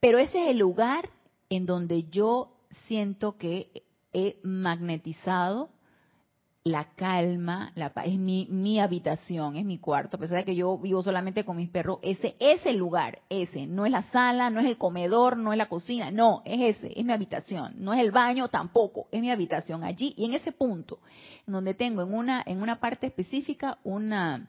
pero 0.00 0.18
ese 0.18 0.42
es 0.42 0.48
el 0.50 0.58
lugar 0.58 1.08
en 1.48 1.64
donde 1.64 2.04
yo 2.10 2.58
siento 2.86 3.38
que 3.38 3.84
he 4.12 4.38
magnetizado 4.42 5.70
la 6.68 6.84
calma, 6.94 7.72
la 7.74 7.92
paz, 7.92 8.06
es 8.06 8.18
mi, 8.18 8.46
mi 8.50 8.80
habitación, 8.80 9.56
es 9.56 9.64
mi 9.64 9.78
cuarto, 9.78 10.16
a 10.16 10.20
pesar 10.20 10.38
de 10.38 10.44
que 10.44 10.54
yo 10.54 10.78
vivo 10.78 11.02
solamente 11.02 11.44
con 11.44 11.56
mis 11.56 11.68
perros, 11.68 11.98
ese 12.02 12.36
es 12.38 12.64
el 12.66 12.76
lugar, 12.76 13.20
ese, 13.28 13.66
no 13.66 13.86
es 13.86 13.92
la 13.92 14.02
sala, 14.04 14.50
no 14.50 14.60
es 14.60 14.66
el 14.66 14.78
comedor, 14.78 15.36
no 15.36 15.52
es 15.52 15.58
la 15.58 15.68
cocina, 15.68 16.10
no, 16.10 16.42
es 16.44 16.76
ese, 16.76 16.92
es 16.98 17.04
mi 17.04 17.12
habitación, 17.12 17.74
no 17.78 17.92
es 17.92 18.00
el 18.00 18.12
baño 18.12 18.48
tampoco, 18.48 19.08
es 19.10 19.20
mi 19.20 19.30
habitación 19.30 19.84
allí. 19.84 20.14
Y 20.16 20.26
en 20.26 20.34
ese 20.34 20.52
punto, 20.52 21.00
donde 21.46 21.74
tengo 21.74 22.02
en 22.02 22.14
una, 22.14 22.42
en 22.46 22.62
una 22.62 22.80
parte 22.80 23.06
específica 23.06 23.78
una 23.84 24.48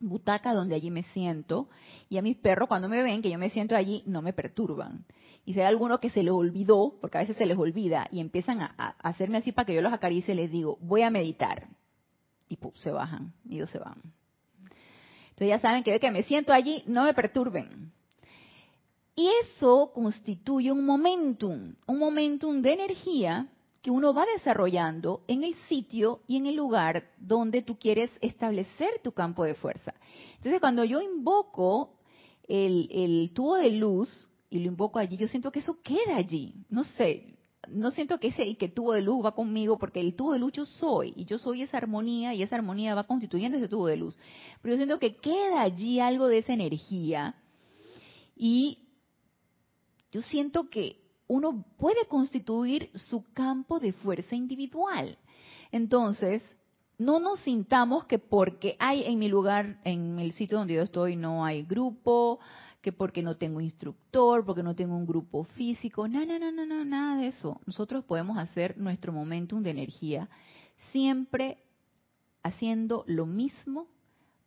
butaca 0.00 0.54
donde 0.54 0.74
allí 0.74 0.90
me 0.90 1.02
siento 1.02 1.68
y 2.08 2.18
a 2.18 2.22
mis 2.22 2.36
perros 2.36 2.68
cuando 2.68 2.88
me 2.88 3.02
ven 3.02 3.20
que 3.20 3.30
yo 3.30 3.38
me 3.38 3.50
siento 3.50 3.74
allí 3.74 4.02
no 4.06 4.22
me 4.22 4.32
perturban 4.32 5.04
y 5.44 5.54
si 5.54 5.60
hay 5.60 5.66
alguno 5.66 5.98
que 5.98 6.10
se 6.10 6.22
les 6.22 6.32
olvidó, 6.32 6.94
porque 7.00 7.18
a 7.18 7.20
veces 7.22 7.36
se 7.36 7.46
les 7.46 7.56
olvida, 7.56 8.06
y 8.10 8.20
empiezan 8.20 8.60
a, 8.60 8.96
hacerme 8.98 9.38
así 9.38 9.52
para 9.52 9.66
que 9.66 9.74
yo 9.74 9.82
los 9.82 9.92
acaricie, 9.92 10.34
les 10.34 10.50
digo, 10.50 10.78
voy 10.80 11.02
a 11.02 11.10
meditar. 11.10 11.68
Y 12.48 12.58
se 12.76 12.90
bajan, 12.90 13.32
y 13.44 13.56
ellos 13.56 13.70
se 13.70 13.78
van. 13.78 14.02
Entonces 15.30 15.48
ya 15.48 15.58
saben 15.58 15.84
que 15.84 15.92
yo 15.92 16.00
que 16.00 16.10
me 16.10 16.22
siento 16.24 16.52
allí, 16.52 16.82
no 16.86 17.04
me 17.04 17.14
perturben. 17.14 17.92
Y 19.14 19.28
eso 19.42 19.90
constituye 19.94 20.70
un 20.70 20.84
momentum, 20.84 21.74
un 21.86 21.98
momentum 21.98 22.62
de 22.62 22.72
energía 22.72 23.48
que 23.82 23.90
uno 23.90 24.12
va 24.12 24.26
desarrollando 24.26 25.22
en 25.28 25.44
el 25.44 25.54
sitio 25.68 26.20
y 26.26 26.36
en 26.36 26.46
el 26.46 26.56
lugar 26.56 27.04
donde 27.18 27.62
tú 27.62 27.78
quieres 27.78 28.10
establecer 28.20 29.00
tu 29.02 29.12
campo 29.12 29.44
de 29.44 29.54
fuerza. 29.54 29.94
Entonces 30.36 30.60
cuando 30.60 30.84
yo 30.84 31.00
invoco 31.00 31.94
el, 32.46 32.88
el 32.92 33.30
tubo 33.34 33.56
de 33.56 33.70
luz, 33.70 34.27
y 34.50 34.60
lo 34.60 34.66
invoco 34.66 34.98
allí, 34.98 35.16
yo 35.16 35.28
siento 35.28 35.52
que 35.52 35.60
eso 35.60 35.78
queda 35.82 36.16
allí. 36.16 36.54
No 36.70 36.84
sé, 36.84 37.38
no 37.68 37.90
siento 37.90 38.18
que 38.18 38.28
ese 38.28 38.56
que 38.56 38.68
tubo 38.68 38.92
de 38.92 39.02
luz 39.02 39.24
va 39.24 39.34
conmigo 39.34 39.78
porque 39.78 40.00
el 40.00 40.14
tubo 40.14 40.32
de 40.32 40.38
luz 40.38 40.52
yo 40.52 40.64
soy 40.64 41.12
y 41.16 41.24
yo 41.24 41.38
soy 41.38 41.62
esa 41.62 41.76
armonía 41.76 42.34
y 42.34 42.42
esa 42.42 42.56
armonía 42.56 42.94
va 42.94 43.04
constituyendo 43.04 43.58
ese 43.58 43.68
tubo 43.68 43.86
de 43.86 43.96
luz. 43.96 44.18
Pero 44.62 44.74
yo 44.74 44.78
siento 44.78 44.98
que 44.98 45.16
queda 45.16 45.62
allí 45.62 46.00
algo 46.00 46.28
de 46.28 46.38
esa 46.38 46.52
energía 46.52 47.34
y 48.36 48.88
yo 50.12 50.22
siento 50.22 50.70
que 50.70 51.00
uno 51.26 51.64
puede 51.76 52.06
constituir 52.06 52.90
su 52.94 53.24
campo 53.34 53.78
de 53.78 53.92
fuerza 53.92 54.34
individual. 54.34 55.18
Entonces, 55.70 56.42
no 56.96 57.20
nos 57.20 57.40
sintamos 57.40 58.06
que 58.06 58.18
porque 58.18 58.76
hay 58.78 59.04
en 59.04 59.18
mi 59.18 59.28
lugar, 59.28 59.78
en 59.84 60.18
el 60.18 60.32
sitio 60.32 60.58
donde 60.58 60.74
yo 60.74 60.82
estoy, 60.82 61.16
no 61.16 61.44
hay 61.44 61.62
grupo, 61.62 62.40
que 62.88 62.92
porque 62.92 63.22
no 63.22 63.36
tengo 63.36 63.60
instructor, 63.60 64.46
porque 64.46 64.62
no 64.62 64.74
tengo 64.74 64.96
un 64.96 65.04
grupo 65.04 65.44
físico. 65.44 66.08
No, 66.08 66.24
no, 66.24 66.38
no, 66.38 66.50
no, 66.50 66.64
no, 66.64 66.86
nada 66.86 67.20
de 67.20 67.26
eso. 67.26 67.60
Nosotros 67.66 68.02
podemos 68.02 68.38
hacer 68.38 68.78
nuestro 68.78 69.12
momentum 69.12 69.62
de 69.62 69.72
energía 69.72 70.30
siempre 70.90 71.58
haciendo 72.42 73.04
lo 73.06 73.26
mismo, 73.26 73.88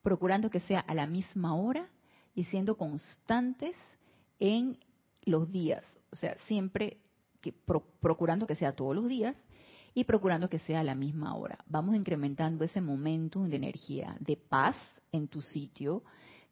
procurando 0.01 0.49
que 0.49 0.59
sea 0.61 0.79
a 0.79 0.95
la 0.95 1.05
misma 1.05 1.53
hora 1.53 1.87
y 2.33 2.45
siendo 2.45 2.77
constantes 2.77 3.75
en 4.39 4.79
los 5.21 5.51
días. 5.51 5.85
O 6.11 6.15
sea, 6.15 6.35
siempre 6.47 6.97
que, 7.41 7.53
procurando 7.53 8.47
que 8.47 8.55
sea 8.55 8.75
todos 8.75 8.95
los 8.95 9.07
días 9.07 9.37
y 9.93 10.05
procurando 10.05 10.49
que 10.49 10.57
sea 10.57 10.79
a 10.79 10.83
la 10.83 10.95
misma 10.95 11.35
hora. 11.35 11.59
Vamos 11.67 11.95
incrementando 11.95 12.65
ese 12.65 12.81
momentum 12.81 13.49
de 13.49 13.57
energía, 13.57 14.17
de 14.19 14.35
paz 14.35 14.75
en 15.11 15.27
tu 15.27 15.43
sitio, 15.43 16.01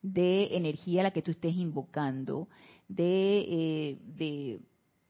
de 0.02 0.56
energía 0.56 1.04
la 1.04 1.12
que 1.12 1.22
tú 1.22 1.32
estés 1.32 1.56
invocando, 1.56 2.48
de, 2.88 3.40
eh, 3.40 3.98
de 4.16 4.60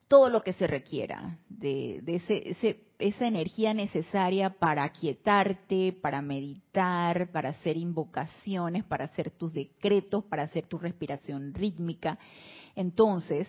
todo 0.08 0.30
lo 0.30 0.42
que 0.42 0.54
se 0.54 0.66
requiera, 0.66 1.38
de, 1.50 2.02
ese, 2.08 2.82
esa 2.98 3.28
energía 3.28 3.76
necesaria 3.76 4.50
para 4.50 4.84
aquietarte, 4.84 5.94
para 5.94 6.22
meditar, 6.22 7.32
para 7.32 7.50
hacer 7.50 7.78
invocaciones, 7.78 8.84
para 8.84 9.06
hacer 9.06 9.30
tus 9.30 9.54
decretos, 9.54 10.24
para 10.26 10.44
hacer 10.44 10.66
tu 10.66 10.80
respiración 10.80 11.54
rítmica. 11.54 12.18
Entonces, 12.76 13.48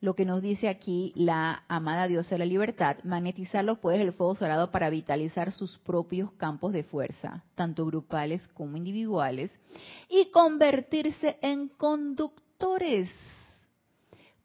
lo 0.00 0.14
que 0.14 0.24
nos 0.24 0.42
dice 0.42 0.68
aquí 0.68 1.12
la 1.14 1.64
amada 1.68 2.06
diosa 2.06 2.34
de 2.34 2.40
la 2.40 2.44
libertad, 2.44 2.98
magnetizar 3.04 3.64
los 3.64 3.78
poderes 3.78 4.06
del 4.06 4.14
fuego 4.14 4.34
sagrado 4.34 4.70
para 4.70 4.90
vitalizar 4.90 5.52
sus 5.52 5.78
propios 5.78 6.32
campos 6.32 6.72
de 6.72 6.84
fuerza, 6.84 7.44
tanto 7.54 7.86
grupales 7.86 8.46
como 8.48 8.76
individuales, 8.76 9.50
y 10.08 10.30
convertirse 10.30 11.38
en 11.40 11.68
conductores. 11.68 13.10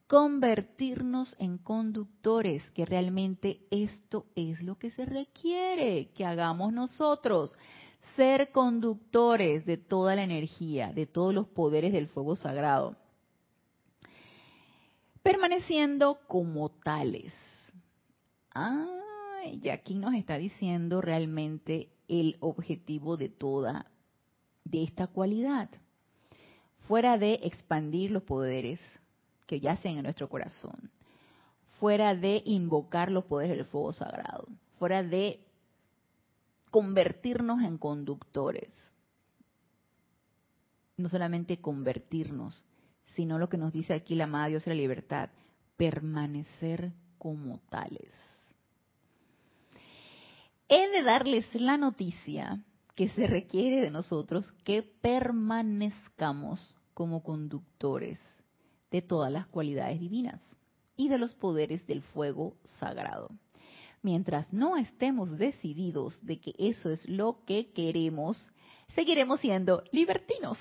Convertirnos 0.07 1.35
en 1.39 1.57
conductores, 1.57 2.69
que 2.71 2.85
realmente 2.85 3.61
esto 3.71 4.25
es 4.35 4.61
lo 4.61 4.77
que 4.77 4.91
se 4.91 5.05
requiere 5.05 6.09
que 6.13 6.25
hagamos 6.25 6.73
nosotros. 6.73 7.55
Ser 8.17 8.51
conductores 8.51 9.65
de 9.65 9.77
toda 9.77 10.15
la 10.15 10.23
energía, 10.23 10.91
de 10.91 11.05
todos 11.05 11.33
los 11.33 11.47
poderes 11.47 11.93
del 11.93 12.07
fuego 12.07 12.35
sagrado 12.35 12.97
permaneciendo 15.23 16.19
como 16.27 16.69
tales. 16.69 17.33
Ah, 18.53 19.43
y 19.45 19.69
aquí 19.69 19.95
nos 19.95 20.13
está 20.13 20.37
diciendo 20.37 21.01
realmente 21.01 21.89
el 22.07 22.37
objetivo 22.39 23.17
de 23.17 23.29
toda 23.29 23.91
de 24.63 24.83
esta 24.83 25.07
cualidad. 25.07 25.69
Fuera 26.87 27.17
de 27.17 27.39
expandir 27.43 28.11
los 28.11 28.23
poderes 28.23 28.79
que 29.47 29.59
yacen 29.59 29.97
en 29.97 30.03
nuestro 30.03 30.29
corazón, 30.29 30.91
fuera 31.79 32.15
de 32.15 32.41
invocar 32.45 33.11
los 33.11 33.25
poderes 33.25 33.57
del 33.57 33.65
fuego 33.65 33.93
sagrado, 33.93 34.47
fuera 34.77 35.03
de 35.03 35.39
convertirnos 36.69 37.61
en 37.63 37.77
conductores. 37.77 38.69
No 40.97 41.09
solamente 41.09 41.59
convertirnos, 41.59 42.63
sino 43.15 43.37
lo 43.37 43.49
que 43.49 43.57
nos 43.57 43.73
dice 43.73 43.93
aquí 43.93 44.15
la 44.15 44.25
amada 44.25 44.47
Dios 44.47 44.65
de 44.65 44.71
la 44.71 44.81
libertad, 44.81 45.29
permanecer 45.77 46.91
como 47.17 47.59
tales. 47.69 48.13
He 50.67 50.89
de 50.89 51.03
darles 51.03 51.53
la 51.53 51.77
noticia 51.77 52.63
que 52.95 53.09
se 53.09 53.27
requiere 53.27 53.81
de 53.81 53.91
nosotros 53.91 54.51
que 54.63 54.83
permanezcamos 54.83 56.75
como 56.93 57.23
conductores 57.23 58.19
de 58.89 59.01
todas 59.01 59.31
las 59.31 59.47
cualidades 59.47 59.99
divinas 59.99 60.41
y 60.95 61.09
de 61.09 61.17
los 61.17 61.33
poderes 61.33 61.85
del 61.87 62.01
fuego 62.01 62.55
sagrado. 62.79 63.29
Mientras 64.01 64.51
no 64.51 64.77
estemos 64.77 65.37
decididos 65.37 66.23
de 66.25 66.39
que 66.39 66.53
eso 66.57 66.89
es 66.89 67.07
lo 67.07 67.43
que 67.45 67.71
queremos, 67.71 68.49
seguiremos 68.95 69.39
siendo 69.39 69.83
libertinos. 69.91 70.57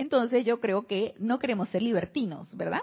Entonces 0.00 0.46
yo 0.46 0.60
creo 0.60 0.86
que 0.86 1.12
no 1.18 1.38
queremos 1.38 1.68
ser 1.68 1.82
libertinos, 1.82 2.56
¿verdad? 2.56 2.80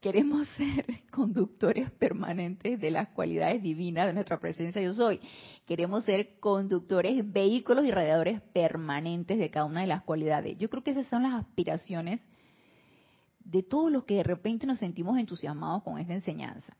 Queremos 0.00 0.46
ser 0.56 1.02
conductores 1.10 1.90
permanentes 1.90 2.80
de 2.80 2.92
las 2.92 3.08
cualidades 3.08 3.64
divinas 3.64 4.06
de 4.06 4.12
nuestra 4.12 4.38
presencia 4.38 4.80
yo 4.80 4.92
soy. 4.92 5.20
Queremos 5.66 6.04
ser 6.04 6.38
conductores, 6.38 7.32
vehículos 7.32 7.84
y 7.84 7.90
radiadores 7.90 8.40
permanentes 8.52 9.40
de 9.40 9.50
cada 9.50 9.66
una 9.66 9.80
de 9.80 9.88
las 9.88 10.04
cualidades. 10.04 10.56
Yo 10.56 10.70
creo 10.70 10.84
que 10.84 10.92
esas 10.92 11.08
son 11.08 11.24
las 11.24 11.32
aspiraciones 11.34 12.20
de 13.40 13.64
todos 13.64 13.90
los 13.90 14.04
que 14.04 14.14
de 14.14 14.22
repente 14.22 14.64
nos 14.64 14.78
sentimos 14.78 15.18
entusiasmados 15.18 15.82
con 15.82 15.98
esta 15.98 16.14
enseñanza. 16.14 16.76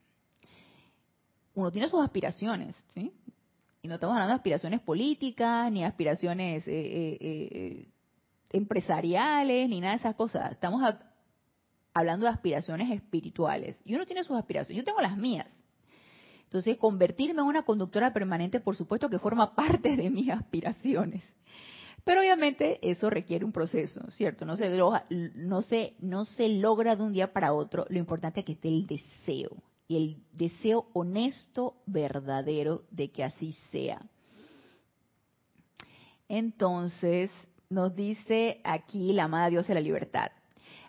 Uno 1.56 1.72
tiene 1.72 1.88
sus 1.88 2.00
aspiraciones, 2.00 2.76
¿sí? 2.94 3.12
Y 3.82 3.88
no 3.88 3.94
estamos 3.94 4.14
hablando 4.14 4.34
de 4.34 4.36
aspiraciones 4.36 4.80
políticas, 4.80 5.72
ni 5.72 5.82
aspiraciones 5.82 6.68
eh, 6.68 6.70
eh, 6.72 7.18
eh, 7.20 7.91
empresariales 8.52 9.68
ni 9.68 9.80
nada 9.80 9.94
de 9.94 10.00
esas 10.00 10.14
cosas. 10.14 10.52
Estamos 10.52 10.82
hablando 11.94 12.26
de 12.26 12.32
aspiraciones 12.32 12.90
espirituales. 12.90 13.80
Y 13.84 13.94
uno 13.94 14.06
tiene 14.06 14.24
sus 14.24 14.36
aspiraciones. 14.36 14.82
Yo 14.82 14.84
tengo 14.84 15.00
las 15.00 15.16
mías. 15.16 15.52
Entonces, 16.44 16.76
convertirme 16.76 17.40
en 17.40 17.46
una 17.46 17.62
conductora 17.62 18.12
permanente, 18.12 18.60
por 18.60 18.76
supuesto 18.76 19.08
que 19.08 19.18
forma 19.18 19.54
parte 19.56 19.96
de 19.96 20.10
mis 20.10 20.30
aspiraciones. 20.30 21.22
Pero 22.04 22.20
obviamente 22.20 22.78
eso 22.82 23.10
requiere 23.10 23.44
un 23.44 23.52
proceso, 23.52 24.10
¿cierto? 24.10 24.44
No 24.44 24.56
se, 24.56 24.68
no, 24.68 25.62
se, 25.62 25.94
no 26.00 26.24
se 26.24 26.48
logra 26.48 26.96
de 26.96 27.04
un 27.04 27.12
día 27.12 27.32
para 27.32 27.52
otro. 27.52 27.86
Lo 27.88 27.98
importante 27.98 28.40
es 28.40 28.46
que 28.46 28.52
esté 28.52 28.68
el 28.68 28.86
deseo. 28.86 29.62
Y 29.86 29.96
el 29.96 30.16
deseo 30.32 30.88
honesto, 30.94 31.76
verdadero 31.86 32.82
de 32.90 33.10
que 33.10 33.22
así 33.24 33.52
sea. 33.70 34.00
Entonces, 36.28 37.30
nos 37.72 37.96
dice 37.96 38.60
aquí 38.64 39.12
la 39.12 39.24
amada 39.24 39.50
Dios 39.50 39.66
de 39.66 39.74
la 39.74 39.80
libertad. 39.80 40.30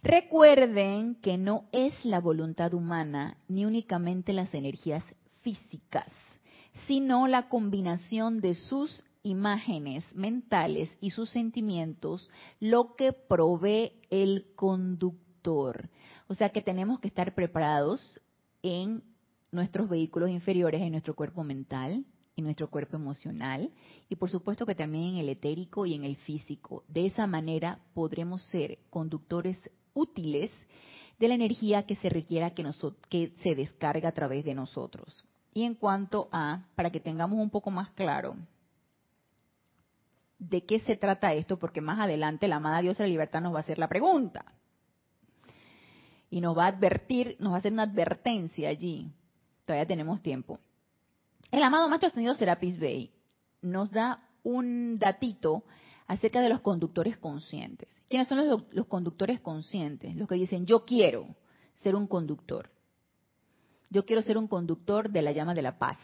Recuerden 0.04 1.16
que 1.16 1.38
no 1.38 1.66
es 1.72 1.94
la 2.04 2.20
voluntad 2.20 2.74
humana 2.74 3.38
ni 3.48 3.66
únicamente 3.66 4.34
las 4.34 4.54
energías 4.54 5.04
físicas, 5.42 6.12
sino 6.88 7.28
la 7.28 7.48
combinación 7.48 8.42
de 8.42 8.54
sus 8.54 9.04
imágenes 9.24 10.04
mentales 10.14 10.90
y 11.00 11.12
sus 11.12 11.30
sentimientos 11.30 12.30
lo 12.60 12.96
que 12.96 13.14
provee 13.14 13.94
el 14.10 14.48
conductor. 14.56 15.90
O 16.28 16.36
sea 16.36 16.50
que 16.50 16.62
tenemos 16.62 17.00
que 17.00 17.08
estar 17.08 17.34
preparados 17.34 18.22
en 18.62 19.04
nuestros 19.52 19.88
vehículos 19.88 20.30
inferiores, 20.30 20.82
en 20.82 20.92
nuestro 20.92 21.16
cuerpo 21.16 21.44
mental, 21.44 22.06
en 22.36 22.46
nuestro 22.46 22.70
cuerpo 22.70 22.96
emocional 22.96 23.72
y 24.10 24.16
por 24.16 24.30
supuesto 24.30 24.66
que 24.66 24.76
también 24.76 25.06
en 25.06 25.18
el 25.18 25.30
etérico 25.30 25.86
y 25.86 25.94
en 25.94 26.04
el 26.04 26.16
físico. 26.18 26.84
De 26.88 27.06
esa 27.06 27.28
manera 27.28 27.80
podremos 27.94 28.42
ser 28.44 28.80
conductores 28.90 29.58
útiles 29.94 30.52
de 31.20 31.28
la 31.28 31.36
energía 31.36 31.84
que 31.84 31.96
se 31.96 32.10
requiera 32.10 32.52
que, 32.52 32.66
que 33.10 33.34
se 33.42 33.56
descarga 33.56 34.10
a 34.10 34.14
través 34.14 34.46
de 34.46 34.54
nosotros. 34.54 35.24
Y 35.54 35.64
en 35.64 35.76
cuanto 35.76 36.30
a, 36.32 36.66
para 36.76 36.90
que 36.90 37.00
tengamos 37.00 37.40
un 37.40 37.50
poco 37.50 37.70
más 37.70 37.92
claro 37.92 38.36
de 40.40 40.66
qué 40.66 40.80
se 40.80 40.98
trata 40.98 41.34
esto, 41.34 41.58
porque 41.58 41.80
más 41.80 42.00
adelante 42.00 42.48
la 42.48 42.58
amada 42.58 42.82
Dios 42.82 42.98
de 42.98 43.06
la 43.06 43.10
libertad 43.10 43.42
nos 43.42 43.54
va 43.54 43.58
a 43.58 43.62
hacer 43.62 43.78
la 43.78 43.88
pregunta. 43.88 44.46
Y 46.30 46.42
nos 46.42 46.58
va 46.58 46.66
a 46.66 46.70
advertir, 46.70 47.38
nos 47.40 47.52
va 47.52 47.58
a 47.58 47.60
hacer 47.60 47.72
una 47.72 47.84
advertencia 47.84 48.70
allí. 48.70 49.12
Todavía 49.66 49.86
tenemos 49.86 50.22
tiempo. 50.22 50.60
El 51.54 51.62
amado 51.62 51.88
Maestro 51.88 52.08
Ascendido 52.08 52.34
Serapis 52.34 52.80
Bey 52.80 53.12
nos 53.62 53.92
da 53.92 54.28
un 54.42 54.98
datito 54.98 55.64
acerca 56.08 56.42
de 56.42 56.50
los 56.50 56.62
conductores 56.62 57.16
conscientes. 57.18 57.90
¿Quiénes 58.10 58.28
son 58.28 58.40
los, 58.40 58.64
los, 58.72 58.88
conductores 58.88 59.40
conscientes? 59.40 60.16
Los 60.16 60.28
que 60.28 60.34
dicen, 60.34 60.66
yo 60.66 60.84
quiero 60.84 61.36
ser 61.76 61.96
un 61.96 62.08
conductor. 62.08 62.72
Yo 63.92 64.04
quiero 64.04 64.24
ser 64.24 64.40
un 64.40 64.48
conductor 64.48 65.12
de 65.12 65.22
la 65.22 65.32
llama 65.32 65.54
de 65.54 65.62
la 65.62 65.78
paz. 65.78 66.00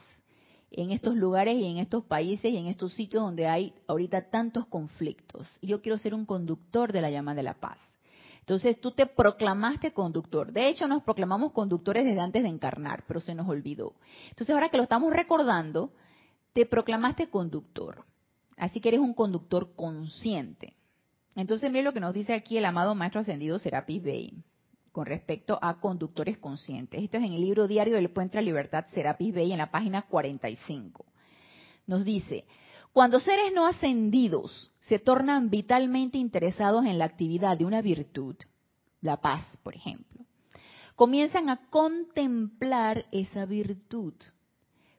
En 0.70 0.91
estos 0.91 1.16
lugares 1.16 1.56
y 1.56 1.66
en 1.66 1.78
estos 1.78 2.06
países 2.06 2.54
y 2.54 2.58
en 2.58 2.68
estos 2.68 2.93
sitios 2.93 3.24
donde 3.24 3.47
hay 3.47 3.74
ahorita 3.88 4.30
tantos 4.30 4.68
conflictos. 4.68 5.47
Yo 5.64 5.82
quiero 5.82 5.97
ser 5.97 6.14
un 6.14 6.28
conductor 6.28 6.93
de 6.93 7.02
la 7.02 7.10
llama 7.10 7.34
de 7.34 7.41
la 7.41 7.56
paz. 7.56 7.80
Entonces 8.50 8.82
tú 8.82 8.89
te 8.89 9.06
proclamaste 9.06 9.93
conductor. 9.93 10.52
De 10.52 10.70
hecho, 10.70 10.88
nos 10.88 11.04
proclamamos 11.04 11.52
conductores 11.52 12.04
desde 12.04 12.20
antes 12.20 12.41
de 12.41 12.50
encarnar, 12.50 13.04
pero 13.08 13.20
se 13.20 13.36
nos 13.36 13.47
olvidó. 13.47 13.93
Entonces 14.30 14.56
ahora 14.56 14.70
que 14.70 14.78
lo 14.78 14.82
estamos 14.82 15.14
recordando, 15.14 15.93
te 16.54 16.66
proclamaste 16.66 17.30
conductor. 17.30 18.06
Así 18.58 18.82
que 18.82 18.89
eres 18.89 19.02
un 19.02 19.14
conductor 19.14 19.76
consciente. 19.76 20.74
Entonces 21.36 21.70
mire 21.70 21.84
lo 21.84 21.93
que 21.93 22.00
nos 22.00 22.12
dice 22.12 22.34
aquí 22.34 22.58
el 22.58 22.66
amado 22.66 22.95
Maestro 22.95 23.22
Ascendido 23.22 23.60
Serapis 23.60 24.02
Bey 24.02 24.43
con 24.91 25.06
respecto 25.06 25.60
a 25.62 25.80
conductores 25.80 26.39
conscientes. 26.39 27.04
Esto 27.04 27.18
es 27.18 27.26
en 27.26 27.34
el 27.34 27.41
libro 27.41 27.68
diario 27.68 27.97
del 27.97 28.10
Puente 28.10 28.39
a 28.39 28.41
Libertad 28.41 28.86
Serapis 28.95 29.32
Bey 29.32 29.52
en 29.52 29.60
la 29.60 29.70
página 29.70 30.08
45. 30.08 31.06
Nos 31.86 32.04
dice, 32.04 32.45
cuando 33.00 33.22
seres 33.22 33.54
no 33.54 33.66
ascendidos 33.66 34.74
se 34.80 35.00
tornan 35.00 35.50
vitalmente 35.50 36.18
interesados 36.18 36.84
en 36.86 37.00
la 37.00 37.06
actividad 37.06 37.58
de 37.58 37.64
una 37.64 37.82
virtud, 37.82 38.36
la 39.00 39.22
paz, 39.22 39.45
por 39.64 39.74
ejemplo, 39.74 40.26
comienzan 40.97 41.50
a 41.50 41.70
contemplar 41.70 43.06
esa 43.14 43.45
virtud, 43.45 44.16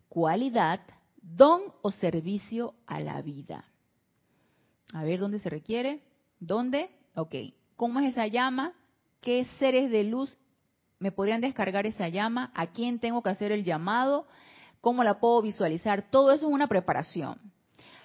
cualidad, 0.09 0.81
don 1.21 1.61
o 1.83 1.91
servicio 1.91 2.73
a 2.87 3.01
la 3.01 3.21
vida. 3.21 3.67
A 4.95 5.05
ver, 5.05 5.21
¿dónde 5.21 5.39
se 5.39 5.51
requiere? 5.51 6.03
¿Dónde? 6.39 6.89
Ok. 7.17 7.35
¿Cómo 7.77 8.01
es 8.01 8.13
esa 8.13 8.27
llama? 8.29 8.73
¿Qué 9.21 9.45
seres 9.59 9.91
de 9.91 10.05
luz 10.05 10.39
me 10.99 11.13
podrían 11.13 11.43
descargar 11.43 11.85
esa 11.85 12.09
llama? 12.09 12.51
¿A 12.55 12.69
quién 12.69 12.99
tengo 12.99 13.23
que 13.23 13.29
hacer 13.29 13.53
el 13.53 13.63
llamado? 13.63 14.27
¿Cómo 14.81 15.05
la 15.05 15.21
puedo 15.21 15.43
visualizar? 15.43 16.11
Todo 16.11 16.33
eso 16.33 16.47
es 16.47 16.55
una 16.55 16.67
preparación. 16.67 17.60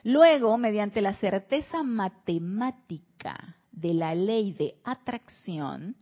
Luego, 0.05 0.55
mediante 0.59 1.01
la 1.01 1.15
certeza 1.15 1.81
matemática 1.81 3.55
de 3.71 3.95
la 3.95 4.13
ley 4.13 4.53
de 4.53 4.75
atracción, 4.83 5.95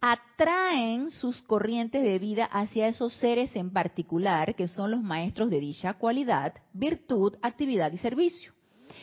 atraen 0.00 1.10
sus 1.10 1.42
corrientes 1.42 2.04
de 2.04 2.20
vida 2.20 2.44
hacia 2.44 2.86
esos 2.86 3.12
seres 3.14 3.50
en 3.56 3.70
particular 3.70 4.54
que 4.54 4.68
son 4.68 4.92
los 4.92 5.02
maestros 5.02 5.50
de 5.50 5.58
dicha 5.58 5.94
cualidad, 5.94 6.54
virtud, 6.72 7.34
actividad 7.42 7.90
y 7.90 7.98
servicio. 7.98 8.52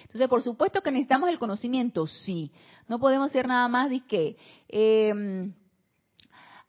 Entonces, 0.03 0.29
por 0.29 0.41
supuesto 0.41 0.79
que 0.79 0.91
necesitamos 0.91 1.29
el 1.29 1.37
conocimiento, 1.37 2.07
sí. 2.07 2.49
No 2.87 2.97
podemos 2.97 3.31
ser 3.31 3.45
nada 3.45 3.67
más 3.67 3.89
de 3.89 3.99
que, 4.07 4.37
eh, 4.69 5.51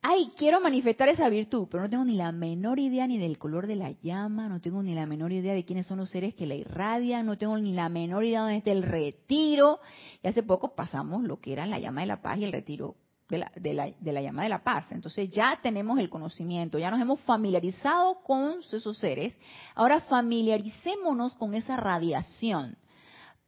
ay, 0.02 0.32
quiero 0.36 0.60
manifestar 0.60 1.08
esa 1.08 1.28
virtud, 1.28 1.68
pero 1.70 1.82
no 1.82 1.90
tengo 1.90 2.04
ni 2.04 2.16
la 2.16 2.32
menor 2.32 2.78
idea 2.78 3.06
ni 3.06 3.18
del 3.18 3.38
color 3.38 3.66
de 3.66 3.76
la 3.76 3.90
llama, 3.90 4.48
no 4.48 4.60
tengo 4.60 4.82
ni 4.82 4.94
la 4.94 5.06
menor 5.06 5.32
idea 5.32 5.52
de 5.52 5.64
quiénes 5.64 5.86
son 5.86 5.98
los 5.98 6.10
seres 6.10 6.34
que 6.34 6.46
la 6.46 6.54
irradian, 6.54 7.26
no 7.26 7.36
tengo 7.36 7.58
ni 7.58 7.72
la 7.72 7.88
menor 7.88 8.24
idea 8.24 8.40
de 8.40 8.44
dónde 8.44 8.58
está 8.58 8.70
el 8.72 8.82
retiro. 8.82 9.80
Y 10.22 10.28
hace 10.28 10.42
poco 10.42 10.74
pasamos 10.74 11.22
lo 11.22 11.38
que 11.38 11.52
era 11.52 11.66
la 11.66 11.78
llama 11.78 12.00
de 12.00 12.06
la 12.06 12.22
paz 12.22 12.38
y 12.38 12.44
el 12.44 12.52
retiro 12.52 12.96
de 13.28 13.38
la, 13.38 13.52
de 13.54 13.74
la, 13.74 13.90
de 14.00 14.12
la 14.12 14.22
llama 14.22 14.42
de 14.42 14.48
la 14.48 14.62
paz. 14.64 14.90
Entonces 14.90 15.30
ya 15.30 15.58
tenemos 15.62 15.98
el 15.98 16.08
conocimiento, 16.08 16.78
ya 16.78 16.90
nos 16.90 17.00
hemos 17.00 17.20
familiarizado 17.20 18.22
con 18.22 18.60
esos 18.60 18.96
seres. 18.96 19.38
Ahora 19.74 20.00
familiaricémonos 20.00 21.34
con 21.34 21.54
esa 21.54 21.76
radiación 21.76 22.76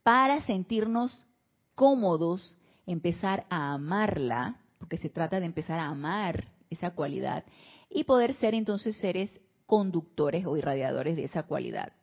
para 0.03 0.41
sentirnos 0.43 1.25
cómodos, 1.73 2.55
empezar 2.85 3.45
a 3.49 3.73
amarla 3.73 4.62
porque 4.83 4.97
se 4.97 5.09
trata 5.09 5.39
de 5.39 5.45
empezar 5.45 5.79
a 5.79 5.87
amar 5.87 6.49
esa 6.69 6.91
cualidad 6.91 7.45
y 7.89 8.03
poder 8.03 8.35
ser 8.35 8.53
entonces 8.53 8.97
seres 8.97 9.31
conductores 9.65 10.45
o 10.45 10.57
irradiadores 10.57 11.15
de 11.15 11.23
esa 11.23 11.43
cualidad. 11.43 11.93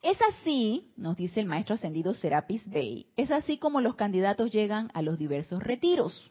Es 0.00 0.16
así, 0.22 0.90
nos 0.96 1.18
dice 1.18 1.38
el 1.40 1.44
maestro 1.44 1.74
ascendido 1.74 2.14
Serapis 2.14 2.62
Bey, 2.64 3.08
es 3.18 3.30
así 3.30 3.58
como 3.58 3.82
los 3.82 3.94
candidatos 3.94 4.50
llegan 4.50 4.88
a 4.94 5.02
los 5.02 5.18
diversos 5.18 5.62
retiros. 5.62 6.30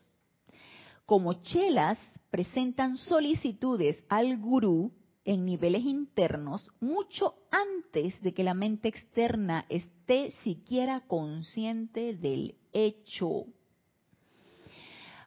Como 1.05 1.43
chelas 1.43 1.99
presentan 2.31 2.97
solicitudes 2.97 4.03
al 4.09 4.35
gurú 4.39 4.91
en 5.25 5.45
niveles 5.45 5.83
internos 5.83 6.71
mucho 6.79 7.35
antes 7.51 8.19
de 8.23 8.33
que 8.33 8.43
la 8.43 8.55
mente 8.55 8.87
externa 8.87 9.67
esté 9.69 10.31
siquiera 10.43 11.01
consciente 11.01 12.15
del 12.15 12.55
hecho. 12.73 13.45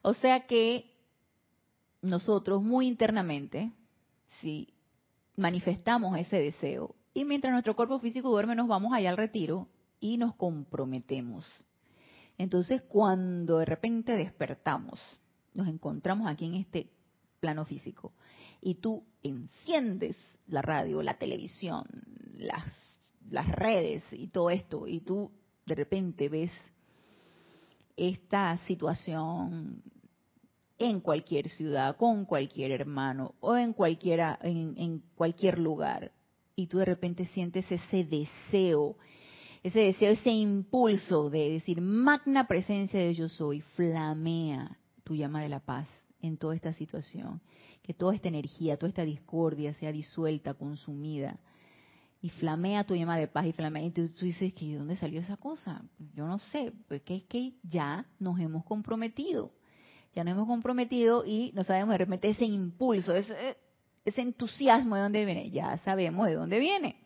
O 0.03 0.15
sea 0.15 0.47
que 0.47 0.91
nosotros 2.03 2.63
muy 2.63 2.87
internamente, 2.87 3.73
si 4.41 4.73
manifestamos 5.37 6.17
ese 6.19 6.39
deseo 6.39 6.95
y 7.13 7.25
mientras 7.25 7.53
nuestro 7.53 7.77
cuerpo 7.77 7.99
físico 7.99 8.31
duerme 8.31 8.55
nos 8.55 8.69
vamos 8.69 8.93
allá 8.93 9.11
al 9.11 9.17
retiro 9.17 9.69
y 9.99 10.17
nos 10.17 10.35
comprometemos. 10.35 11.47
Entonces 12.39 12.83
cuando 12.83 13.59
de 13.59 13.65
repente 13.67 14.17
despertamos, 14.17 14.99
nos 15.53 15.69
encontramos 15.69 16.29
aquí 16.29 16.47
en 16.47 16.55
este 16.55 16.91
plano 17.41 17.65
físico 17.65 18.13
y 18.61 18.77
tú 18.77 19.05
enciendes 19.23 20.17
la 20.47 20.63
radio, 20.63 21.03
la 21.03 21.19
televisión, 21.19 21.85
las, 22.39 22.65
las 23.29 23.49
redes 23.49 24.03
y 24.13 24.29
todo 24.29 24.51
esto, 24.51 24.87
y 24.87 25.01
tú 25.01 25.31
de 25.67 25.75
repente 25.75 26.29
ves 26.29 26.51
esta 28.01 28.57
situación 28.67 29.83
en 30.79 31.01
cualquier 31.01 31.51
ciudad, 31.51 31.97
con 31.97 32.25
cualquier 32.25 32.73
hermano 32.73 33.35
o 33.41 33.57
en 33.57 33.75
cualquiera, 33.75 34.39
en, 34.43 35.03
cualquier 35.15 35.59
lugar, 35.59 36.13
y 36.57 36.67
tú 36.67 36.79
de 36.79 36.87
repente 36.87 37.27
sientes 37.27 37.71
ese 37.71 38.05
deseo, 38.05 38.97
ese 39.63 39.81
deseo, 39.81 40.13
ese 40.13 40.31
impulso 40.31 41.29
de 41.29 41.51
decir, 41.51 41.83
magna 41.83 42.49
presencia 42.49 42.99
de 42.99 43.15
yo 43.15 43.29
soy, 43.29 43.61
flamea 43.61 44.79
tu 45.05 45.15
llama 45.15 45.43
de 45.43 45.51
la 45.51 45.61
paz 45.61 45.87
en 46.23 46.39
toda 46.39 46.55
esta 46.55 46.73
situación 46.73 47.43
que 47.83 47.95
toda 47.95 48.15
esta 48.15 48.29
energía, 48.29 48.77
toda 48.77 48.89
esta 48.89 49.05
discordia 49.05 49.75
sea 49.75 49.93
disuelta, 49.93 50.55
consumida. 50.55 51.39
Y 52.23 52.29
flamea 52.31 52.85
tu 52.85 52.95
llama 52.95 53.17
de 53.17 53.29
paz 53.29 53.47
y 53.47 53.53
flamea. 53.53 53.83
Y 53.83 53.91
tú, 53.91 54.03
dices, 54.21 54.55
¿de 54.55 54.77
dónde 54.77 54.97
salió 54.97 55.21
esa 55.21 55.37
cosa? 55.37 55.83
Yo 56.15 56.27
no 56.27 56.39
sé, 56.51 56.73
pues 56.89 57.03
que 57.03 57.17
es 57.17 57.25
que 57.25 57.55
ya 57.63 58.07
nos 58.19 58.39
hemos 58.39 58.65
comprometido. 58.65 59.53
Ya 60.15 60.25
nos 60.25 60.33
hemos 60.35 60.47
comprometido 60.47 61.25
y 61.25 61.53
no 61.55 61.65
sabemos 61.65 61.91
de 61.91 61.99
repente 61.99 62.29
ese 62.31 62.45
impulso, 62.45 63.15
ese, 63.15 63.57
ese 64.05 64.21
entusiasmo 64.21 64.97
de 64.97 65.03
dónde 65.03 65.25
viene. 65.25 65.51
Ya 65.51 65.79
sabemos 65.79 66.27
de 66.27 66.35
dónde 66.35 66.59
viene 66.59 66.97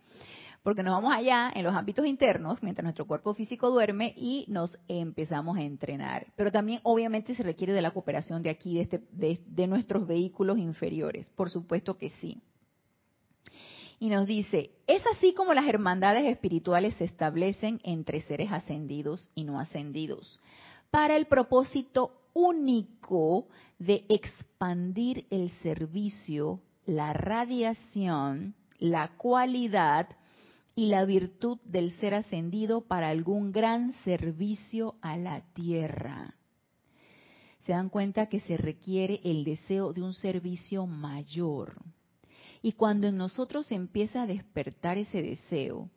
porque 0.65 0.83
nos 0.83 0.95
vamos 0.95 1.15
allá 1.15 1.53
en 1.55 1.63
los 1.63 1.77
ámbitos 1.77 2.07
internos 2.07 2.63
mientras 2.63 2.83
nuestro 2.85 3.07
cuerpo 3.07 3.35
físico 3.35 3.71
duerme 3.71 4.15
y 4.17 4.47
nos 4.49 4.77
empezamos 4.89 5.59
a 5.59 5.63
entrenar. 5.63 6.27
Pero 6.37 6.51
también 6.51 6.81
obviamente 6.83 7.35
se 7.35 7.43
requiere 7.43 7.75
de 7.75 7.83
la 7.83 7.91
cooperación 7.91 8.43
de 8.43 8.49
aquí, 8.49 8.75
de, 8.75 8.81
este, 8.81 9.03
de, 9.13 9.67
nuestros 9.67 10.07
vehículos 10.07 10.57
inferiores, 10.57 11.29
por 11.31 11.51
supuesto 11.51 11.99
que 11.99 12.09
sí. 12.09 12.43
Y 13.99 14.09
nos 14.09 14.27
dice, 14.27 14.71
es 14.87 15.03
así 15.07 15.35
como 15.35 15.55
las 15.55 15.67
hermandades 15.67 16.27
espirituales 16.27 16.95
se 16.95 17.05
establecen 17.05 17.81
entre 17.85 18.21
seres 18.23 18.51
ascendidos 18.53 19.31
y 19.35 19.45
no 19.45 19.61
ascendidos, 19.61 20.41
para 20.91 21.17
el 21.17 21.27
propósito 21.27 22.13
único 22.35 23.47
de 23.79 24.05
expandir 24.09 25.27
el 25.31 25.51
servicio, 25.63 26.61
la 26.87 27.13
radiación, 27.13 28.55
la 28.79 29.17
cualidad 29.17 30.09
y 30.75 30.87
la 30.87 31.05
virtud 31.05 31.59
del 31.65 31.93
ser 31.99 32.15
ascendido 32.15 32.83
para 32.83 33.09
algún 33.09 33.53
gran 33.53 33.93
servicio 34.05 34.97
a 35.01 35.17
la 35.17 35.43
tierra. 35.55 36.35
Se 37.61 37.73
dan 37.73 37.89
cuenta 37.89 38.27
que 38.27 38.41
se 38.41 38.57
requiere 38.57 39.21
el 39.25 39.45
deseo 39.45 39.93
de 39.93 40.03
un 40.03 40.13
servicio 40.13 40.87
mayor. 40.87 41.81
Y 42.65 42.73
cuando 42.73 43.09
en 43.09 43.19
nosotros 43.19 43.71
empieza 43.73 44.23
a 44.23 44.27
despertar 44.27 44.97
ese 44.97 45.21
deseo, 45.21 45.91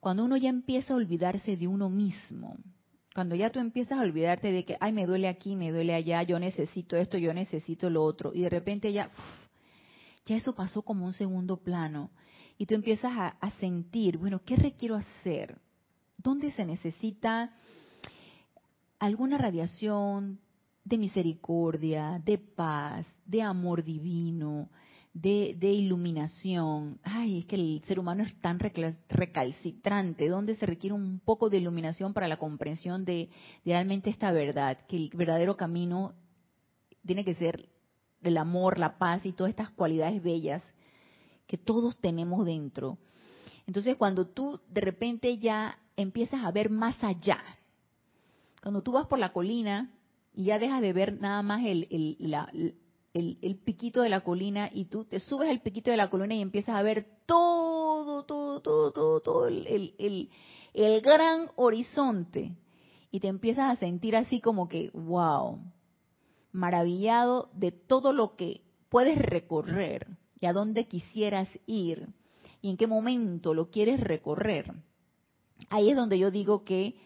cuando 0.00 0.22
uno 0.22 0.36
ya 0.36 0.50
empieza 0.50 0.92
a 0.92 0.96
olvidarse 0.98 1.56
de 1.56 1.66
uno 1.66 1.88
mismo, 1.88 2.58
cuando 3.14 3.34
ya 3.36 3.48
tú 3.48 3.58
empiezas 3.58 3.98
a 3.98 4.02
olvidarte 4.02 4.52
de 4.52 4.66
que, 4.66 4.76
ay, 4.80 4.92
me 4.92 5.06
duele 5.06 5.28
aquí, 5.28 5.56
me 5.56 5.72
duele 5.72 5.94
allá, 5.94 6.22
yo 6.22 6.38
necesito 6.38 6.94
esto, 6.98 7.16
yo 7.16 7.32
necesito 7.32 7.88
lo 7.88 8.04
otro, 8.04 8.34
y 8.34 8.42
de 8.42 8.50
repente 8.50 8.92
ya, 8.92 9.10
ya 10.26 10.36
eso 10.36 10.54
pasó 10.54 10.82
como 10.82 11.06
un 11.06 11.14
segundo 11.14 11.56
plano, 11.56 12.10
y 12.58 12.66
tú 12.66 12.74
empiezas 12.74 13.12
a, 13.16 13.50
sentir, 13.58 14.18
bueno, 14.18 14.42
¿qué 14.44 14.56
requiero 14.56 14.96
hacer? 14.96 15.58
¿Dónde 16.18 16.50
se 16.50 16.66
necesita 16.66 17.54
alguna 18.98 19.38
radiación 19.38 20.38
de 20.84 20.98
misericordia, 20.98 22.20
de 22.22 22.36
paz, 22.36 23.06
de 23.24 23.40
amor 23.40 23.82
divino, 23.82 24.68
de, 25.12 25.72
iluminación. 25.72 27.00
Ay, 27.02 27.40
es 27.40 27.46
que 27.46 27.56
el 27.56 27.82
ser 27.86 27.98
humano 27.98 28.22
es 28.22 28.34
tan 28.40 28.58
recalcitrante, 28.58 30.28
¿Dónde 30.28 30.56
se 30.56 30.66
requiere 30.66 30.94
un 30.94 31.20
poco 31.20 31.50
de 31.50 31.58
iluminación 31.58 32.12
para 32.12 32.28
la 32.28 32.38
comprensión 32.38 33.04
de, 33.04 33.28
de, 33.64 33.72
realmente 33.72 34.10
esta 34.10 34.32
verdad, 34.32 34.78
que 34.86 34.96
el 34.96 35.10
verdadero 35.14 35.56
camino 35.56 36.14
tiene 37.04 37.24
que 37.24 37.34
ser 37.34 37.68
el 38.22 38.36
amor, 38.36 38.78
la 38.78 38.98
paz 38.98 39.24
y 39.24 39.32
todas 39.32 39.50
estas 39.50 39.70
cualidades 39.70 40.22
bellas 40.22 40.62
que 41.46 41.58
todos 41.58 41.98
tenemos 42.00 42.44
dentro. 42.44 42.98
Entonces, 43.66 43.96
cuando 43.96 44.26
tú 44.26 44.60
de 44.68 44.80
repente 44.80 45.38
ya 45.38 45.78
empiezas 45.96 46.44
a 46.44 46.52
ver 46.52 46.70
más 46.70 47.02
allá, 47.02 47.42
cuando 48.62 48.82
tú 48.82 48.92
vas 48.92 49.06
por 49.06 49.18
la 49.18 49.32
colina 49.32 49.90
y 50.34 50.44
ya 50.44 50.58
dejas 50.58 50.80
de 50.80 50.92
ver 50.92 51.20
nada 51.20 51.42
más 51.42 51.64
el, 51.64 51.88
el, 51.90 52.76
piquito 53.64 54.02
de 54.02 54.08
la 54.08 54.20
colina 54.20 54.70
y 54.72 54.86
tú 54.86 55.04
te 55.04 55.20
subes 55.20 55.48
al 55.48 55.60
piquito 55.60 55.90
de 55.90 55.96
la 55.96 56.10
colina 56.10 56.34
y 56.34 56.42
empiezas 56.42 56.76
a 56.76 56.82
ver 56.82 57.06
todo, 57.26 58.24
todo, 58.24 58.60
todo, 58.60 58.92
todo, 58.92 59.20
todo 59.20 59.48
el, 59.48 60.30
el 60.74 61.00
gran 61.00 61.48
horizonte 61.56 62.52
y 63.10 63.20
te 63.20 63.28
empiezas 63.28 63.72
a 63.72 63.80
sentir 63.80 64.16
así 64.16 64.40
como 64.40 64.68
que, 64.68 64.90
wow, 64.94 65.58
maravillado 66.52 67.50
de 67.54 67.72
todo 67.72 68.12
lo 68.12 68.36
que 68.36 68.62
puedes 68.88 69.18
recorrer 69.18 70.06
y 70.40 70.46
a 70.46 70.52
dónde 70.52 70.86
quisieras 70.86 71.48
ir 71.66 72.08
y 72.62 72.70
en 72.70 72.76
qué 72.76 72.86
momento 72.86 73.54
lo 73.54 73.70
quieres 73.70 74.00
recorrer. 74.00 74.72
Ahí 75.68 75.90
es 75.90 75.96
donde 75.96 76.18
yo 76.18 76.30
digo 76.30 76.64
que 76.64 76.96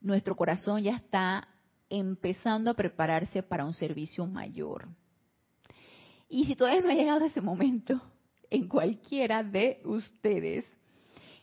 nuestro 0.00 0.36
corazón 0.36 0.82
ya 0.82 0.96
está 0.96 1.48
empezando 1.88 2.70
a 2.70 2.74
prepararse 2.74 3.42
para 3.42 3.64
un 3.64 3.74
servicio 3.74 4.26
mayor. 4.26 4.88
Y 6.32 6.46
si 6.46 6.56
todavía 6.56 6.80
no 6.80 6.88
ha 6.88 6.94
llegado 6.94 7.26
ese 7.26 7.42
momento 7.42 8.00
en 8.48 8.66
cualquiera 8.66 9.42
de 9.42 9.82
ustedes, 9.84 10.64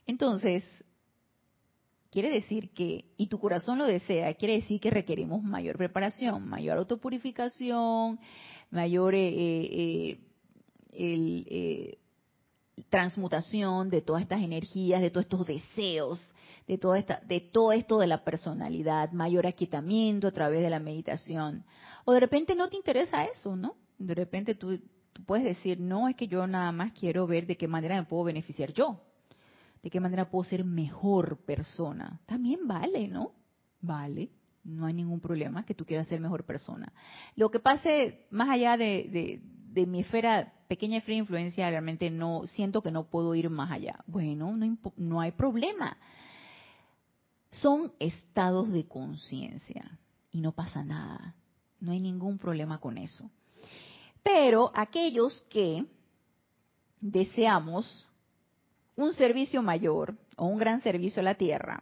entonces 0.07 0.63
quiere 2.09 2.31
decir 2.31 2.71
que, 2.71 3.05
y 3.15 3.27
tu 3.27 3.39
corazón 3.39 3.77
lo 3.77 3.85
desea, 3.85 4.33
quiere 4.33 4.55
decir 4.55 4.81
que 4.81 4.89
requerimos 4.89 5.43
mayor 5.43 5.77
preparación, 5.77 6.49
mayor 6.49 6.79
autopurificación, 6.79 8.19
mayor 8.71 9.13
eh, 9.13 9.29
eh, 9.29 10.19
el, 10.93 11.45
eh, 11.51 11.99
transmutación 12.89 13.91
de 13.91 14.01
todas 14.01 14.23
estas 14.23 14.41
energías, 14.41 15.01
de 15.01 15.11
todos 15.11 15.25
estos 15.25 15.45
deseos, 15.45 16.19
de, 16.67 16.79
toda 16.79 16.97
esta, 16.97 17.21
de 17.27 17.41
todo 17.41 17.73
esto 17.73 17.99
de 17.99 18.07
la 18.07 18.23
personalidad, 18.23 19.11
mayor 19.11 19.45
aquietamiento 19.45 20.29
a 20.29 20.31
través 20.31 20.63
de 20.63 20.71
la 20.71 20.79
meditación. 20.79 21.63
O 22.05 22.11
de 22.11 22.21
repente 22.21 22.55
no 22.55 22.69
te 22.69 22.77
interesa 22.77 23.25
eso, 23.25 23.55
¿no? 23.55 23.75
De 23.99 24.15
repente 24.15 24.55
tú, 24.55 24.79
tú 25.13 25.23
puedes 25.23 25.45
decir, 25.45 25.79
no, 25.79 26.09
es 26.09 26.15
que 26.15 26.27
yo 26.27 26.47
nada 26.47 26.71
más 26.71 26.93
quiero 26.93 27.27
ver 27.27 27.45
de 27.45 27.57
qué 27.57 27.67
manera 27.67 27.95
me 27.95 28.07
puedo 28.07 28.23
beneficiar 28.23 28.73
yo, 28.73 28.99
de 29.83 29.89
qué 29.91 29.99
manera 29.99 30.31
puedo 30.31 30.45
ser 30.45 30.65
mejor 30.65 31.37
persona. 31.45 32.19
También 32.25 32.67
vale, 32.67 33.07
¿no? 33.07 33.33
Vale 33.81 34.31
no 34.63 34.85
hay 34.85 34.93
ningún 34.93 35.19
problema 35.19 35.65
que 35.65 35.73
tú 35.73 35.85
quieras 35.85 36.07
ser 36.07 36.19
mejor 36.19 36.45
persona. 36.45 36.91
Lo 37.35 37.49
que 37.49 37.59
pase 37.59 38.27
más 38.29 38.49
allá 38.49 38.77
de, 38.77 39.41
mi 39.87 40.01
esfera, 40.01 40.53
pequeña 40.67 40.97
esfera 40.97 41.15
de 41.15 41.19
influencia, 41.19 41.69
realmente 41.69 42.09
no 42.09 42.45
siento 42.47 42.81
que 42.81 42.91
no 42.91 43.09
puedo 43.09 43.35
ir 43.35 43.49
más 43.49 43.71
allá. 43.71 44.03
Bueno, 44.07 44.55
no, 44.55 44.77
no 44.97 45.21
hay 45.21 45.31
problema. 45.31 45.97
Son 47.51 47.93
estados 47.99 48.71
de 48.71 48.87
conciencia 48.87 49.99
y 50.31 50.41
no 50.41 50.51
pasa 50.51 50.83
nada. 50.83 51.35
No 51.79 51.91
hay 51.91 51.99
ningún 51.99 52.37
problema 52.37 52.79
con 52.79 52.97
eso. 52.97 53.29
Pero 54.23 54.71
aquellos 54.75 55.41
que 55.49 55.85
deseamos 56.99 58.07
un 58.95 59.13
servicio 59.13 59.61
mayor 59.61 60.15
o 60.35 60.45
un 60.45 60.57
gran 60.57 60.81
servicio 60.81 61.21
a 61.21 61.23
la 61.23 61.35
tierra, 61.35 61.81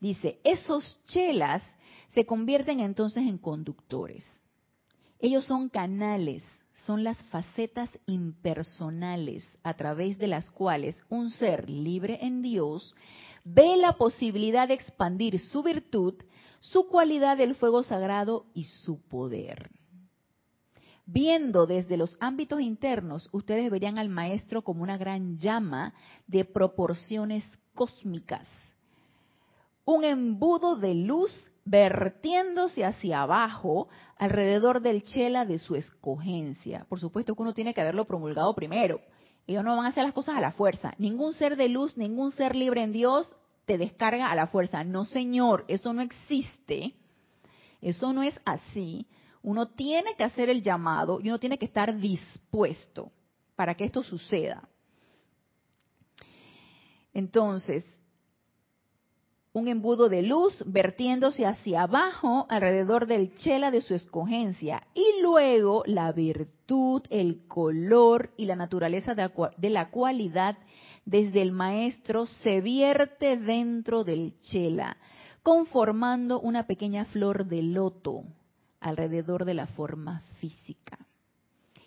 dice, 0.00 0.40
esos 0.44 1.00
chelas 1.06 1.62
se 2.08 2.26
convierten 2.26 2.80
entonces 2.80 3.22
en 3.22 3.38
conductores. 3.38 4.26
Ellos 5.20 5.44
son 5.44 5.68
canales 5.68 6.42
son 6.88 7.04
las 7.04 7.18
facetas 7.24 7.90
impersonales 8.06 9.44
a 9.62 9.74
través 9.74 10.16
de 10.16 10.26
las 10.26 10.50
cuales 10.50 11.04
un 11.10 11.28
ser 11.28 11.68
libre 11.68 12.18
en 12.22 12.40
Dios 12.40 12.94
ve 13.44 13.76
la 13.76 13.92
posibilidad 13.92 14.66
de 14.68 14.72
expandir 14.72 15.38
su 15.38 15.62
virtud, 15.62 16.14
su 16.60 16.88
cualidad 16.88 17.36
del 17.36 17.54
fuego 17.54 17.82
sagrado 17.82 18.46
y 18.54 18.64
su 18.64 19.02
poder. 19.02 19.70
Viendo 21.10 21.66
desde 21.66 21.96
los 21.96 22.18
ámbitos 22.20 22.60
internos, 22.60 23.30
ustedes 23.32 23.70
verían 23.70 23.98
al 23.98 24.10
maestro 24.10 24.60
como 24.60 24.82
una 24.82 24.98
gran 24.98 25.38
llama 25.38 25.94
de 26.26 26.44
proporciones 26.44 27.46
cósmicas, 27.72 28.46
un 29.86 30.04
embudo 30.04 30.76
de 30.76 30.92
luz 30.92 31.30
vertiéndose 31.64 32.84
hacia 32.84 33.22
abajo 33.22 33.88
alrededor 34.18 34.82
del 34.82 35.02
chela 35.02 35.46
de 35.46 35.58
su 35.58 35.76
escogencia. 35.76 36.84
Por 36.90 37.00
supuesto 37.00 37.34
que 37.34 37.40
uno 37.40 37.54
tiene 37.54 37.72
que 37.72 37.80
haberlo 37.80 38.04
promulgado 38.04 38.54
primero. 38.54 39.00
Ellos 39.46 39.64
no 39.64 39.78
van 39.78 39.86
a 39.86 39.88
hacer 39.88 40.04
las 40.04 40.12
cosas 40.12 40.36
a 40.36 40.42
la 40.42 40.52
fuerza. 40.52 40.92
Ningún 40.98 41.32
ser 41.32 41.56
de 41.56 41.70
luz, 41.70 41.96
ningún 41.96 42.32
ser 42.32 42.54
libre 42.54 42.82
en 42.82 42.92
Dios 42.92 43.34
te 43.64 43.78
descarga 43.78 44.30
a 44.30 44.34
la 44.34 44.48
fuerza. 44.48 44.84
No, 44.84 45.06
señor, 45.06 45.64
eso 45.68 45.94
no 45.94 46.02
existe. 46.02 46.92
Eso 47.80 48.12
no 48.12 48.22
es 48.22 48.38
así. 48.44 49.06
Uno 49.42 49.68
tiene 49.68 50.14
que 50.16 50.24
hacer 50.24 50.50
el 50.50 50.62
llamado 50.62 51.20
y 51.20 51.28
uno 51.28 51.38
tiene 51.38 51.58
que 51.58 51.66
estar 51.66 51.96
dispuesto 51.98 53.10
para 53.56 53.74
que 53.74 53.84
esto 53.84 54.02
suceda. 54.02 54.68
Entonces, 57.12 57.84
un 59.52 59.68
embudo 59.68 60.08
de 60.08 60.22
luz 60.22 60.62
vertiéndose 60.66 61.46
hacia 61.46 61.82
abajo 61.82 62.46
alrededor 62.48 63.06
del 63.06 63.34
chela 63.34 63.70
de 63.70 63.80
su 63.80 63.94
escogencia 63.94 64.86
y 64.94 65.20
luego 65.22 65.82
la 65.86 66.12
virtud, 66.12 67.02
el 67.10 67.46
color 67.48 68.30
y 68.36 68.46
la 68.46 68.56
naturaleza 68.56 69.14
de 69.14 69.70
la 69.70 69.90
cualidad 69.90 70.56
desde 71.04 71.42
el 71.42 71.52
maestro 71.52 72.26
se 72.26 72.60
vierte 72.60 73.38
dentro 73.38 74.04
del 74.04 74.38
chela, 74.40 74.98
conformando 75.42 76.40
una 76.40 76.66
pequeña 76.66 77.06
flor 77.06 77.46
de 77.46 77.62
loto 77.62 78.24
alrededor 78.80 79.44
de 79.44 79.54
la 79.54 79.66
forma 79.66 80.22
física. 80.40 80.98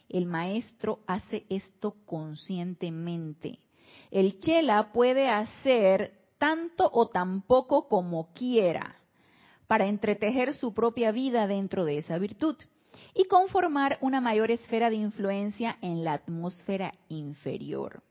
El 0.09 0.25
maestro 0.25 0.99
hace 1.07 1.45
esto 1.49 1.95
conscientemente. 2.05 3.59
El 4.09 4.39
chela 4.39 4.91
puede 4.91 5.29
hacer 5.29 6.13
tanto 6.37 6.89
o 6.91 7.07
tan 7.07 7.41
poco 7.43 7.87
como 7.87 8.33
quiera 8.33 8.95
para 9.67 9.87
entretejer 9.87 10.53
su 10.53 10.73
propia 10.73 11.11
vida 11.11 11.47
dentro 11.47 11.85
de 11.85 11.99
esa 11.99 12.17
virtud 12.17 12.57
y 13.13 13.25
conformar 13.25 13.97
una 14.01 14.19
mayor 14.19 14.51
esfera 14.51 14.89
de 14.89 14.97
influencia 14.97 15.77
en 15.81 16.03
la 16.03 16.13
atmósfera 16.13 16.93
inferior. 17.07 18.03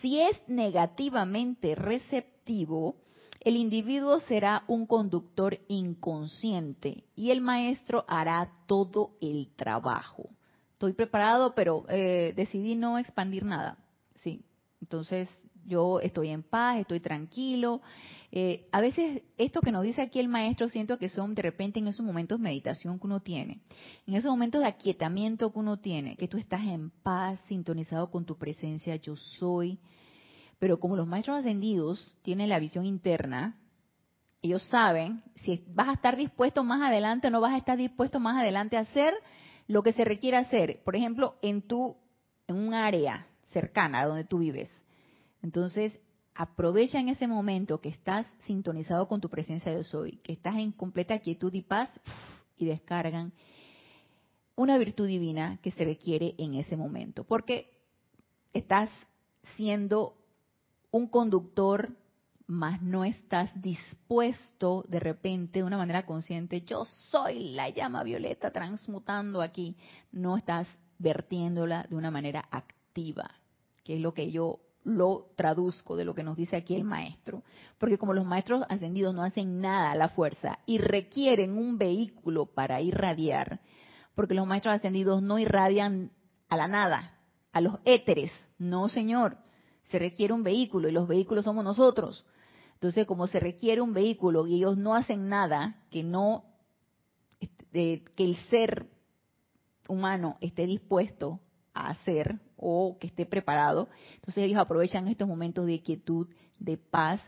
Si 0.00 0.20
es 0.20 0.40
negativamente 0.46 1.74
receptivo, 1.74 2.96
el 3.40 3.56
individuo 3.56 4.20
será 4.20 4.64
un 4.66 4.86
conductor 4.86 5.58
inconsciente 5.68 7.04
y 7.14 7.30
el 7.30 7.40
maestro 7.40 8.04
hará 8.08 8.52
todo 8.66 9.12
el 9.20 9.48
trabajo. 9.56 10.30
Estoy 10.72 10.92
preparado, 10.92 11.54
pero 11.54 11.84
eh, 11.88 12.32
decidí 12.36 12.74
no 12.74 12.98
expandir 12.98 13.44
nada. 13.44 13.78
Sí, 14.22 14.42
entonces 14.80 15.28
yo 15.68 16.00
estoy 16.00 16.28
en 16.28 16.42
paz, 16.42 16.78
estoy 16.78 17.00
tranquilo. 17.00 17.80
Eh, 18.32 18.66
a 18.72 18.80
veces 18.80 19.22
esto 19.36 19.60
que 19.60 19.70
nos 19.70 19.82
dice 19.82 20.02
aquí 20.02 20.18
el 20.18 20.28
maestro 20.28 20.68
siento 20.68 20.98
que 20.98 21.08
son 21.08 21.34
de 21.34 21.42
repente 21.42 21.78
en 21.78 21.88
esos 21.88 22.04
momentos 22.04 22.40
meditación 22.40 22.98
que 22.98 23.06
uno 23.06 23.20
tiene, 23.20 23.60
en 24.06 24.14
esos 24.14 24.30
momentos 24.30 24.62
de 24.62 24.66
aquietamiento 24.66 25.52
que 25.52 25.58
uno 25.58 25.78
tiene, 25.78 26.16
que 26.16 26.28
tú 26.28 26.36
estás 26.38 26.62
en 26.62 26.90
paz, 27.02 27.38
sintonizado 27.48 28.10
con 28.10 28.24
tu 28.24 28.36
presencia, 28.36 28.96
yo 28.96 29.16
soy, 29.16 29.78
pero 30.58 30.80
como 30.80 30.96
los 30.96 31.06
maestros 31.06 31.38
ascendidos 31.38 32.16
tienen 32.22 32.48
la 32.48 32.58
visión 32.58 32.84
interna, 32.84 33.56
ellos 34.42 34.62
saben 34.64 35.22
si 35.36 35.64
vas 35.68 35.88
a 35.88 35.92
estar 35.92 36.16
dispuesto 36.16 36.64
más 36.64 36.82
adelante 36.82 37.28
o 37.28 37.30
no 37.30 37.40
vas 37.40 37.54
a 37.54 37.58
estar 37.58 37.76
dispuesto 37.76 38.20
más 38.20 38.36
adelante 38.36 38.76
a 38.76 38.80
hacer 38.80 39.14
lo 39.66 39.82
que 39.82 39.92
se 39.92 40.04
requiere 40.04 40.36
hacer. 40.36 40.82
Por 40.84 40.96
ejemplo, 40.96 41.36
en 41.42 41.62
tu 41.62 41.96
en 42.46 42.56
un 42.56 42.74
área 42.74 43.26
cercana 43.52 44.04
donde 44.04 44.24
tú 44.24 44.38
vives. 44.38 44.70
Entonces, 45.42 45.98
aprovecha 46.34 46.98
en 46.98 47.08
ese 47.08 47.26
momento 47.26 47.80
que 47.80 47.90
estás 47.90 48.26
sintonizado 48.46 49.06
con 49.06 49.20
tu 49.20 49.28
presencia 49.28 49.74
de 49.74 49.84
soy, 49.84 50.18
que 50.18 50.32
estás 50.32 50.56
en 50.56 50.72
completa 50.72 51.18
quietud 51.18 51.52
y 51.52 51.62
paz 51.62 51.90
y 52.56 52.66
descargan 52.66 53.32
una 54.56 54.78
virtud 54.78 55.06
divina 55.06 55.58
que 55.62 55.70
se 55.70 55.84
requiere 55.84 56.34
en 56.38 56.54
ese 56.54 56.76
momento, 56.76 57.24
porque 57.24 57.70
estás 58.52 58.90
siendo 59.56 60.17
un 60.90 61.08
conductor, 61.08 61.96
más 62.46 62.80
no 62.80 63.04
estás 63.04 63.50
dispuesto 63.60 64.84
de 64.88 65.00
repente 65.00 65.58
de 65.58 65.64
una 65.64 65.76
manera 65.76 66.06
consciente, 66.06 66.62
yo 66.62 66.84
soy 66.84 67.50
la 67.50 67.68
llama 67.68 68.02
violeta 68.04 68.50
transmutando 68.50 69.42
aquí, 69.42 69.76
no 70.12 70.36
estás 70.36 70.66
vertiéndola 70.98 71.86
de 71.88 71.94
una 71.94 72.10
manera 72.10 72.48
activa, 72.50 73.30
que 73.84 73.96
es 73.96 74.00
lo 74.00 74.14
que 74.14 74.30
yo 74.30 74.60
lo 74.84 75.32
traduzco 75.36 75.96
de 75.96 76.06
lo 76.06 76.14
que 76.14 76.22
nos 76.22 76.36
dice 76.36 76.56
aquí 76.56 76.74
el 76.74 76.84
maestro. 76.84 77.42
Porque 77.78 77.98
como 77.98 78.14
los 78.14 78.24
maestros 78.24 78.64
ascendidos 78.70 79.14
no 79.14 79.22
hacen 79.22 79.60
nada 79.60 79.90
a 79.90 79.96
la 79.96 80.08
fuerza 80.08 80.60
y 80.64 80.78
requieren 80.78 81.58
un 81.58 81.76
vehículo 81.76 82.46
para 82.46 82.80
irradiar, 82.80 83.60
porque 84.14 84.34
los 84.34 84.46
maestros 84.46 84.74
ascendidos 84.74 85.22
no 85.22 85.38
irradian 85.38 86.10
a 86.48 86.56
la 86.56 86.68
nada, 86.68 87.18
a 87.52 87.60
los 87.60 87.78
éteres, 87.84 88.32
no 88.58 88.88
señor, 88.88 89.36
se 89.90 89.98
requiere 89.98 90.32
un 90.32 90.42
vehículo 90.42 90.88
y 90.88 90.92
los 90.92 91.08
vehículos 91.08 91.44
somos 91.44 91.64
nosotros. 91.64 92.24
Entonces, 92.74 93.06
como 93.06 93.26
se 93.26 93.40
requiere 93.40 93.80
un 93.80 93.92
vehículo 93.92 94.46
y 94.46 94.54
ellos 94.54 94.76
no 94.76 94.94
hacen 94.94 95.28
nada 95.28 95.82
que 95.90 96.02
no 96.02 96.44
este, 97.40 98.04
que 98.14 98.24
el 98.24 98.36
ser 98.48 98.86
humano 99.88 100.36
esté 100.40 100.66
dispuesto 100.66 101.40
a 101.74 101.90
hacer 101.90 102.38
o 102.56 102.96
que 103.00 103.08
esté 103.08 103.26
preparado, 103.26 103.88
entonces 104.14 104.44
ellos 104.44 104.58
aprovechan 104.58 105.08
estos 105.08 105.26
momentos 105.26 105.66
de 105.66 105.80
quietud, 105.80 106.28
de 106.58 106.76
paz 106.76 107.20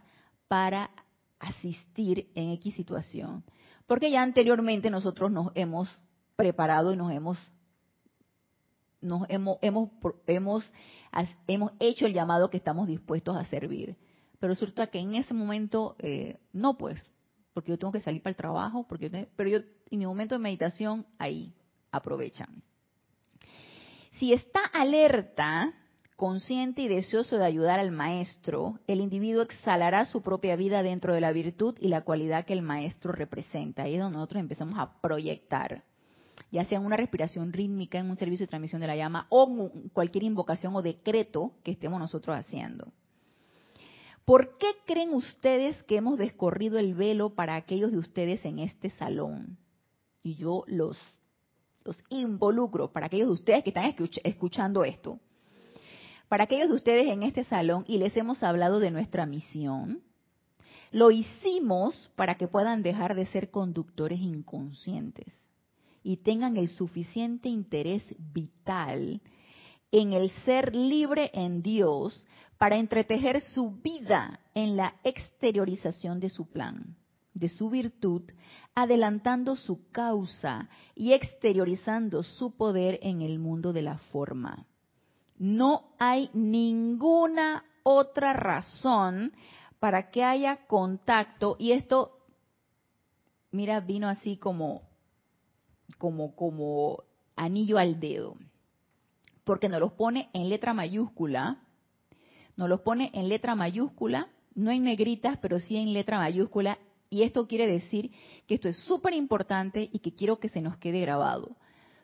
para 0.48 0.90
asistir 1.38 2.30
en 2.34 2.50
X 2.52 2.74
situación. 2.74 3.44
Porque 3.86 4.10
ya 4.10 4.22
anteriormente 4.22 4.90
nosotros 4.90 5.32
nos 5.32 5.50
hemos 5.54 6.00
preparado 6.36 6.92
y 6.92 6.96
nos 6.96 7.10
hemos 7.10 7.38
nos 9.00 9.28
hemos, 9.28 9.58
hemos, 9.62 9.90
hemos 10.26 10.72
hemos 11.46 11.72
hecho 11.80 12.06
el 12.06 12.14
llamado 12.14 12.50
que 12.50 12.56
estamos 12.56 12.86
dispuestos 12.86 13.36
a 13.36 13.44
servir. 13.46 13.96
Pero 14.38 14.52
resulta 14.52 14.86
que 14.86 14.98
en 14.98 15.14
ese 15.14 15.34
momento, 15.34 15.96
eh, 15.98 16.38
no 16.52 16.78
pues, 16.78 17.02
porque 17.52 17.70
yo 17.70 17.78
tengo 17.78 17.92
que 17.92 18.00
salir 18.00 18.22
para 18.22 18.30
el 18.30 18.36
trabajo, 18.36 18.86
porque 18.88 19.28
pero 19.36 19.48
yo 19.48 19.58
en 19.90 19.98
mi 19.98 20.06
momento 20.06 20.34
de 20.34 20.38
meditación, 20.38 21.06
ahí 21.18 21.52
aprovechan. 21.90 22.62
Si 24.12 24.32
está 24.32 24.60
alerta, 24.72 25.72
consciente 26.16 26.82
y 26.82 26.88
deseoso 26.88 27.38
de 27.38 27.46
ayudar 27.46 27.80
al 27.80 27.90
maestro, 27.90 28.78
el 28.86 29.00
individuo 29.00 29.42
exhalará 29.42 30.04
su 30.04 30.22
propia 30.22 30.54
vida 30.56 30.82
dentro 30.82 31.14
de 31.14 31.20
la 31.20 31.32
virtud 31.32 31.74
y 31.80 31.88
la 31.88 32.02
cualidad 32.02 32.44
que 32.44 32.52
el 32.52 32.62
maestro 32.62 33.12
representa. 33.12 33.84
Ahí 33.84 33.94
es 33.94 34.00
donde 34.00 34.18
nosotros 34.18 34.40
empezamos 34.40 34.78
a 34.78 35.00
proyectar 35.00 35.82
ya 36.50 36.64
sea 36.64 36.78
en 36.78 36.86
una 36.86 36.96
respiración 36.96 37.52
rítmica, 37.52 37.98
en 37.98 38.10
un 38.10 38.16
servicio 38.16 38.44
de 38.44 38.48
transmisión 38.50 38.80
de 38.80 38.88
la 38.88 38.96
llama 38.96 39.26
o 39.28 39.70
cualquier 39.92 40.24
invocación 40.24 40.74
o 40.74 40.82
decreto 40.82 41.52
que 41.62 41.70
estemos 41.70 42.00
nosotros 42.00 42.36
haciendo. 42.36 42.92
¿Por 44.24 44.58
qué 44.58 44.68
creen 44.86 45.14
ustedes 45.14 45.82
que 45.84 45.96
hemos 45.96 46.18
descorrido 46.18 46.78
el 46.78 46.94
velo 46.94 47.30
para 47.30 47.56
aquellos 47.56 47.92
de 47.92 47.98
ustedes 47.98 48.44
en 48.44 48.58
este 48.58 48.90
salón? 48.90 49.58
Y 50.22 50.34
yo 50.34 50.64
los, 50.66 50.98
los 51.84 51.98
involucro, 52.10 52.92
para 52.92 53.06
aquellos 53.06 53.28
de 53.28 53.34
ustedes 53.34 53.64
que 53.64 53.70
están 53.70 53.94
escuchando 54.24 54.84
esto. 54.84 55.18
Para 56.28 56.44
aquellos 56.44 56.68
de 56.68 56.74
ustedes 56.74 57.08
en 57.08 57.22
este 57.22 57.44
salón 57.44 57.84
y 57.88 57.98
les 57.98 58.16
hemos 58.16 58.42
hablado 58.42 58.78
de 58.78 58.90
nuestra 58.90 59.26
misión, 59.26 60.02
lo 60.92 61.10
hicimos 61.10 62.10
para 62.14 62.36
que 62.36 62.46
puedan 62.46 62.82
dejar 62.82 63.14
de 63.14 63.26
ser 63.26 63.50
conductores 63.50 64.20
inconscientes 64.20 65.32
y 66.02 66.18
tengan 66.18 66.56
el 66.56 66.68
suficiente 66.68 67.48
interés 67.48 68.02
vital 68.18 69.20
en 69.92 70.12
el 70.12 70.30
ser 70.44 70.74
libre 70.74 71.30
en 71.34 71.62
Dios 71.62 72.26
para 72.58 72.76
entretejer 72.76 73.40
su 73.40 73.70
vida 73.70 74.40
en 74.54 74.76
la 74.76 74.94
exteriorización 75.02 76.20
de 76.20 76.28
su 76.28 76.50
plan, 76.50 76.96
de 77.34 77.48
su 77.48 77.70
virtud, 77.70 78.22
adelantando 78.74 79.56
su 79.56 79.90
causa 79.90 80.68
y 80.94 81.12
exteriorizando 81.12 82.22
su 82.22 82.56
poder 82.56 82.98
en 83.02 83.22
el 83.22 83.38
mundo 83.38 83.72
de 83.72 83.82
la 83.82 83.98
forma. 83.98 84.66
No 85.38 85.92
hay 85.98 86.30
ninguna 86.34 87.64
otra 87.82 88.32
razón 88.32 89.32
para 89.78 90.10
que 90.10 90.22
haya 90.22 90.66
contacto 90.66 91.56
y 91.58 91.72
esto, 91.72 92.18
mira, 93.50 93.80
vino 93.80 94.06
así 94.08 94.36
como 94.36 94.82
como, 96.00 96.34
como 96.34 97.04
anillo 97.36 97.78
al 97.78 98.00
dedo. 98.00 98.34
porque 99.44 99.68
nos 99.68 99.80
los 99.80 99.92
pone 99.92 100.30
en 100.32 100.48
letra 100.48 100.74
mayúscula, 100.74 101.58
nos 102.56 102.68
los 102.68 102.80
pone 102.80 103.10
en 103.14 103.28
letra 103.28 103.54
mayúscula, 103.54 104.28
no 104.54 104.70
en 104.70 104.84
negritas, 104.84 105.38
pero 105.42 105.58
sí 105.58 105.76
en 105.76 105.92
letra 105.92 106.18
mayúscula, 106.18 106.78
y 107.08 107.22
esto 107.22 107.46
quiere 107.48 107.66
decir 107.66 108.12
que 108.46 108.54
esto 108.54 108.68
es 108.68 108.76
súper 108.78 109.12
importante 109.14 109.88
y 109.92 109.98
que 109.98 110.14
quiero 110.14 110.38
que 110.38 110.48
se 110.48 110.60
nos 110.60 110.76
quede 110.76 111.00
grabado. 111.00 111.56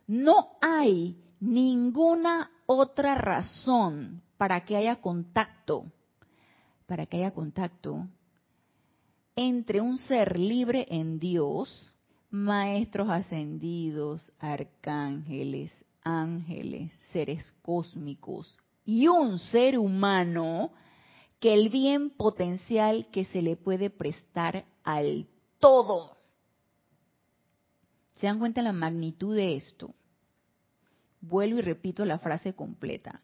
No 0.09 0.57
hay 0.61 1.16
ninguna 1.38 2.51
otra 2.66 3.14
razón 3.14 4.22
para 4.36 4.64
que 4.64 4.76
haya 4.76 4.97
contacto, 4.97 5.86
para 6.86 7.07
que 7.07 7.18
haya 7.18 7.32
contacto 7.32 8.09
entre 9.36 9.80
un 9.80 9.99
ser 9.99 10.38
libre 10.38 10.86
en 10.90 11.18
Dios, 11.20 11.92
maestros 12.31 13.09
ascendidos, 13.09 14.33
arcángeles, 14.39 15.72
ángeles, 16.03 16.93
seres 17.12 17.55
cósmicos 17.62 18.59
y 18.85 19.09
un 19.09 19.39
ser 19.39 19.79
humano 19.79 20.72
que 21.41 21.55
el 21.55 21.68
bien 21.68 22.11
potencial 22.11 23.09
que 23.11 23.24
se 23.27 23.43
le 23.43 23.57
puede 23.57 23.91
prestar 23.91 24.64
al 24.85 25.27
todo. 25.59 26.16
¿Se 28.14 28.27
dan 28.27 28.39
cuenta 28.39 28.62
la 28.62 28.72
magnitud 28.72 29.37
de 29.37 29.57
esto? 29.57 29.95
Vuelvo 31.20 31.59
y 31.59 31.62
repito 31.62 32.05
la 32.05 32.18
frase 32.18 32.55
completa. 32.55 33.20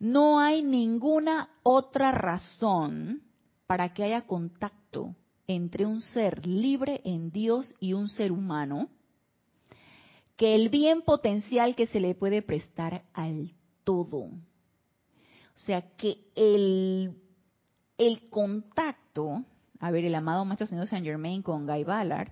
No 0.00 0.38
hay 0.38 0.62
ninguna 0.62 1.50
otra 1.62 2.12
razón 2.12 3.22
para 3.66 3.92
que 3.94 4.04
haya 4.04 4.26
contacto 4.26 5.14
entre 5.48 5.86
un 5.86 6.00
ser 6.02 6.46
libre 6.46 7.00
en 7.04 7.30
Dios 7.32 7.74
y 7.80 7.94
un 7.94 8.08
ser 8.08 8.30
humano 8.30 8.88
que 10.36 10.54
el 10.54 10.68
bien 10.68 11.02
potencial 11.02 11.74
que 11.74 11.88
se 11.88 11.98
le 11.98 12.14
puede 12.14 12.42
prestar 12.42 13.02
al 13.12 13.54
todo. 13.82 14.18
O 14.18 15.58
sea 15.58 15.96
que 15.96 16.18
el, 16.36 17.20
el 17.96 18.28
contacto, 18.28 19.44
a 19.80 19.90
ver, 19.90 20.04
el 20.04 20.14
amado 20.14 20.44
Maestro 20.44 20.68
Señor 20.68 20.86
Saint 20.86 21.04
Germain 21.04 21.42
con 21.42 21.66
Guy 21.66 21.82
Ballard, 21.82 22.30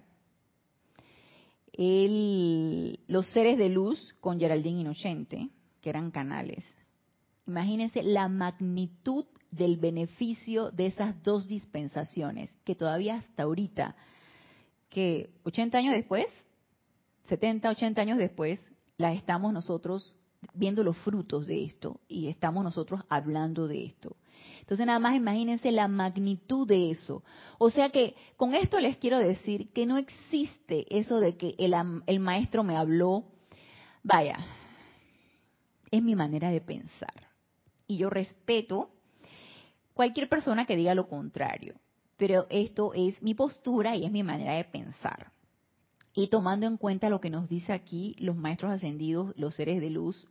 el, 1.72 3.00
los 3.08 3.26
seres 3.30 3.58
de 3.58 3.70
luz 3.70 4.14
con 4.20 4.38
Geraldine 4.38 4.82
Inocente, 4.82 5.50
que 5.80 5.90
eran 5.90 6.10
canales. 6.10 6.64
Imagínense 7.46 8.02
la 8.02 8.28
magnitud 8.28 9.26
del 9.51 9.76
beneficio 9.76 10.70
de 10.70 10.86
esas 10.86 11.22
dos 11.22 11.47
dispensaciones, 11.47 12.51
que 12.64 12.74
todavía 12.74 13.16
hasta 13.16 13.44
ahorita, 13.44 13.97
que 14.88 15.30
80 15.44 15.78
años 15.78 15.94
después, 15.94 16.26
70, 17.28 17.70
80 17.70 18.01
años 18.01 18.18
después, 18.18 18.61
las 18.99 19.16
estamos 19.16 19.53
nosotros 19.53 20.16
viendo 20.55 20.82
los 20.82 20.97
frutos 20.99 21.47
de 21.47 21.64
esto 21.64 22.01
y 22.09 22.28
estamos 22.28 22.62
nosotros 22.64 23.03
hablando 23.09 23.66
de 23.68 23.84
esto. 23.84 24.16
Entonces 24.61 24.86
nada 24.86 24.99
más 24.99 25.16
imagínense 25.16 25.72
la 25.72 25.88
magnitud 25.88 26.66
de 26.66 26.90
eso. 26.90 27.22
O 27.59 27.70
sea 27.70 27.90
que 27.90 28.14
con 28.36 28.55
esto 28.55 28.80
les 28.80 28.97
quiero 28.97 29.18
decir 29.18 29.72
que 29.72 29.86
no 29.86 29.97
existe 29.97 30.86
eso 30.97 31.20
de 31.20 31.36
que 31.36 31.55
el, 31.59 31.74
el 32.07 32.20
maestro 32.20 32.62
me 32.62 32.76
habló. 32.76 33.24
Vaya, 34.03 34.38
es 35.90 36.03
mi 36.03 36.14
manera 36.14 36.51
de 36.51 36.61
pensar. 36.61 37.28
Y 37.86 37.99
yo 37.99 38.11
respeto 38.11 38.90
cualquier 39.97 40.28
persona 40.28 40.66
que 40.66 40.76
diga 40.76 40.94
lo 40.94 41.09
contrario. 41.09 41.74
Pero 42.18 42.47
esto 42.51 42.92
es 42.92 43.20
mi 43.22 43.34
postura 43.34 43.97
y 43.97 44.05
es 44.05 44.12
mi 44.12 44.22
manera 44.22 44.53
de 44.53 44.64
pensar. 44.64 45.32
Y 46.12 46.28
tomando 46.28 46.66
en 46.66 46.76
cuenta 46.76 47.09
lo 47.09 47.20
que 47.20 47.30
nos 47.30 47.49
dice 47.49 47.72
aquí 47.72 48.14
los 48.18 48.36
maestros 48.36 48.72
ascendidos, 48.72 49.34
los 49.36 49.55
seres 49.55 49.80
de 49.80 49.88
luz, 49.88 50.28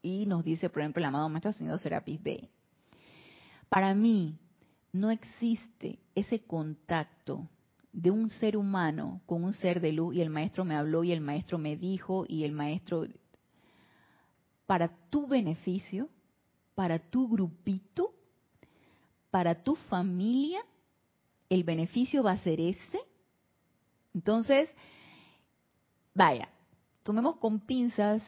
y 0.00 0.24
nos 0.24 0.44
dice, 0.44 0.70
por 0.70 0.80
ejemplo, 0.80 1.00
el 1.00 1.06
amado 1.06 1.28
maestro 1.28 1.50
ascendido 1.50 1.78
Serapis 1.78 2.22
B. 2.22 2.48
Para 3.68 3.94
mí 3.94 4.38
no 4.92 5.10
existe 5.10 5.98
ese 6.14 6.40
contacto 6.44 7.48
de 7.92 8.10
un 8.10 8.30
ser 8.30 8.56
humano 8.56 9.20
con 9.26 9.44
un 9.44 9.52
ser 9.52 9.80
de 9.80 9.92
luz 9.92 10.14
y 10.14 10.22
el 10.22 10.30
maestro 10.30 10.64
me 10.64 10.74
habló 10.74 11.04
y 11.04 11.12
el 11.12 11.20
maestro 11.20 11.58
me 11.58 11.76
dijo 11.76 12.24
y 12.28 12.44
el 12.44 12.52
maestro 12.52 13.06
para 14.64 14.88
tu 15.10 15.26
beneficio, 15.26 16.08
para 16.74 16.98
tu 16.98 17.28
grupito, 17.28 18.15
para 19.36 19.62
tu 19.62 19.74
familia, 19.74 20.64
el 21.50 21.62
beneficio 21.62 22.22
va 22.22 22.30
a 22.30 22.38
ser 22.38 22.58
ese. 22.58 23.00
Entonces, 24.14 24.70
vaya, 26.14 26.48
tomemos 27.02 27.36
con 27.36 27.60
pinzas, 27.60 28.22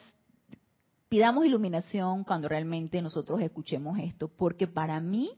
pidamos 1.07 1.47
iluminación 1.47 2.23
cuando 2.23 2.47
realmente 2.47 3.01
nosotros 3.01 3.41
escuchemos 3.41 3.97
esto, 3.97 4.27
porque 4.27 4.67
para 4.67 4.99
mí 4.99 5.31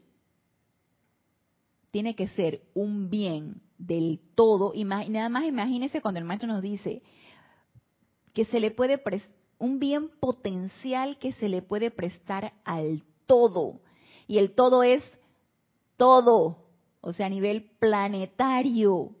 tiene 1.90 2.14
que 2.14 2.28
ser 2.28 2.64
un 2.74 3.08
bien 3.08 3.62
del 3.78 4.20
todo, 4.34 4.72
y 4.74 4.84
nada 4.84 5.30
más 5.30 5.46
imagínese 5.46 6.02
cuando 6.02 6.20
el 6.20 6.26
maestro 6.26 6.48
nos 6.48 6.60
dice 6.60 7.02
que 8.34 8.44
se 8.44 8.60
le 8.60 8.72
puede 8.72 9.02
un 9.58 9.78
bien 9.78 10.10
potencial 10.20 11.16
que 11.16 11.32
se 11.32 11.48
le 11.48 11.62
puede 11.62 11.90
prestar 11.90 12.52
al 12.62 13.02
todo, 13.24 13.80
y 14.26 14.36
el 14.36 14.54
todo 14.54 14.82
es 14.82 15.02
todo, 16.02 16.56
o 17.00 17.12
sea, 17.12 17.26
a 17.26 17.28
nivel 17.28 17.70
planetario, 17.78 19.14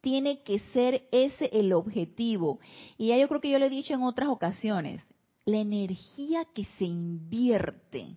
tiene 0.00 0.44
que 0.44 0.60
ser 0.72 1.08
ese 1.10 1.50
el 1.52 1.72
objetivo. 1.72 2.60
Y 2.96 3.08
ya 3.08 3.18
yo 3.18 3.26
creo 3.26 3.40
que 3.40 3.50
yo 3.50 3.58
lo 3.58 3.64
he 3.64 3.70
dicho 3.70 3.94
en 3.94 4.04
otras 4.04 4.28
ocasiones, 4.28 5.02
la 5.44 5.56
energía 5.56 6.44
que 6.54 6.64
se 6.78 6.84
invierte 6.84 8.16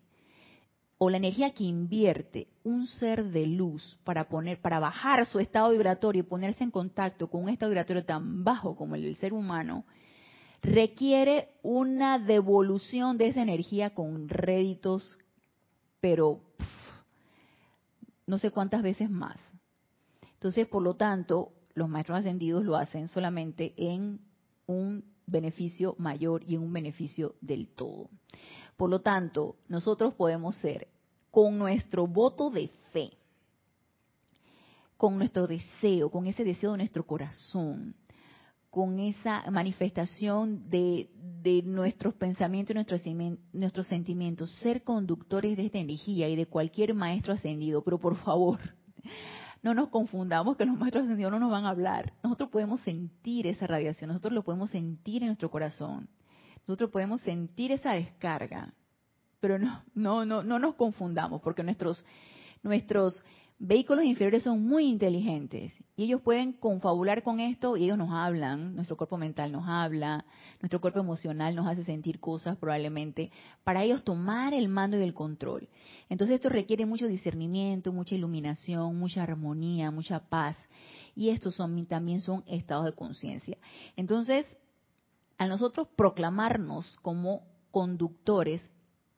o 1.00 1.10
la 1.10 1.18
energía 1.18 1.56
que 1.56 1.64
invierte 1.64 2.50
un 2.64 2.86
ser 2.86 3.32
de 3.32 3.48
luz 3.48 3.98
para 4.04 4.30
poner 4.30 4.62
para 4.62 4.80
bajar 4.80 5.26
su 5.26 5.40
estado 5.40 5.72
vibratorio 5.72 6.20
y 6.20 6.24
ponerse 6.24 6.64
en 6.64 6.70
contacto 6.70 7.32
con 7.32 7.42
un 7.42 7.50
estado 7.50 7.72
vibratorio 7.72 8.06
tan 8.06 8.44
bajo 8.44 8.76
como 8.76 8.94
el 8.94 9.02
del 9.02 9.16
ser 9.16 9.34
humano 9.34 9.86
requiere 10.62 11.50
una 11.64 12.20
devolución 12.20 13.18
de 13.18 13.30
esa 13.30 13.42
energía 13.42 13.96
con 13.96 14.30
réditos 14.30 15.18
pero 16.00 16.47
no 18.28 18.38
sé 18.38 18.52
cuántas 18.52 18.84
veces 18.84 19.10
más. 19.10 19.38
Entonces, 20.34 20.68
por 20.68 20.84
lo 20.84 20.96
tanto, 20.96 21.54
los 21.74 21.90
maestros 21.90 22.20
ascendidos 22.20 22.64
lo 22.64 22.76
hacen 22.76 23.08
solamente 23.08 23.74
en 23.78 24.20
un 24.68 25.04
beneficio 25.26 25.96
mayor 25.98 26.44
y 26.44 26.56
en 26.56 26.62
un 26.62 26.74
beneficio 26.74 27.36
del 27.42 27.68
todo. 27.68 28.10
Por 28.76 28.90
lo 28.90 29.02
tanto, 29.02 29.56
nosotros 29.68 30.14
podemos 30.14 30.56
ser 30.58 30.88
con 31.32 31.58
nuestro 31.58 32.06
voto 32.06 32.50
de 32.50 32.68
fe, 32.92 33.12
con 34.96 35.18
nuestro 35.18 35.48
deseo, 35.48 36.10
con 36.10 36.28
ese 36.28 36.44
deseo 36.44 36.72
de 36.72 36.78
nuestro 36.78 37.06
corazón, 37.06 37.96
con 38.78 39.00
esa 39.00 39.44
manifestación 39.50 40.70
de, 40.70 41.10
nuestros 41.66 42.14
pensamientos 42.14 42.70
y 42.70 42.76
nuestros, 42.76 43.02
nuestros 43.52 43.88
sentimientos, 43.88 44.52
ser 44.58 44.84
conductores 44.84 45.58
de 45.58 45.66
esta 45.66 45.80
energía 45.80 46.30
y 46.30 46.36
de 46.36 46.46
cualquier 46.46 46.94
maestro 46.94 47.34
ascendido, 47.34 47.84
pero 47.84 47.98
por 47.98 48.16
favor, 48.18 48.60
no 49.64 49.74
nos 49.74 49.90
confundamos 49.90 50.58
que 50.58 50.66
los 50.66 50.78
maestros 50.78 51.06
ascendidos 51.06 51.32
no 51.32 51.40
nos 51.40 51.50
van 51.50 51.66
a 51.66 51.70
hablar. 51.70 52.14
Nosotros 52.22 52.52
podemos 52.52 52.80
sentir 52.82 53.48
esa 53.48 53.66
radiación, 53.66 54.10
nosotros 54.10 54.32
lo 54.32 54.44
podemos 54.44 54.70
sentir 54.70 55.24
en 55.24 55.30
nuestro 55.30 55.50
corazón. 55.50 56.08
Nosotros 56.60 56.92
podemos 56.92 57.20
sentir 57.22 57.72
esa 57.72 57.94
descarga. 57.94 58.76
Pero 59.40 59.58
no, 59.58 59.82
no, 59.96 60.24
no, 60.24 60.44
no 60.44 60.60
nos 60.60 60.76
confundamos, 60.76 61.42
porque 61.42 61.64
nuestros, 61.64 62.06
nuestros 62.62 63.26
vehículos 63.60 64.06
inferiores 64.06 64.44
son 64.44 64.64
muy 64.64 64.86
inteligentes 64.86 65.74
y 65.96 66.04
ellos 66.04 66.22
pueden 66.22 66.54
confabular 66.54 67.24
con 67.24 67.40
esto 67.40 67.76
y 67.76 67.86
ellos 67.86 67.98
nos 67.98 68.12
hablan, 68.12 68.76
nuestro 68.76 68.98
cuerpo 68.98 69.18
mental 69.18 69.52
nos 69.52 69.68
habla, 69.68 70.26
nuestro 70.62 70.80
cuerpo 70.80 71.00
emocional 71.00 71.56
nos 71.56 71.68
hace 71.68 71.84
sentir 71.84 72.20
cosas 72.20 72.58
probablemente 72.58 73.32
para 73.64 73.84
ellos 73.84 74.04
tomar 74.04 74.54
el 74.54 74.70
mando 74.70 75.00
y 75.00 75.04
el 75.04 75.16
control. 75.16 75.70
Entonces 76.10 76.36
esto 76.36 76.50
requiere 76.50 76.86
mucho 76.86 77.08
discernimiento, 77.08 77.92
mucha 77.92 78.16
iluminación, 78.16 78.96
mucha 78.98 79.24
armonía, 79.24 79.90
mucha 79.90 80.20
paz 80.20 80.56
y 81.16 81.30
estos 81.30 81.56
son, 81.56 81.86
también 81.88 82.22
son 82.22 82.44
estados 82.46 82.86
de 82.86 82.94
conciencia. 82.94 83.58
Entonces, 83.96 84.46
al 85.40 85.50
nosotros 85.50 85.88
proclamarnos 85.96 86.96
como 87.02 87.42
conductores, 87.72 88.62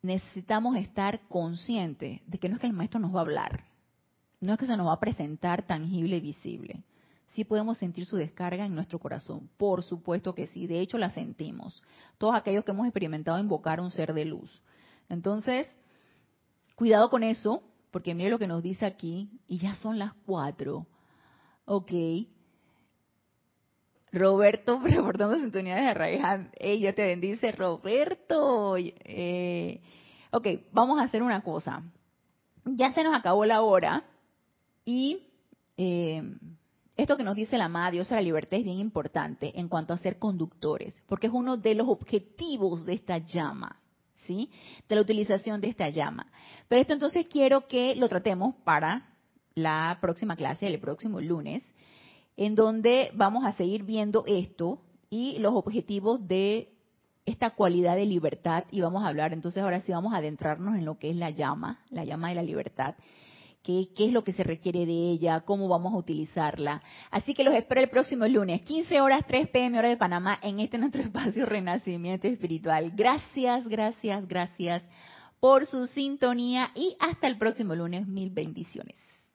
necesitamos 0.01 0.77
estar 0.77 1.27
conscientes 1.27 2.21
de 2.25 2.37
que 2.37 2.47
no 2.47 2.55
es 2.55 2.61
que 2.61 2.67
el 2.67 2.73
maestro 2.73 3.01
nos 3.01 3.13
va 3.13 3.19
a 3.19 3.23
hablar, 3.23 3.68
no 4.41 4.53
es 4.53 4.59
que 4.59 4.67
se 4.67 4.77
nos 4.77 4.87
va 4.87 4.93
a 4.93 4.99
presentar 4.99 5.63
tangible 5.63 6.17
y 6.17 6.21
visible. 6.21 6.83
Sí 7.33 7.43
podemos 7.43 7.77
sentir 7.77 8.05
su 8.05 8.15
descarga 8.15 8.65
en 8.65 8.73
nuestro 8.73 8.99
corazón. 8.99 9.49
Por 9.57 9.83
supuesto 9.83 10.33
que 10.33 10.47
sí. 10.47 10.65
De 10.65 10.79
hecho, 10.79 10.97
la 10.97 11.11
sentimos. 11.11 11.83
Todos 12.17 12.35
aquellos 12.35 12.63
que 12.63 12.71
hemos 12.71 12.87
experimentado 12.87 13.37
invocar 13.37 13.79
un 13.79 13.91
ser 13.91 14.13
de 14.13 14.25
luz. 14.25 14.61
Entonces, 15.09 15.67
cuidado 16.75 17.09
con 17.09 17.23
eso, 17.23 17.61
porque 17.91 18.15
mire 18.15 18.29
lo 18.29 18.39
que 18.39 18.47
nos 18.47 18.63
dice 18.63 18.85
aquí, 18.85 19.29
y 19.47 19.59
ya 19.59 19.75
son 19.75 19.99
las 19.99 20.13
cuatro. 20.25 20.87
Ok. 21.65 21.91
Roberto, 24.11 24.79
reportando 24.83 25.37
sintonía 25.37 25.75
de 25.75 25.87
Arraiján. 25.87 26.51
Ella 26.57 26.95
te 26.95 27.05
bendice, 27.05 27.51
Roberto. 27.51 28.75
Eh, 28.77 29.81
ok, 30.31 30.47
vamos 30.71 30.99
a 30.99 31.03
hacer 31.03 31.21
una 31.21 31.41
cosa. 31.41 31.83
Ya 32.65 32.93
se 32.93 33.03
nos 33.03 33.15
acabó 33.15 33.45
la 33.45 33.61
hora 33.61 34.03
y 34.89 35.21
eh, 35.77 36.23
esto 36.97 37.15
que 37.15 37.23
nos 37.23 37.35
dice 37.35 37.59
la 37.59 37.65
amada 37.65 37.91
Diosa 37.91 38.15
de 38.15 38.21
la 38.21 38.25
libertad 38.25 38.57
es 38.57 38.63
bien 38.63 38.79
importante 38.79 39.51
en 39.59 39.67
cuanto 39.67 39.93
a 39.93 39.99
ser 39.99 40.17
conductores, 40.17 40.99
porque 41.05 41.27
es 41.27 41.33
uno 41.33 41.57
de 41.57 41.75
los 41.75 41.87
objetivos 41.87 42.87
de 42.87 42.93
esta 42.93 43.19
llama, 43.19 43.79
¿sí? 44.25 44.49
De 44.87 44.95
la 44.95 45.01
utilización 45.01 45.61
de 45.61 45.67
esta 45.67 45.89
llama. 45.89 46.25
Pero 46.67 46.81
esto 46.81 46.93
entonces 46.93 47.27
quiero 47.27 47.67
que 47.67 47.93
lo 47.95 48.09
tratemos 48.09 48.55
para 48.63 49.13
la 49.53 49.99
próxima 50.01 50.35
clase, 50.35 50.65
el 50.65 50.79
próximo 50.79 51.21
lunes, 51.21 51.61
en 52.35 52.55
donde 52.55 53.11
vamos 53.13 53.45
a 53.45 53.53
seguir 53.53 53.83
viendo 53.83 54.23
esto 54.25 54.81
y 55.11 55.37
los 55.37 55.53
objetivos 55.53 56.27
de 56.27 56.73
esta 57.27 57.51
cualidad 57.51 57.95
de 57.95 58.07
libertad 58.07 58.63
y 58.71 58.81
vamos 58.81 59.03
a 59.03 59.09
hablar, 59.09 59.33
entonces 59.33 59.61
ahora 59.61 59.81
sí 59.81 59.91
vamos 59.91 60.15
a 60.15 60.17
adentrarnos 60.17 60.75
en 60.75 60.85
lo 60.85 60.97
que 60.97 61.11
es 61.11 61.15
la 61.15 61.29
llama, 61.29 61.79
la 61.91 62.05
llama 62.05 62.29
de 62.29 62.35
la 62.35 62.43
libertad, 62.43 62.95
qué, 63.63 63.89
qué 63.95 64.05
es 64.05 64.13
lo 64.13 64.23
que 64.23 64.33
se 64.33 64.43
requiere 64.43 64.85
de 64.85 65.11
ella, 65.11 65.41
cómo 65.41 65.67
vamos 65.67 65.93
a 65.93 65.97
utilizarla. 65.97 66.81
Así 67.11 67.33
que 67.33 67.43
los 67.43 67.53
espero 67.53 67.81
el 67.81 67.89
próximo 67.89 68.27
lunes, 68.27 68.61
15 68.61 69.01
horas, 69.01 69.25
3 69.27 69.49
pm 69.49 69.77
hora 69.77 69.89
de 69.89 69.97
Panamá, 69.97 70.39
en 70.41 70.59
este 70.59 70.77
nuestro 70.77 71.01
espacio 71.03 71.45
Renacimiento 71.45 72.27
Espiritual. 72.27 72.91
Gracias, 72.95 73.67
gracias, 73.67 74.27
gracias 74.27 74.83
por 75.39 75.65
su 75.65 75.87
sintonía 75.87 76.71
y 76.75 76.95
hasta 76.99 77.27
el 77.27 77.37
próximo 77.37 77.75
lunes, 77.75 78.07
mil 78.07 78.29
bendiciones. 78.29 78.95